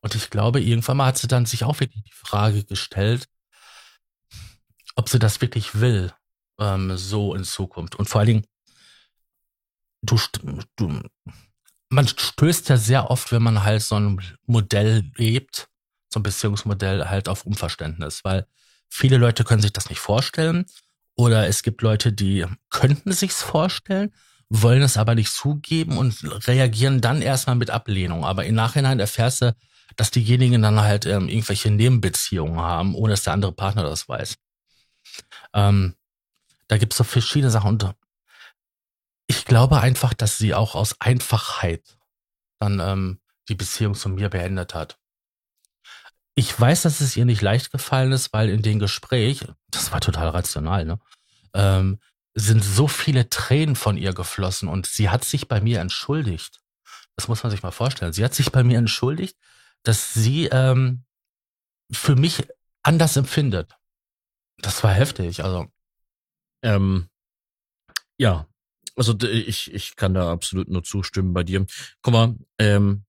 [0.00, 3.28] Und ich glaube, irgendwann mal hat sie dann sich auch wirklich die Frage gestellt,
[4.96, 6.12] ob sie das wirklich will,
[6.58, 7.96] ähm, so in Zukunft.
[7.96, 8.46] Und vor allen Dingen,
[10.02, 10.18] du,
[10.76, 11.00] du,
[11.88, 15.68] man stößt ja sehr oft, wenn man halt so ein Modell lebt,
[16.12, 18.46] so ein Beziehungsmodell halt auf Unverständnis, weil
[18.88, 20.66] viele Leute können sich das nicht vorstellen
[21.14, 24.12] oder es gibt Leute, die könnten sich's vorstellen,
[24.54, 28.26] wollen es aber nicht zugeben und reagieren dann erstmal mit Ablehnung.
[28.26, 29.56] Aber im Nachhinein erfährst du,
[29.96, 34.36] dass diejenigen dann halt ähm, irgendwelche Nebenbeziehungen haben, ohne dass der andere Partner das weiß.
[35.54, 35.94] Ähm,
[36.68, 37.70] da gibt's so verschiedene Sachen.
[37.70, 37.94] Und
[39.26, 41.96] ich glaube einfach, dass sie auch aus Einfachheit
[42.58, 44.98] dann ähm, die Beziehung zu mir beendet hat.
[46.34, 50.00] Ich weiß, dass es ihr nicht leicht gefallen ist, weil in dem Gespräch, das war
[50.00, 50.98] total rational, ne,
[51.54, 51.98] ähm,
[52.34, 56.60] sind so viele Tränen von ihr geflossen und sie hat sich bei mir entschuldigt.
[57.16, 58.12] Das muss man sich mal vorstellen.
[58.12, 59.36] Sie hat sich bei mir entschuldigt,
[59.82, 61.04] dass sie ähm,
[61.92, 62.46] für mich
[62.82, 63.76] anders empfindet.
[64.58, 65.66] Das war heftig, also.
[66.62, 67.08] Ähm,
[68.18, 68.46] ja,
[68.96, 71.66] also ich, ich kann da absolut nur zustimmen bei dir.
[72.02, 73.04] Guck mal, ähm,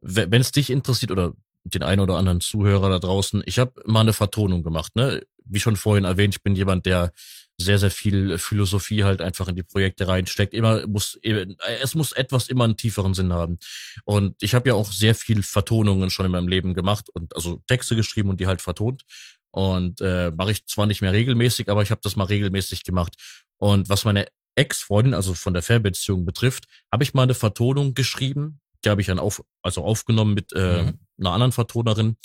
[0.00, 1.32] wenn es dich interessiert oder
[1.64, 4.96] den einen oder anderen Zuhörer da draußen, ich habe mal eine Vertonung gemacht.
[4.96, 5.22] Ne?
[5.44, 7.12] Wie schon vorhin erwähnt, ich bin jemand, der
[7.60, 10.54] sehr, sehr viel Philosophie halt einfach in die Projekte reinsteckt.
[10.54, 13.58] Immer muss, es muss etwas immer einen tieferen Sinn haben.
[14.04, 17.60] Und ich habe ja auch sehr viel Vertonungen schon in meinem Leben gemacht und also
[17.66, 19.02] Texte geschrieben und die halt vertont.
[19.50, 23.16] Und äh, mache ich zwar nicht mehr regelmäßig, aber ich habe das mal regelmäßig gemacht.
[23.56, 28.60] Und was meine Ex-Freundin, also von der Fernbeziehung betrifft, habe ich mal eine Vertonung geschrieben.
[28.84, 30.98] Die habe ich dann auf, also aufgenommen mit äh, mhm.
[31.18, 32.16] einer anderen Vertonerin.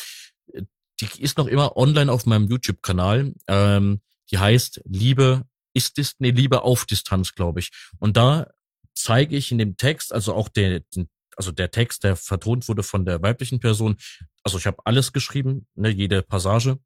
[1.02, 3.34] Die ist noch immer online auf meinem YouTube-Kanal.
[3.48, 4.02] Ähm,
[4.34, 7.72] die heißt Liebe ist Distanz, nee, Liebe auf Distanz, glaube ich.
[8.00, 8.48] Und da
[8.96, 10.82] zeige ich in dem Text, also auch der,
[11.36, 13.98] also der Text, der vertont wurde von der weiblichen Person,
[14.44, 16.78] also ich habe alles geschrieben, ne, jede Passage.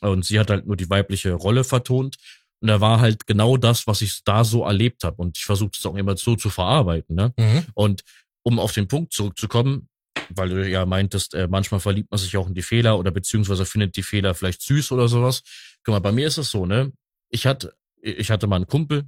[0.00, 2.16] Und sie hat halt nur die weibliche Rolle vertont.
[2.60, 5.16] Und da war halt genau das, was ich da so erlebt habe.
[5.16, 7.16] Und ich versuche es auch immer so zu verarbeiten.
[7.16, 7.32] Ne?
[7.36, 7.66] Mhm.
[7.74, 8.04] Und
[8.42, 9.88] um auf den Punkt zurückzukommen,
[10.30, 13.64] weil du ja meintest, äh, manchmal verliebt man sich auch in die Fehler oder beziehungsweise
[13.66, 15.42] findet die Fehler vielleicht süß oder sowas.
[15.84, 16.92] Guck mal, bei mir ist es so, ne?
[17.30, 19.04] Ich hatte, ich hatte mal einen Kumpel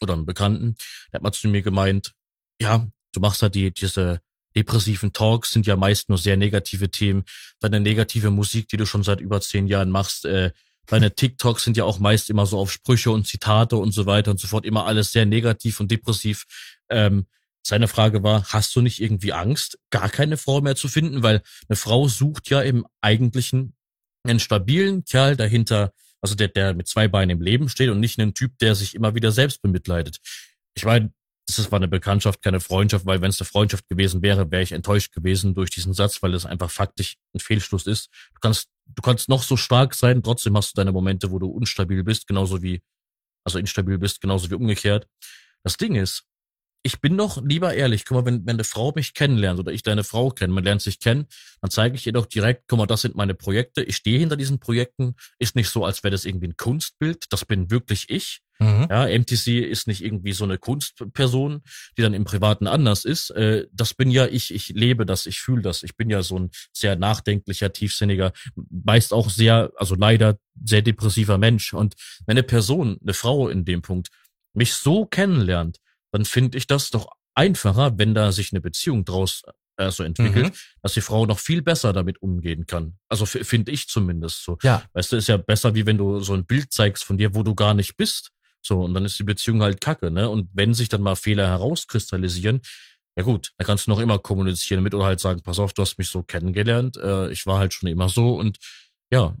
[0.00, 0.76] oder einen Bekannten,
[1.12, 2.12] der hat mal zu mir gemeint,
[2.60, 4.20] ja, du machst halt die, diese
[4.54, 7.24] depressiven Talks sind ja meist nur sehr negative Themen.
[7.60, 10.52] Deine negative Musik, die du schon seit über zehn Jahren machst, äh,
[10.86, 14.30] deine TikToks sind ja auch meist immer so auf Sprüche und Zitate und so weiter
[14.30, 16.44] und so fort, immer alles sehr negativ und depressiv.
[16.88, 17.26] Ähm,
[17.62, 21.22] seine Frage war, hast du nicht irgendwie Angst, gar keine Frau mehr zu finden?
[21.22, 23.74] Weil eine Frau sucht ja im Eigentlichen
[24.24, 28.18] einen stabilen Kerl dahinter, also der, der mit zwei Beinen im Leben steht und nicht
[28.18, 30.18] einen Typ, der sich immer wieder selbst bemitleidet.
[30.74, 31.12] Ich meine,
[31.46, 34.72] das war eine Bekanntschaft, keine Freundschaft, weil wenn es eine Freundschaft gewesen wäre, wäre ich
[34.72, 38.08] enttäuscht gewesen durch diesen Satz, weil es einfach faktisch ein Fehlschluss ist.
[38.34, 41.46] Du kannst, du kannst noch so stark sein, trotzdem hast du deine Momente, wo du
[41.48, 42.82] unstabil bist, genauso wie,
[43.44, 45.08] also instabil bist, genauso wie umgekehrt.
[45.64, 46.24] Das Ding ist,
[46.82, 49.82] ich bin doch lieber ehrlich, guck mal, wenn, wenn eine Frau mich kennenlernt oder ich
[49.82, 51.26] deine Frau kenne, man lernt sich kennen,
[51.60, 54.36] dann zeige ich ihr doch direkt, guck mal, das sind meine Projekte, ich stehe hinter
[54.36, 58.40] diesen Projekten, ist nicht so, als wäre das irgendwie ein Kunstbild, das bin wirklich ich.
[58.58, 58.86] Mhm.
[58.90, 61.62] Ja, MTC ist nicht irgendwie so eine Kunstperson,
[61.96, 63.30] die dann im Privaten anders ist.
[63.30, 65.82] Äh, das bin ja ich, ich lebe das, ich fühle das.
[65.82, 68.32] Ich bin ja so ein sehr nachdenklicher, tiefsinniger,
[68.70, 71.72] meist auch sehr, also leider sehr depressiver Mensch.
[71.74, 71.94] Und
[72.26, 74.10] wenn eine Person, eine Frau in dem Punkt,
[74.54, 75.78] mich so kennenlernt,
[76.12, 79.42] dann finde ich das doch einfacher, wenn da sich eine Beziehung draus
[79.76, 80.58] äh, so entwickelt, mhm.
[80.82, 82.98] dass die Frau noch viel besser damit umgehen kann.
[83.08, 84.58] Also finde ich zumindest so.
[84.62, 84.84] Ja.
[84.92, 87.42] Weißt du, ist ja besser, wie wenn du so ein Bild zeigst von dir, wo
[87.42, 88.30] du gar nicht bist.
[88.60, 90.30] So, und dann ist die Beziehung halt kacke, ne?
[90.30, 92.60] Und wenn sich dann mal Fehler herauskristallisieren,
[93.16, 95.82] ja gut, dann kannst du noch immer kommunizieren mit oder halt sagen, pass auf, du
[95.82, 98.58] hast mich so kennengelernt, äh, ich war halt schon immer so und
[99.10, 99.36] ja.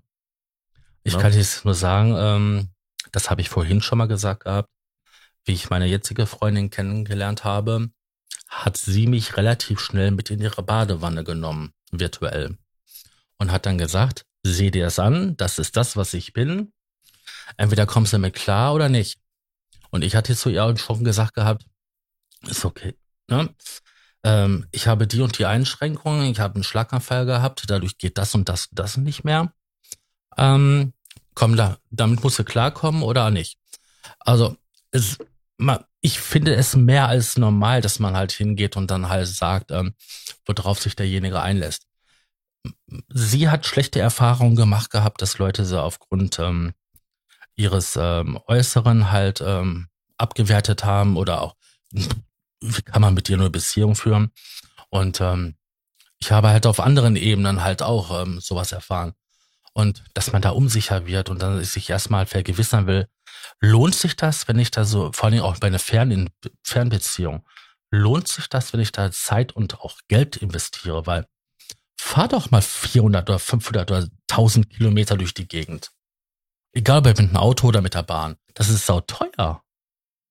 [1.04, 1.20] Ich ja.
[1.20, 2.68] kann jetzt nur sagen, ähm,
[3.12, 4.68] das habe ich vorhin schon mal gesagt gehabt,
[5.44, 7.90] wie ich meine jetzige Freundin kennengelernt habe,
[8.48, 12.58] hat sie mich relativ schnell mit in ihre Badewanne genommen, virtuell.
[13.38, 16.72] Und hat dann gesagt, seh dir das an, das ist das, was ich bin.
[17.56, 19.18] Entweder kommst du mit klar oder nicht.
[19.90, 21.64] Und ich hatte zu ihr schon gesagt gehabt,
[22.42, 22.94] ist okay.
[23.28, 23.48] Ne?
[24.24, 28.34] Ähm, ich habe die und die Einschränkungen, ich habe einen Schlaganfall gehabt, dadurch geht das
[28.34, 29.52] und das und das nicht mehr.
[30.36, 30.92] Ähm,
[31.34, 33.58] komm da, damit musst du klarkommen oder nicht.
[34.20, 34.56] Also
[34.90, 35.18] es,
[36.00, 39.94] ich finde es mehr als normal, dass man halt hingeht und dann halt sagt, ähm,
[40.46, 41.86] worauf sich derjenige einlässt.
[43.08, 46.72] Sie hat schlechte Erfahrungen gemacht gehabt, dass Leute sie aufgrund ähm,
[47.54, 51.56] ihres ähm, Äußeren halt ähm, abgewertet haben oder auch,
[51.90, 54.30] wie kann man mit dir nur Beziehung führen?
[54.90, 55.56] Und ähm,
[56.18, 59.12] ich habe halt auf anderen Ebenen halt auch ähm, sowas erfahren.
[59.72, 63.08] Und dass man da unsicher wird und dann sich erstmal vergewissern will,
[63.62, 66.28] lohnt sich das, wenn ich da so, vor allem auch bei einer Fern
[66.62, 67.46] Fernbeziehung,
[67.90, 71.06] lohnt sich das, wenn ich da Zeit und auch Geld investiere?
[71.06, 71.26] Weil
[71.96, 75.92] fahr doch mal 400 oder 500 oder 1000 Kilometer durch die Gegend.
[76.74, 78.36] Egal ob mit einem Auto oder mit der Bahn.
[78.54, 79.62] Das ist sau teuer.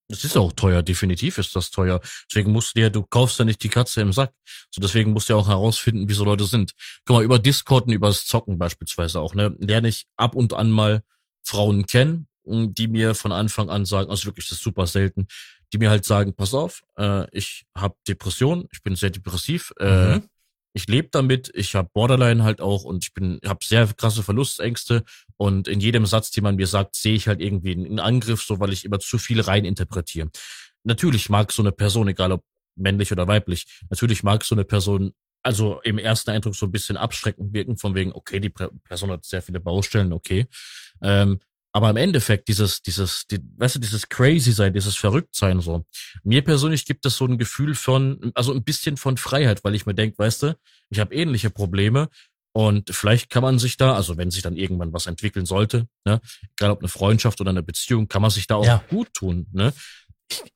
[0.09, 2.01] Es ist auch teuer, definitiv ist das teuer.
[2.29, 4.33] Deswegen musst du ja, du kaufst ja nicht die Katze im Sack.
[4.69, 6.73] So deswegen musst du ja auch herausfinden, wie so Leute sind.
[7.05, 10.51] Guck mal, über Discord und über das Zocken beispielsweise auch, ne, lerne ich ab und
[10.53, 11.03] an mal
[11.43, 15.27] Frauen kennen, die mir von Anfang an sagen, also wirklich, das ist super selten,
[15.73, 20.15] die mir halt sagen, pass auf, äh, ich habe Depression, ich bin sehr depressiv, äh,
[20.15, 20.23] mhm
[20.73, 25.03] ich lebe damit, ich habe Borderline halt auch und ich bin habe sehr krasse Verlustängste
[25.37, 28.59] und in jedem Satz, den man mir sagt, sehe ich halt irgendwie einen Angriff, so
[28.59, 30.29] weil ich immer zu viel rein interpretiere.
[30.83, 32.43] Natürlich mag so eine Person, egal ob
[32.75, 35.13] männlich oder weiblich, natürlich mag so eine Person
[35.43, 39.25] also im ersten Eindruck so ein bisschen abschreckend wirken, von wegen, okay, die Person hat
[39.25, 40.45] sehr viele Baustellen, okay.
[41.01, 41.39] Ähm,
[41.73, 45.85] aber im Endeffekt, dieses, dieses, die, weißt du, dieses crazy sein, dieses verrückt sein so.
[46.23, 49.85] Mir persönlich gibt es so ein Gefühl von, also ein bisschen von Freiheit, weil ich
[49.85, 50.57] mir denke, weißt du,
[50.89, 52.09] ich habe ähnliche Probleme
[52.53, 56.19] und vielleicht kann man sich da, also wenn sich dann irgendwann was entwickeln sollte, ne,
[56.57, 58.83] egal ob eine Freundschaft oder eine Beziehung, kann man sich da auch ja.
[58.89, 59.73] gut tun, ne?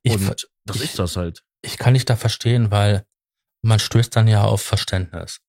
[0.03, 1.43] Ich, und das ich, ist das halt.
[1.61, 3.05] Ich kann dich da verstehen, weil
[3.61, 5.39] man stößt dann ja auf Verständnis.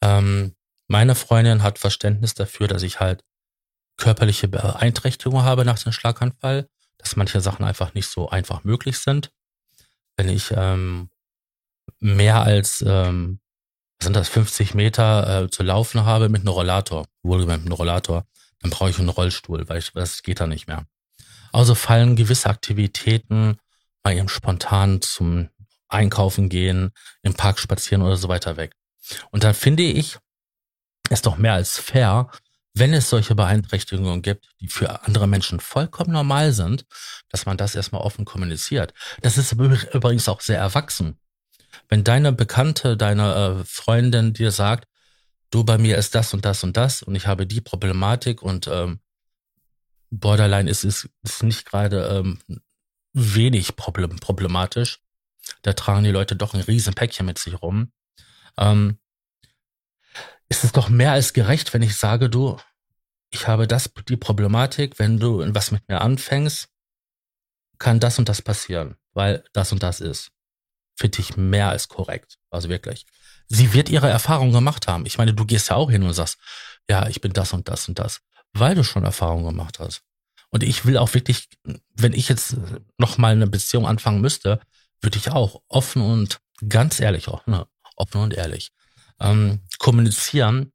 [0.00, 0.54] Ähm,
[0.88, 3.22] meine Freundin hat Verständnis dafür, dass ich halt
[3.96, 6.68] körperliche Beeinträchtigung habe nach dem Schlaganfall,
[6.98, 9.30] dass manche Sachen einfach nicht so einfach möglich sind.
[10.16, 11.10] Wenn ich ähm,
[12.00, 13.40] mehr als ähm,
[14.02, 18.26] sind das 50 Meter äh, zu laufen habe mit einem Rollator, wohlgemerkt mit einem Rollator,
[18.60, 20.86] dann brauche ich einen Rollstuhl, weil ich, das geht da nicht mehr.
[21.52, 23.58] Also fallen gewisse Aktivitäten
[24.02, 25.48] mal eben spontan zum
[25.88, 26.92] Einkaufen gehen,
[27.22, 28.74] im Park spazieren oder so weiter weg.
[29.30, 30.18] Und dann finde ich
[31.10, 32.30] es doch mehr als fair,
[32.74, 36.84] wenn es solche Beeinträchtigungen gibt, die für andere Menschen vollkommen normal sind,
[37.30, 38.92] dass man das erstmal offen kommuniziert.
[39.22, 41.18] Das ist übrigens auch sehr erwachsen.
[41.88, 44.88] Wenn deine Bekannte, deine äh, Freundin dir sagt,
[45.50, 48.66] du bei mir ist das und das und das und ich habe die Problematik und
[48.66, 49.00] ähm,
[50.10, 52.40] Borderline ist, ist, ist nicht gerade ähm,
[53.12, 55.00] wenig problem, problematisch.
[55.62, 57.92] Da tragen die Leute doch ein riesen Päckchen mit sich rum.
[58.56, 58.98] Ähm,
[60.48, 62.58] ist es doch mehr als gerecht, wenn ich sage, du,
[63.30, 66.68] ich habe das, die Problematik, wenn du was mit mir anfängst,
[67.78, 70.30] kann das und das passieren, weil das und das ist.
[70.96, 72.38] Finde ich mehr als korrekt.
[72.50, 73.04] Also wirklich.
[73.48, 75.06] Sie wird ihre Erfahrung gemacht haben.
[75.06, 76.38] Ich meine, du gehst ja auch hin und sagst,
[76.88, 78.20] ja, ich bin das und das und das,
[78.52, 80.02] weil du schon Erfahrung gemacht hast.
[80.50, 81.48] Und ich will auch wirklich,
[81.96, 82.56] wenn ich jetzt
[82.96, 84.60] noch mal eine Beziehung anfangen müsste,
[85.00, 86.38] würde ich auch offen und
[86.68, 87.66] ganz ehrlich auch, ne,
[87.96, 88.70] offen und ehrlich
[89.20, 90.72] ähm, kommunizieren,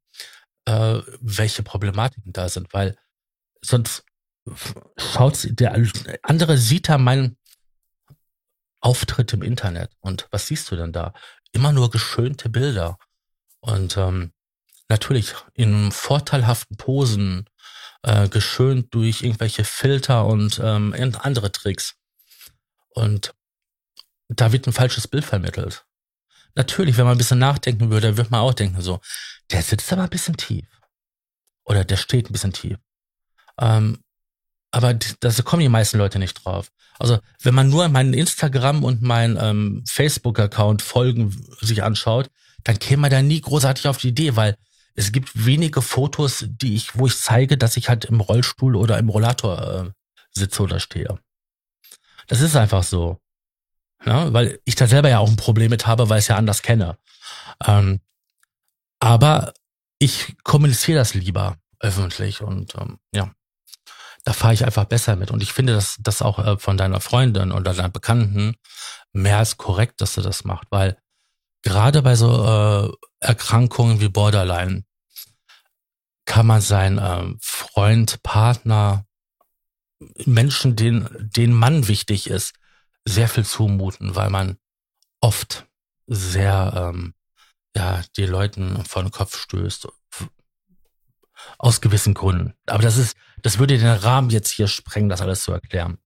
[0.64, 2.96] äh, welche Problematiken da sind, weil
[3.62, 4.04] sonst
[4.96, 5.74] schaut der
[6.22, 7.36] andere sieht da meinen
[8.80, 11.12] Auftritt im Internet und was siehst du denn da?
[11.52, 12.96] Immer nur geschönte Bilder
[13.60, 14.32] und ähm,
[14.88, 17.44] natürlich in vorteilhaften Posen,
[18.02, 21.96] äh, geschönt durch irgendwelche Filter und ähm, andere Tricks.
[22.88, 23.34] Und
[24.28, 25.84] da wird ein falsches Bild vermittelt
[26.54, 29.00] natürlich, wenn man ein bisschen nachdenken würde, wird man auch denken, so,
[29.50, 30.66] der sitzt aber ein bisschen tief.
[31.64, 32.78] Oder der steht ein bisschen tief.
[33.58, 34.02] Ähm,
[34.72, 36.70] aber da kommen die meisten Leute nicht drauf.
[36.98, 42.30] Also, wenn man nur meinen Instagram und meinen ähm, Facebook-Account Folgen sich anschaut,
[42.64, 44.56] dann käme man da nie großartig auf die Idee, weil
[44.94, 48.98] es gibt wenige Fotos, die ich, wo ich zeige, dass ich halt im Rollstuhl oder
[48.98, 49.90] im Rollator äh,
[50.32, 51.18] sitze oder stehe.
[52.26, 53.18] Das ist einfach so.
[54.04, 56.36] Ja, weil ich da selber ja auch ein Problem mit habe, weil ich es ja
[56.36, 56.96] anders kenne.
[57.66, 58.00] Ähm,
[58.98, 59.52] aber
[59.98, 63.30] ich kommuniziere das lieber öffentlich und ähm, ja,
[64.24, 65.30] da fahre ich einfach besser mit.
[65.30, 68.56] Und ich finde das, das auch äh, von deiner Freundin oder deiner Bekannten
[69.12, 70.96] mehr als korrekt, dass du das macht, weil
[71.62, 74.84] gerade bei so äh, Erkrankungen wie Borderline
[76.24, 79.04] kann man sein ähm, Freund, Partner,
[80.24, 82.54] Menschen, denen, denen Mann wichtig ist,
[83.10, 84.58] sehr viel zumuten, weil man
[85.20, 85.66] oft
[86.06, 87.14] sehr ähm,
[87.76, 89.88] ja die Leuten vor den Kopf stößt.
[91.58, 92.52] Aus gewissen Gründen.
[92.66, 95.98] Aber das ist, das würde den Rahmen jetzt hier sprengen, das alles zu erklären.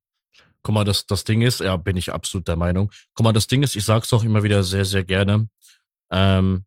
[0.63, 2.91] Guck mal, das, das Ding ist, ja, bin ich absolut der Meinung.
[3.15, 5.49] Guck mal, das Ding ist, ich sag's auch immer wieder sehr, sehr gerne.
[6.11, 6.65] Ähm,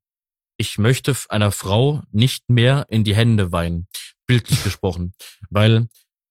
[0.58, 3.88] ich möchte einer Frau nicht mehr in die Hände weinen,
[4.26, 5.14] bildlich gesprochen,
[5.50, 5.88] weil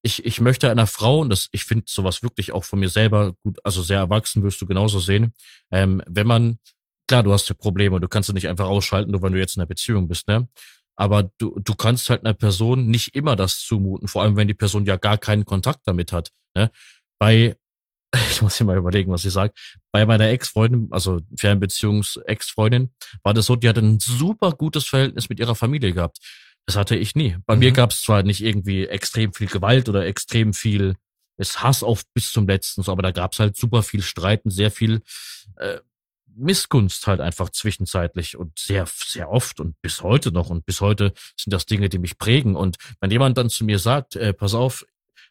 [0.07, 3.35] ich, ich möchte einer Frau, und das, ich finde sowas wirklich auch von mir selber
[3.43, 5.35] gut, also sehr erwachsen wirst du genauso sehen,
[5.73, 6.59] ähm, wenn man,
[7.09, 9.57] klar, du hast ja Probleme, du kannst du nicht einfach ausschalten, nur wenn du jetzt
[9.57, 10.49] in einer Beziehung bist, ne?
[10.99, 14.55] Aber du, du kannst halt einer Person nicht immer das zumuten, vor allem wenn die
[14.55, 16.31] Person ja gar keinen Kontakt damit hat.
[16.55, 16.70] Ne?
[17.19, 17.55] Bei,
[18.31, 19.53] ich muss hier mal überlegen, was ich sage,
[19.93, 25.39] bei meiner Ex-Freundin, also Fernbeziehungs-Ex-Freundin, war das so, die hatte ein super gutes Verhältnis mit
[25.39, 26.19] ihrer Familie gehabt.
[26.66, 27.36] Das hatte ich nie.
[27.47, 27.60] Bei mhm.
[27.60, 30.97] mir gab es zwar nicht irgendwie extrem viel Gewalt oder extrem viel
[31.38, 34.51] es Hass auf bis zum letzten, so, aber da gab es halt super viel Streiten,
[34.51, 35.02] sehr viel
[35.56, 35.80] äh,
[36.36, 40.51] Missgunst halt einfach zwischenzeitlich und sehr, sehr oft und bis heute noch.
[40.51, 42.56] Und bis heute sind das Dinge, die mich prägen.
[42.56, 44.84] Und wenn jemand dann zu mir sagt, äh, pass auf,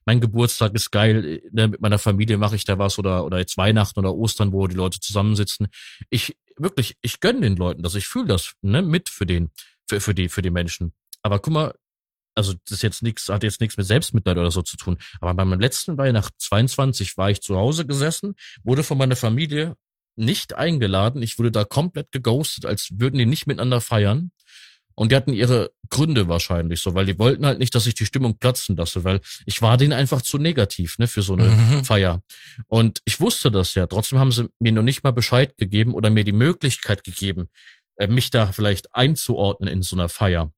[0.06, 3.58] mein Geburtstag ist geil, ne, mit meiner Familie mache ich da was oder, oder jetzt
[3.58, 5.68] Weihnachten oder Ostern, wo die Leute zusammensitzen.
[6.10, 9.52] Ich, wirklich, ich gönne den Leuten das, ich fühle das, ne, mit für den,
[9.88, 10.94] für, für die, für die Menschen.
[11.26, 11.74] Aber guck mal,
[12.36, 14.98] also das ist jetzt nichts, hat jetzt nichts mit Selbstmitleid oder so zu tun.
[15.20, 19.76] Aber bei meinem letzten Weihnacht 22 war ich zu Hause gesessen, wurde von meiner Familie
[20.16, 21.24] nicht eingeladen.
[21.24, 24.30] Ich wurde da komplett geghostet, als würden die nicht miteinander feiern.
[24.94, 28.06] Und die hatten ihre Gründe wahrscheinlich so, weil die wollten halt nicht, dass ich die
[28.06, 31.86] Stimmung platzen lasse, weil ich war denen einfach zu negativ, ne, für so eine mhm.
[31.86, 32.22] Feier.
[32.68, 33.88] Und ich wusste das ja.
[33.88, 37.50] Trotzdem haben sie mir noch nicht mal Bescheid gegeben oder mir die Möglichkeit gegeben,
[37.96, 40.54] äh, mich da vielleicht einzuordnen in so einer Feier.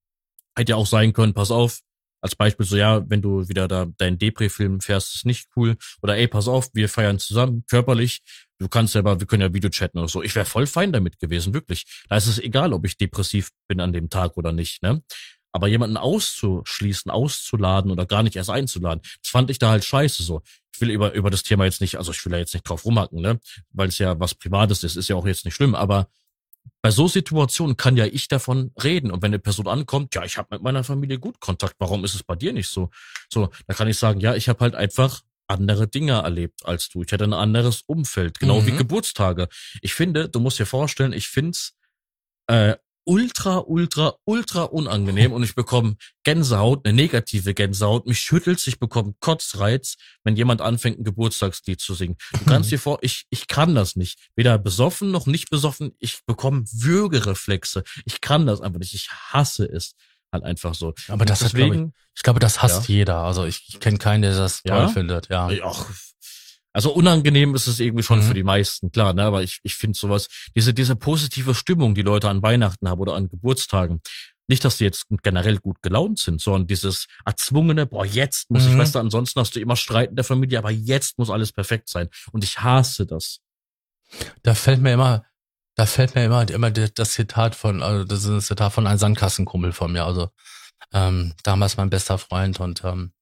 [0.57, 1.81] Hätte ja auch sein können, pass auf,
[2.21, 5.77] als Beispiel so, ja, wenn du wieder da deinen Depri-Film fährst, ist nicht cool.
[6.01, 8.21] Oder ey, pass auf, wir feiern zusammen, körperlich.
[8.57, 10.23] Du kannst selber, wir können ja Video chatten oder so.
[10.23, 11.85] Ich wäre voll fein damit gewesen, wirklich.
[12.09, 15.03] Da ist es egal, ob ich depressiv bin an dem Tag oder nicht, ne?
[15.51, 20.23] Aber jemanden auszuschließen, auszuladen oder gar nicht erst einzuladen, das fand ich da halt scheiße
[20.23, 20.41] so.
[20.73, 22.83] Ich will über, über das Thema jetzt nicht, also ich will da jetzt nicht drauf
[22.83, 23.39] rumhacken, ne?
[23.71, 26.09] Weil es ja was Privates ist, ist ja auch jetzt nicht schlimm, aber
[26.81, 29.11] bei so Situationen kann ja ich davon reden.
[29.11, 32.15] Und wenn eine Person ankommt, ja, ich habe mit meiner Familie gut Kontakt, warum ist
[32.15, 32.89] es bei dir nicht so?
[33.29, 37.03] So, da kann ich sagen, ja, ich habe halt einfach andere Dinge erlebt als du.
[37.03, 38.67] Ich hatte ein anderes Umfeld, genau mhm.
[38.67, 39.47] wie Geburtstage.
[39.81, 41.73] Ich finde, du musst dir vorstellen, ich find's
[42.47, 42.75] äh,
[43.07, 49.13] ultra, ultra, ultra unangenehm und ich bekomme Gänsehaut, eine negative Gänsehaut, mich schüttelt's, ich bekomme
[49.21, 52.17] Kotzreiz, wenn jemand anfängt, ein Geburtstagslied zu singen.
[52.33, 54.19] Du kannst dir vor, ich, ich kann das nicht.
[54.35, 57.83] Weder besoffen noch nicht besoffen, ich bekomme Würgereflexe.
[58.05, 58.93] Ich kann das einfach nicht.
[58.93, 59.95] Ich hasse es
[60.31, 60.93] halt einfach so.
[61.07, 62.95] Aber das deswegen, hat, glaube ich, ich glaube, das hasst ja.
[62.95, 63.17] jeder.
[63.19, 64.77] Also ich, ich kenne keinen, der das ja?
[64.77, 65.49] toll findet, ja.
[65.63, 65.85] Ach,
[66.77, 68.23] also unangenehm ist es irgendwie schon mhm.
[68.23, 69.23] für die meisten, klar, ne?
[69.23, 73.15] Aber ich, ich finde sowas, diese, diese positive Stimmung, die Leute an Weihnachten haben oder
[73.15, 73.99] an Geburtstagen.
[74.47, 78.73] Nicht, dass sie jetzt generell gut gelaunt sind, sondern dieses erzwungene, boah, jetzt muss mhm.
[78.73, 81.51] ich, weißt du, ansonsten hast du immer Streit in der Familie, aber jetzt muss alles
[81.51, 82.09] perfekt sein.
[82.31, 83.39] Und ich hasse das.
[84.43, 85.25] Da fällt mir immer,
[85.73, 88.99] da fällt mir immer, immer das Zitat von, also das ist ein Zitat von einem
[88.99, 90.29] Sandkassenkumpel von mir, also
[90.93, 93.13] ähm, damals mein bester Freund und ähm,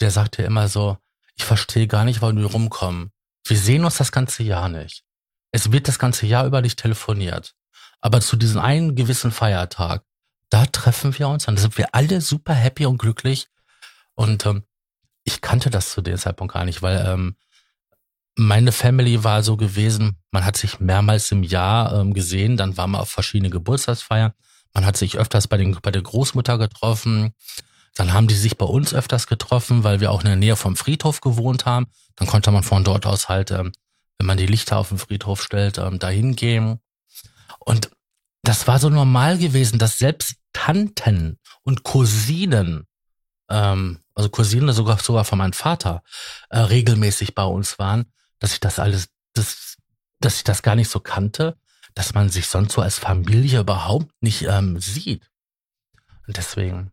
[0.00, 0.96] der sagte immer so,
[1.38, 3.12] ich verstehe gar nicht, warum wir rumkommen.
[3.46, 5.04] Wir sehen uns das ganze Jahr nicht.
[5.52, 7.54] Es wird das ganze Jahr über nicht telefoniert.
[8.00, 10.04] Aber zu diesem einen gewissen Feiertag,
[10.50, 13.48] da treffen wir uns, dann sind wir alle super happy und glücklich.
[14.14, 14.64] Und ähm,
[15.24, 17.36] ich kannte das zu dem Zeitpunkt gar nicht, weil ähm,
[18.34, 22.86] meine Family war so gewesen, man hat sich mehrmals im Jahr ähm, gesehen, dann war
[22.86, 24.32] man auf verschiedene Geburtstagsfeiern,
[24.74, 27.34] man hat sich öfters bei, den, bei der Großmutter getroffen,
[27.98, 30.76] dann haben die sich bei uns öfters getroffen, weil wir auch in der Nähe vom
[30.76, 31.88] Friedhof gewohnt haben.
[32.14, 33.72] Dann konnte man von dort aus halt, ähm,
[34.18, 36.78] wenn man die Lichter auf den Friedhof stellt, ähm, dahin gehen.
[37.58, 37.90] Und
[38.44, 42.86] das war so normal gewesen, dass selbst Tanten und Cousinen,
[43.50, 46.04] ähm, also Cousine sogar sogar von meinem Vater,
[46.50, 49.74] äh, regelmäßig bei uns waren, dass ich das alles, das,
[50.20, 51.58] dass ich das gar nicht so kannte,
[51.96, 55.28] dass man sich sonst so als Familie überhaupt nicht ähm, sieht.
[56.28, 56.92] Und deswegen.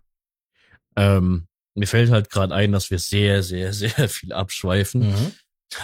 [0.95, 5.09] Ähm, mir fällt halt gerade ein, dass wir sehr, sehr, sehr viel abschweifen.
[5.09, 5.31] Mhm.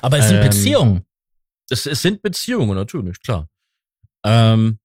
[0.01, 1.05] Aber es sind ähm, Beziehungen.
[1.69, 3.47] Es, es sind Beziehungen, natürlich, klar.
[4.25, 4.79] Ähm,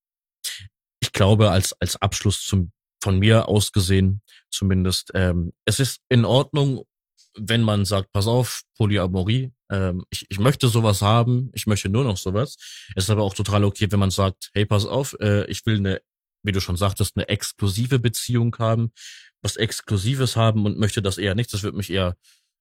[1.01, 2.73] ich glaube, als, als Abschluss zum,
[3.03, 6.85] von mir aus gesehen, zumindest, ähm, es ist in Ordnung,
[7.39, 12.05] wenn man sagt, pass auf, Polyamorie, ähm, ich, ich möchte sowas haben, ich möchte nur
[12.05, 12.57] noch sowas.
[12.95, 15.77] Es ist aber auch total okay, wenn man sagt, hey, pass auf, äh, ich will
[15.77, 16.01] eine,
[16.47, 18.93] wie du schon sagtest, eine exklusive Beziehung haben
[19.47, 21.53] was Exklusives haben und möchte das eher nicht.
[21.53, 22.17] Das wird mich eher,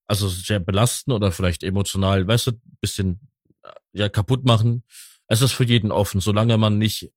[0.07, 3.19] also sehr belasten oder vielleicht emotional, weißt du, bisschen
[3.63, 4.83] äh, ja kaputt machen.
[5.27, 7.11] Es ist für jeden offen, solange man nicht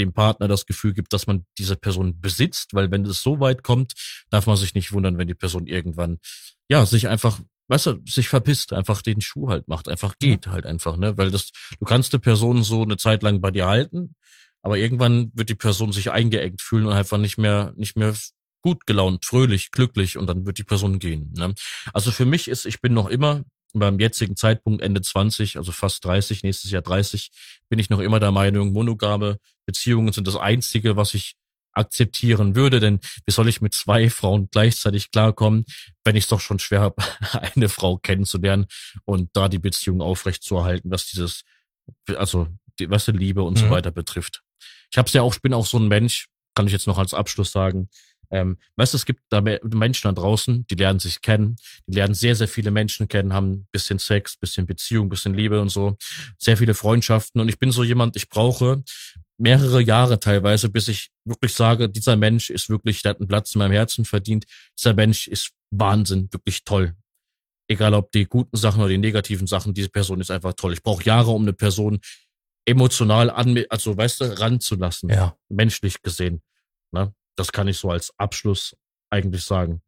[0.00, 3.62] dem Partner das Gefühl gibt, dass man diese Person besitzt, weil wenn es so weit
[3.62, 3.92] kommt,
[4.30, 6.18] darf man sich nicht wundern, wenn die Person irgendwann,
[6.68, 7.38] ja, sich einfach,
[7.68, 11.30] weißt du, sich verpisst, einfach den Schuh halt macht, einfach geht halt einfach, ne, weil
[11.30, 14.16] das, du kannst eine Person so eine Zeit lang bei dir halten,
[14.62, 18.14] aber irgendwann wird die Person sich eingeengt fühlen und einfach nicht mehr, nicht mehr
[18.62, 21.32] gut gelaunt, fröhlich, glücklich und dann wird die Person gehen.
[21.36, 21.54] Ne?
[21.92, 23.42] Also für mich ist, ich bin noch immer
[23.74, 27.30] beim jetzigen Zeitpunkt Ende 20, also fast 30, nächstes Jahr 30,
[27.68, 31.34] bin ich noch immer der Meinung, monogame Beziehungen sind das Einzige, was ich
[31.74, 35.64] akzeptieren würde, denn wie soll ich mit zwei Frauen gleichzeitig klarkommen,
[36.04, 37.02] wenn ich es doch schon schwer habe,
[37.54, 38.66] eine Frau kennenzulernen
[39.04, 41.42] und da die Beziehung aufrechtzuerhalten, was dieses,
[42.14, 42.48] also
[42.78, 43.64] die, was die Liebe und mhm.
[43.64, 44.42] so weiter betrifft.
[44.92, 47.50] Ich habe ja auch, bin auch so ein Mensch, kann ich jetzt noch als Abschluss
[47.50, 47.88] sagen,
[48.32, 51.56] ähm, weißt du, es gibt da Menschen da draußen, die lernen sich kennen,
[51.86, 55.60] die lernen sehr, sehr viele Menschen kennen, haben ein bisschen Sex, bisschen Beziehung, bisschen Liebe
[55.60, 55.96] und so,
[56.38, 57.40] sehr viele Freundschaften.
[57.42, 58.82] Und ich bin so jemand, ich brauche
[59.36, 63.54] mehrere Jahre teilweise, bis ich wirklich sage, dieser Mensch ist wirklich, der hat einen Platz
[63.54, 64.46] in meinem Herzen verdient.
[64.78, 66.94] Dieser Mensch ist Wahnsinn, wirklich toll.
[67.68, 70.72] Egal ob die guten Sachen oder die negativen Sachen, diese Person ist einfach toll.
[70.72, 72.00] Ich brauche Jahre, um eine Person
[72.64, 75.10] emotional an, also weißt du, ranzulassen.
[75.10, 75.36] Ja.
[75.48, 76.42] Menschlich gesehen.
[76.92, 77.14] Ne?
[77.36, 78.76] das kann ich so als Abschluss
[79.10, 79.82] eigentlich sagen.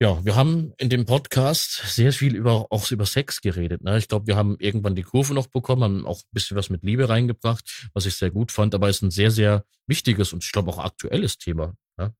[0.00, 3.82] Ja, wir haben in dem Podcast sehr viel über auch über Sex geredet.
[3.82, 3.98] Ne?
[3.98, 6.84] Ich glaube, wir haben irgendwann die Kurve noch bekommen, haben auch ein bisschen was mit
[6.84, 8.76] Liebe reingebracht, was ich sehr gut fand.
[8.76, 11.74] Aber es ist ein sehr, sehr wichtiges und ich glaube auch aktuelles Thema.
[11.96, 12.14] Ne?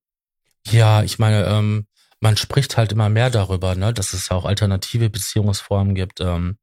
[0.67, 1.87] Ja, ich meine, ähm,
[2.19, 6.21] man spricht halt immer mehr darüber, ne, dass es auch alternative Beziehungsformen gibt.
[6.21, 6.59] Ähm,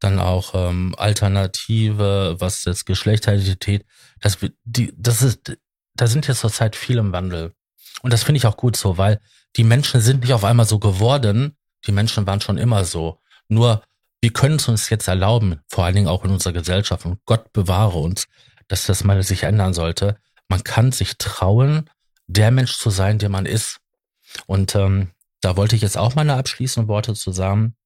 [0.00, 3.84] dann auch ähm, Alternative, was jetzt Geschlechteridentität,
[4.20, 5.56] das, die, das ist
[5.96, 7.54] da sind jetzt zurzeit viel im Wandel.
[8.02, 9.20] Und das finde ich auch gut so, weil
[9.56, 11.56] die Menschen sind nicht auf einmal so geworden.
[11.86, 13.18] Die Menschen waren schon immer so.
[13.48, 13.82] Nur,
[14.20, 17.06] wir können es uns jetzt erlauben, vor allen Dingen auch in unserer Gesellschaft.
[17.06, 18.26] Und Gott bewahre uns,
[18.68, 20.16] dass das mal sich ändern sollte.
[20.48, 21.88] Man kann sich trauen,
[22.26, 23.78] der Mensch zu sein, der man ist.
[24.46, 25.10] Und ähm,
[25.40, 27.76] da wollte ich jetzt auch meine abschließenden Worte zusammen.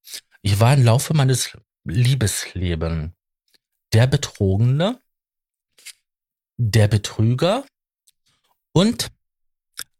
[0.42, 3.12] Ich war im Laufe meines Liebeslebens
[3.92, 5.00] der Betrogene,
[6.56, 7.64] der Betrüger,
[8.72, 9.10] und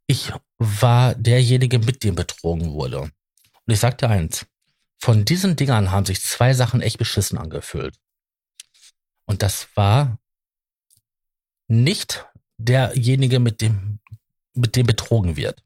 [0.06, 3.00] ich war derjenige, mit dem betrogen wurde.
[3.00, 3.12] Und
[3.66, 4.46] ich sagte eins,
[4.98, 7.96] von diesen Dingern haben sich zwei Sachen echt beschissen angefühlt.
[9.24, 10.18] Und das war
[11.68, 12.26] nicht
[12.58, 14.00] derjenige, mit dem,
[14.54, 15.62] mit dem betrogen wird.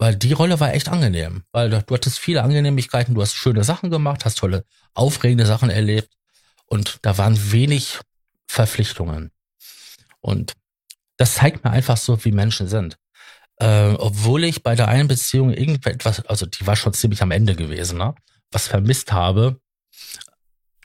[0.00, 1.44] Weil die Rolle war echt angenehm.
[1.52, 4.64] Weil du hattest viele Angenehmigkeiten, du hast schöne Sachen gemacht, hast tolle,
[4.94, 6.08] aufregende Sachen erlebt.
[6.64, 7.98] Und da waren wenig
[8.48, 9.30] Verpflichtungen.
[10.20, 10.54] Und
[11.18, 12.96] das zeigt mir einfach so, wie Menschen sind.
[13.56, 17.54] Äh, obwohl ich bei der einen Beziehung irgendetwas, also die war schon ziemlich am Ende
[17.54, 18.14] gewesen, ne?
[18.50, 19.60] was vermisst habe,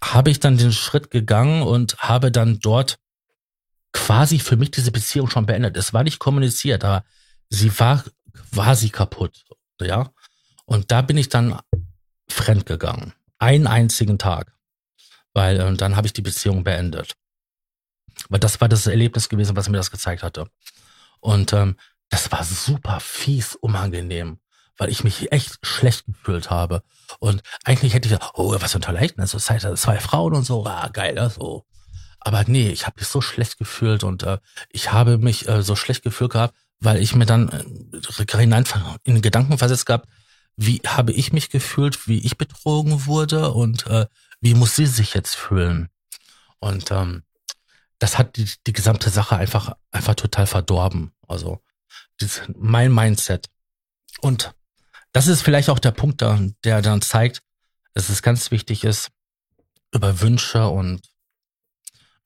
[0.04, 2.98] habe ich dann den Schritt gegangen und habe dann dort
[3.94, 5.78] quasi für mich diese Beziehung schon beendet.
[5.78, 7.06] Es war nicht kommuniziert, aber
[7.50, 8.04] sie war
[8.54, 9.46] quasi kaputt,
[9.82, 10.12] ja.
[10.66, 11.60] Und da bin ich dann
[12.28, 13.14] fremd gegangen.
[13.38, 14.54] Einen einzigen Tag.
[15.34, 17.16] Weil äh, dann habe ich die Beziehung beendet.
[18.30, 20.48] Weil das war das Erlebnis gewesen, was mir das gezeigt hatte.
[21.20, 21.76] Und ähm,
[22.10, 24.40] das war super fies unangenehm,
[24.78, 26.84] weil ich mich echt schlecht gefühlt habe.
[27.20, 30.46] Und eigentlich hätte ich gesagt, oh, was für ein toller Erlebnis, so zwei Frauen und
[30.46, 31.66] so, ah, geil, das so.
[32.20, 34.40] Aber nee, ich habe mich so schlecht gefühlt und äh,
[34.70, 38.66] ich habe mich äh, so schlecht gefühlt gehabt, weil ich mir dann äh, hinein
[39.04, 40.08] in Gedanken versetzt gehabt,
[40.58, 44.06] wie habe ich mich gefühlt, wie ich betrogen wurde und äh,
[44.42, 45.90] wie muss sie sich jetzt fühlen?
[46.60, 47.24] Und ähm,
[48.00, 51.12] das hat die, die gesamte Sache einfach, einfach total verdorben.
[51.28, 51.62] Also,
[52.18, 53.50] das, mein Mindset.
[54.22, 54.54] Und
[55.12, 57.42] das ist vielleicht auch der Punkt, da, der dann zeigt,
[57.94, 59.12] dass es ganz wichtig ist,
[59.94, 61.02] über Wünsche und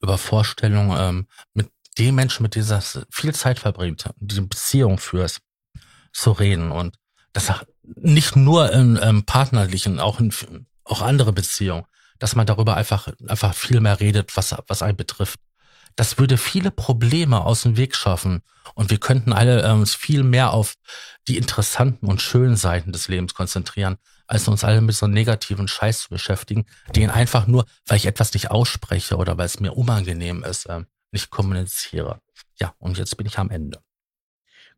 [0.02, 2.82] über Vorstellungen ähm, mit dem Menschen, mit dieser
[3.12, 5.42] viel Zeit verbringt, die Beziehung führst,
[6.14, 6.72] zu reden.
[6.72, 6.96] Und
[7.34, 7.52] das
[7.84, 10.34] nicht nur in ähm, partnerlichen, auch in
[10.84, 11.86] auch andere Beziehungen,
[12.18, 15.40] dass man darüber einfach einfach viel mehr redet, was was einen betrifft.
[15.96, 18.42] Das würde viele Probleme aus dem Weg schaffen
[18.74, 20.76] und wir könnten alle äh, uns viel mehr auf
[21.28, 23.98] die interessanten und schönen Seiten des Lebens konzentrieren,
[24.28, 26.66] als uns alle mit so negativen Scheiß zu beschäftigen,
[26.96, 30.84] den einfach nur, weil ich etwas nicht ausspreche oder weil es mir unangenehm ist, äh,
[31.12, 32.22] nicht kommuniziere.
[32.60, 33.80] Ja, und jetzt bin ich am Ende.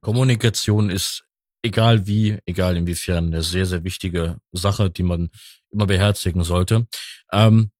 [0.02, 1.26] Kommunikation ist
[1.64, 5.30] egal wie, egal inwiefern, eine sehr, sehr wichtige Sache, die man
[5.72, 6.88] immer beherzigen sollte.
[7.32, 7.72] Ähm,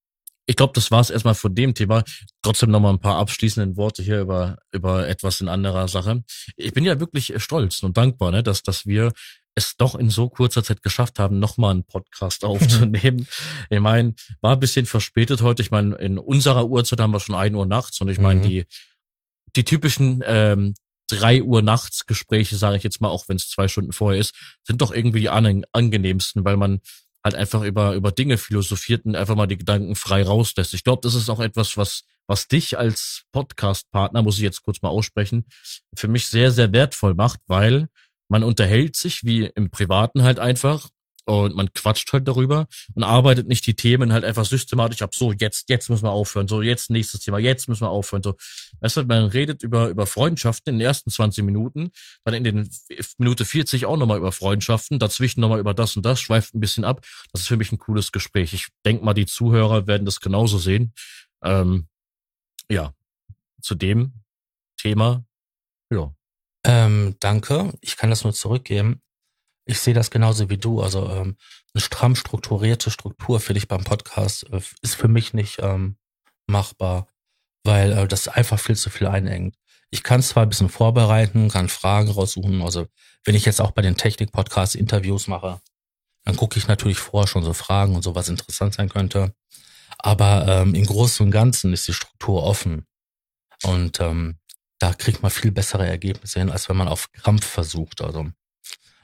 [0.46, 2.02] ich glaube, das war es erstmal von dem Thema.
[2.42, 6.24] Trotzdem nochmal ein paar abschließende Worte hier über, über etwas in anderer Sache.
[6.56, 9.12] Ich bin ja wirklich stolz und dankbar, ne, dass, dass wir
[9.54, 13.26] es doch in so kurzer Zeit geschafft haben, nochmal einen Podcast aufzunehmen.
[13.70, 15.62] ich meine, war ein bisschen verspätet heute.
[15.62, 18.44] Ich meine, in unserer Uhrzeit haben wir schon ein Uhr nachts und ich meine, mhm.
[18.44, 18.66] die
[19.54, 20.74] die typischen ähm,
[21.08, 24.34] drei Uhr nachts Gespräche, sage ich jetzt mal, auch wenn es zwei Stunden vorher ist,
[24.64, 26.80] sind doch irgendwie die angenehmsten, weil man
[27.24, 30.74] halt einfach über, über Dinge philosophiert und einfach mal die Gedanken frei rauslässt.
[30.74, 34.82] Ich glaube, das ist auch etwas, was, was dich als Podcast-Partner, muss ich jetzt kurz
[34.82, 35.44] mal aussprechen,
[35.94, 37.88] für mich sehr, sehr wertvoll macht, weil
[38.32, 40.88] man unterhält sich wie im Privaten halt einfach
[41.26, 45.14] und man quatscht halt darüber und arbeitet nicht die Themen halt einfach systematisch ab.
[45.14, 46.48] So, jetzt, jetzt müssen wir aufhören.
[46.48, 47.38] So, jetzt nächstes Thema.
[47.38, 48.22] Jetzt müssen wir aufhören.
[48.22, 48.34] So,
[48.80, 51.90] weißt du, man redet über, über Freundschaften in den ersten 20 Minuten,
[52.24, 52.70] dann in den
[53.18, 56.84] Minute 40 auch nochmal über Freundschaften, dazwischen nochmal über das und das, schweift ein bisschen
[56.84, 57.06] ab.
[57.32, 58.54] Das ist für mich ein cooles Gespräch.
[58.54, 60.94] Ich denke mal, die Zuhörer werden das genauso sehen.
[61.44, 61.86] Ähm,
[62.70, 62.94] ja,
[63.60, 64.14] zu dem
[64.78, 65.22] Thema,
[65.92, 66.14] ja.
[66.64, 67.72] Ähm, danke.
[67.80, 69.00] Ich kann das nur zurückgeben.
[69.64, 70.80] Ich sehe das genauso wie du.
[70.80, 71.36] Also ähm,
[71.74, 75.96] eine stramm strukturierte Struktur finde ich beim Podcast äh, ist für mich nicht ähm,
[76.46, 77.08] machbar,
[77.64, 79.56] weil äh, das einfach viel zu viel einengt.
[79.90, 82.62] Ich kann zwar ein bisschen vorbereiten, kann Fragen raussuchen.
[82.62, 82.86] Also
[83.24, 85.60] wenn ich jetzt auch bei den Technik-Podcasts Interviews mache,
[86.24, 89.34] dann gucke ich natürlich vor schon so Fragen und so, was interessant sein könnte.
[89.98, 92.86] Aber ähm, im Großen und Ganzen ist die Struktur offen.
[93.64, 94.38] Und ähm,
[94.82, 98.00] da kriegt man viel bessere Ergebnisse hin, als wenn man auf Krampf versucht.
[98.00, 98.30] Also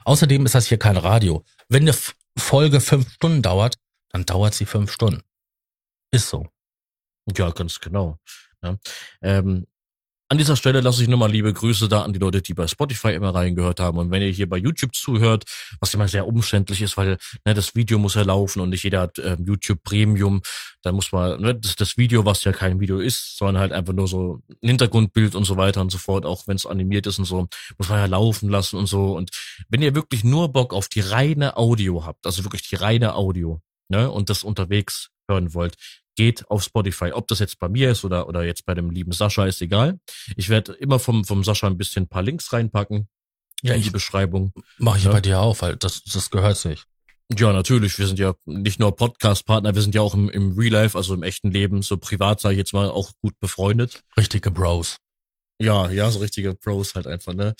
[0.03, 1.45] Außerdem ist das hier kein Radio.
[1.69, 1.95] Wenn eine
[2.37, 3.77] Folge fünf Stunden dauert,
[4.09, 5.21] dann dauert sie fünf Stunden.
[6.11, 6.47] Ist so.
[7.37, 8.17] Ja, ganz genau.
[8.61, 8.77] Ja.
[9.21, 9.67] Ähm,
[10.31, 13.13] an dieser Stelle lasse ich nochmal liebe Grüße da an die Leute, die bei Spotify
[13.13, 13.97] immer reingehört haben.
[13.97, 15.45] Und wenn ihr hier bei YouTube zuhört,
[15.79, 19.01] was immer sehr umständlich ist, weil ne, das Video muss ja laufen und nicht jeder
[19.01, 20.41] hat äh, YouTube Premium,
[20.83, 23.93] dann muss man, ne, das, das Video, was ja kein Video ist, sondern halt einfach
[23.93, 27.17] nur so ein Hintergrundbild und so weiter und so fort, auch wenn es animiert ist
[27.17, 27.47] und so,
[27.79, 29.17] muss man ja laufen lassen und so.
[29.17, 29.31] Und
[29.67, 33.61] wenn ihr wirklich nur Bock auf die reine Audio habt, also wirklich die reine Audio,
[33.87, 35.75] ne, und das unterwegs hören wollt,
[36.19, 37.13] geht auf Spotify.
[37.13, 40.01] Ob das jetzt bei mir ist oder, oder jetzt bei dem lieben Sascha, ist egal.
[40.35, 43.07] Ich werde immer vom, vom Sascha ein bisschen ein paar Links reinpacken.
[43.61, 44.51] Ja, in die Beschreibung.
[44.79, 45.13] Mache ich ja.
[45.13, 46.83] bei dir auch, weil das, das gehört sich.
[47.33, 47.97] Ja, natürlich.
[47.97, 51.13] Wir sind ja nicht nur Podcast-Partner, wir sind ja auch im, im Real Life, also
[51.13, 54.01] im echten Leben, so privat, sage ich jetzt mal, auch gut befreundet.
[54.17, 54.97] Richtige Bros.
[55.57, 57.55] Ja, ja, so richtige Bros halt einfach, ne?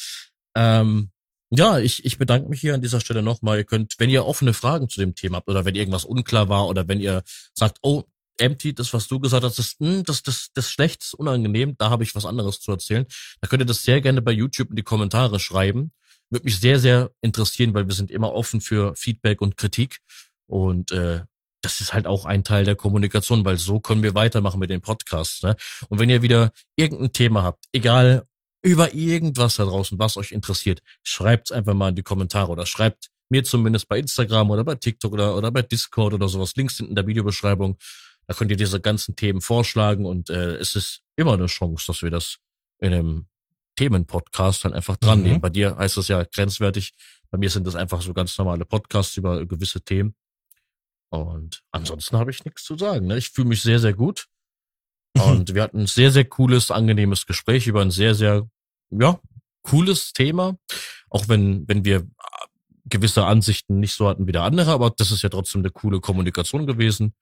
[0.57, 1.11] Ähm,
[1.49, 3.59] ja, ich, ich bedanke mich hier an dieser Stelle nochmal.
[3.59, 6.67] Ihr könnt, wenn ihr offene Fragen zu dem Thema habt oder wenn irgendwas unklar war
[6.67, 7.23] oder wenn ihr
[7.53, 8.03] sagt, oh,
[8.39, 11.89] Empty, das, was du gesagt hast, das, hm, das, das, das schlecht, ist unangenehm, da
[11.89, 13.05] habe ich was anderes zu erzählen.
[13.41, 15.91] Da könnt ihr das sehr gerne bei YouTube in die Kommentare schreiben.
[16.29, 19.99] Würde mich sehr, sehr interessieren, weil wir sind immer offen für Feedback und Kritik.
[20.47, 21.21] Und äh,
[21.61, 24.81] das ist halt auch ein Teil der Kommunikation, weil so können wir weitermachen mit den
[24.81, 25.43] Podcasts.
[25.43, 25.55] Ne?
[25.89, 28.25] Und wenn ihr wieder irgendein Thema habt, egal
[28.61, 33.09] über irgendwas da draußen, was euch interessiert, schreibt's einfach mal in die Kommentare oder schreibt
[33.29, 36.55] mir zumindest bei Instagram oder bei TikTok oder, oder bei Discord oder sowas.
[36.55, 37.77] Links sind in der Videobeschreibung.
[38.29, 42.03] Da könnt ihr diese ganzen Themen vorschlagen und äh, es ist immer eine Chance, dass
[42.03, 42.37] wir das
[42.77, 43.27] in einem
[43.75, 45.37] Themenpodcast dann einfach dran nehmen.
[45.37, 45.41] Mhm.
[45.41, 46.93] Bei dir heißt das ja grenzwertig.
[47.31, 50.13] Bei mir sind das einfach so ganz normale Podcasts über gewisse Themen.
[51.09, 53.07] Und ansonsten habe ich nichts zu sagen.
[53.07, 53.17] Ne?
[53.17, 54.27] Ich fühle mich sehr, sehr gut.
[55.17, 58.47] Und wir hatten ein sehr, sehr cooles, angenehmes Gespräch über ein sehr, sehr,
[58.91, 59.19] ja,
[59.63, 60.55] cooles Thema.
[61.09, 62.07] Auch wenn, wenn wir
[62.85, 65.99] gewisse Ansichten nicht so hatten wie der andere, aber das ist ja trotzdem eine coole
[65.99, 67.15] Kommunikation gewesen.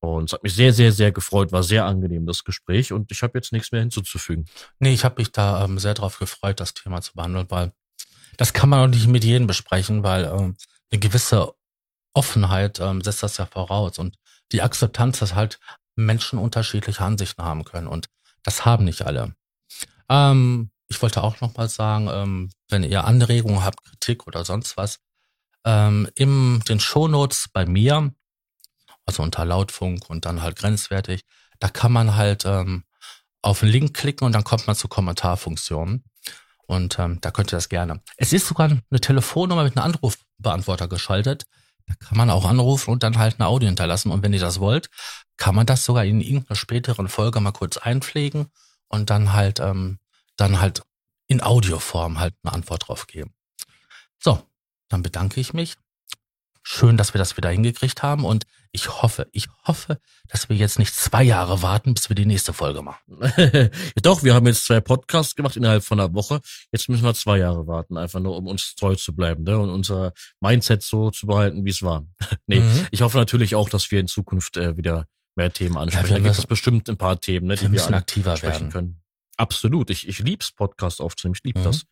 [0.00, 3.22] Und es hat mich sehr, sehr, sehr gefreut, war sehr angenehm das Gespräch und ich
[3.22, 4.46] habe jetzt nichts mehr hinzuzufügen.
[4.78, 7.72] Nee, ich habe mich da ähm, sehr darauf gefreut, das Thema zu behandeln, weil
[8.38, 10.56] das kann man auch nicht mit jedem besprechen, weil ähm,
[10.90, 11.52] eine gewisse
[12.14, 14.16] Offenheit ähm, setzt das ja voraus und
[14.52, 15.60] die Akzeptanz, dass halt
[15.96, 18.08] Menschen unterschiedliche Ansichten haben können und
[18.42, 19.34] das haben nicht alle.
[20.08, 24.76] Ähm, ich wollte auch noch mal sagen, ähm, wenn ihr Anregungen habt, Kritik oder sonst
[24.76, 24.98] was,
[25.64, 28.12] ähm, in den Shownotes bei mir
[29.06, 31.22] also unter Lautfunk und dann halt grenzwertig.
[31.58, 32.84] Da kann man halt ähm,
[33.42, 36.04] auf einen Link klicken und dann kommt man zur Kommentarfunktion.
[36.66, 38.00] Und ähm, da könnt ihr das gerne.
[38.16, 41.44] Es ist sogar eine Telefonnummer mit einem Anrufbeantworter geschaltet.
[41.86, 44.12] Da kann man auch anrufen und dann halt eine Audio hinterlassen.
[44.12, 44.88] Und wenn ihr das wollt,
[45.36, 48.46] kann man das sogar in irgendeiner späteren Folge mal kurz einpflegen
[48.86, 49.98] und dann halt, ähm,
[50.36, 50.82] dann halt
[51.26, 53.34] in Audioform halt eine Antwort drauf geben.
[54.22, 54.40] So,
[54.88, 55.76] dann bedanke ich mich
[56.70, 59.98] schön, dass wir das wieder hingekriegt haben und ich hoffe, ich hoffe,
[60.28, 63.00] dass wir jetzt nicht zwei Jahre warten, bis wir die nächste Folge machen.
[64.02, 66.40] doch, wir haben jetzt zwei Podcasts gemacht innerhalb von einer Woche.
[66.70, 69.58] Jetzt müssen wir zwei Jahre warten, einfach nur, um uns treu zu bleiben ne?
[69.58, 72.06] und unser Mindset so zu behalten, wie es war.
[72.46, 72.86] nee, mhm.
[72.92, 76.08] ich hoffe natürlich auch, dass wir in Zukunft äh, wieder mehr Themen ansprechen.
[76.08, 79.02] Ja, da gibt es bestimmt ein paar Themen, ne, die wir, wir aktiver werden können.
[79.36, 79.90] Absolut.
[79.90, 81.34] Ich, ich lieb's, Podcast aufzunehmen.
[81.36, 81.64] Ich lieb mhm.
[81.64, 81.84] das.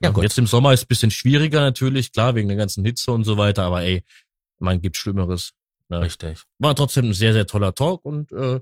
[0.00, 0.22] Ja, gut.
[0.22, 3.36] Jetzt im Sommer ist es bisschen schwieriger natürlich, klar, wegen der ganzen Hitze und so
[3.36, 4.04] weiter, aber ey,
[4.58, 5.52] man gibt Schlimmeres.
[5.88, 6.00] Ne?
[6.00, 6.42] Richtig.
[6.58, 8.60] War trotzdem ein sehr, sehr toller Talk und äh,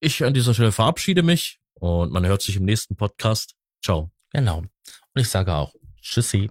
[0.00, 3.54] ich an dieser Stelle verabschiede mich Und man hört sich im nächsten Podcast.
[3.82, 4.10] Ciao.
[4.32, 4.58] Genau.
[4.58, 4.70] Und
[5.16, 6.50] ich sage auch Tschüssi.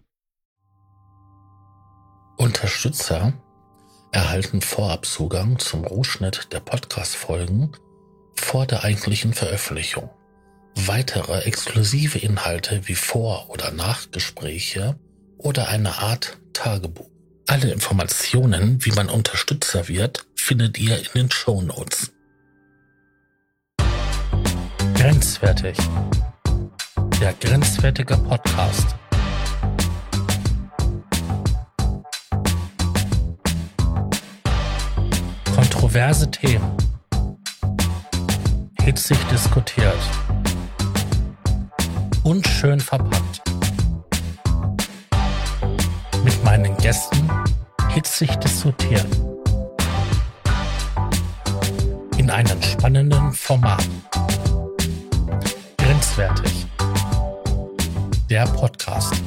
[2.37, 3.33] Unterstützer
[4.11, 7.73] erhalten Vorabzugang zum Rohschnitt der Podcast-Folgen
[8.35, 10.09] vor der eigentlichen Veröffentlichung.
[10.75, 14.97] Weitere exklusive Inhalte wie Vor- oder Nachgespräche
[15.37, 17.09] oder eine Art Tagebuch.
[17.47, 22.11] Alle Informationen, wie man Unterstützer wird, findet ihr in den Show Notes.
[24.93, 25.77] Grenzwertig.
[27.21, 28.95] Der grenzwertige Podcast.
[35.55, 36.77] Kontroverse Themen.
[38.81, 39.97] Hitzig diskutiert.
[42.29, 43.41] Unschön verpackt.
[46.23, 47.27] Mit meinen Gästen
[47.91, 49.07] hitzig diskutiert.
[52.17, 53.83] In einem spannenden Format.
[55.77, 56.67] Grenzwertig.
[58.29, 59.23] Der Podcast.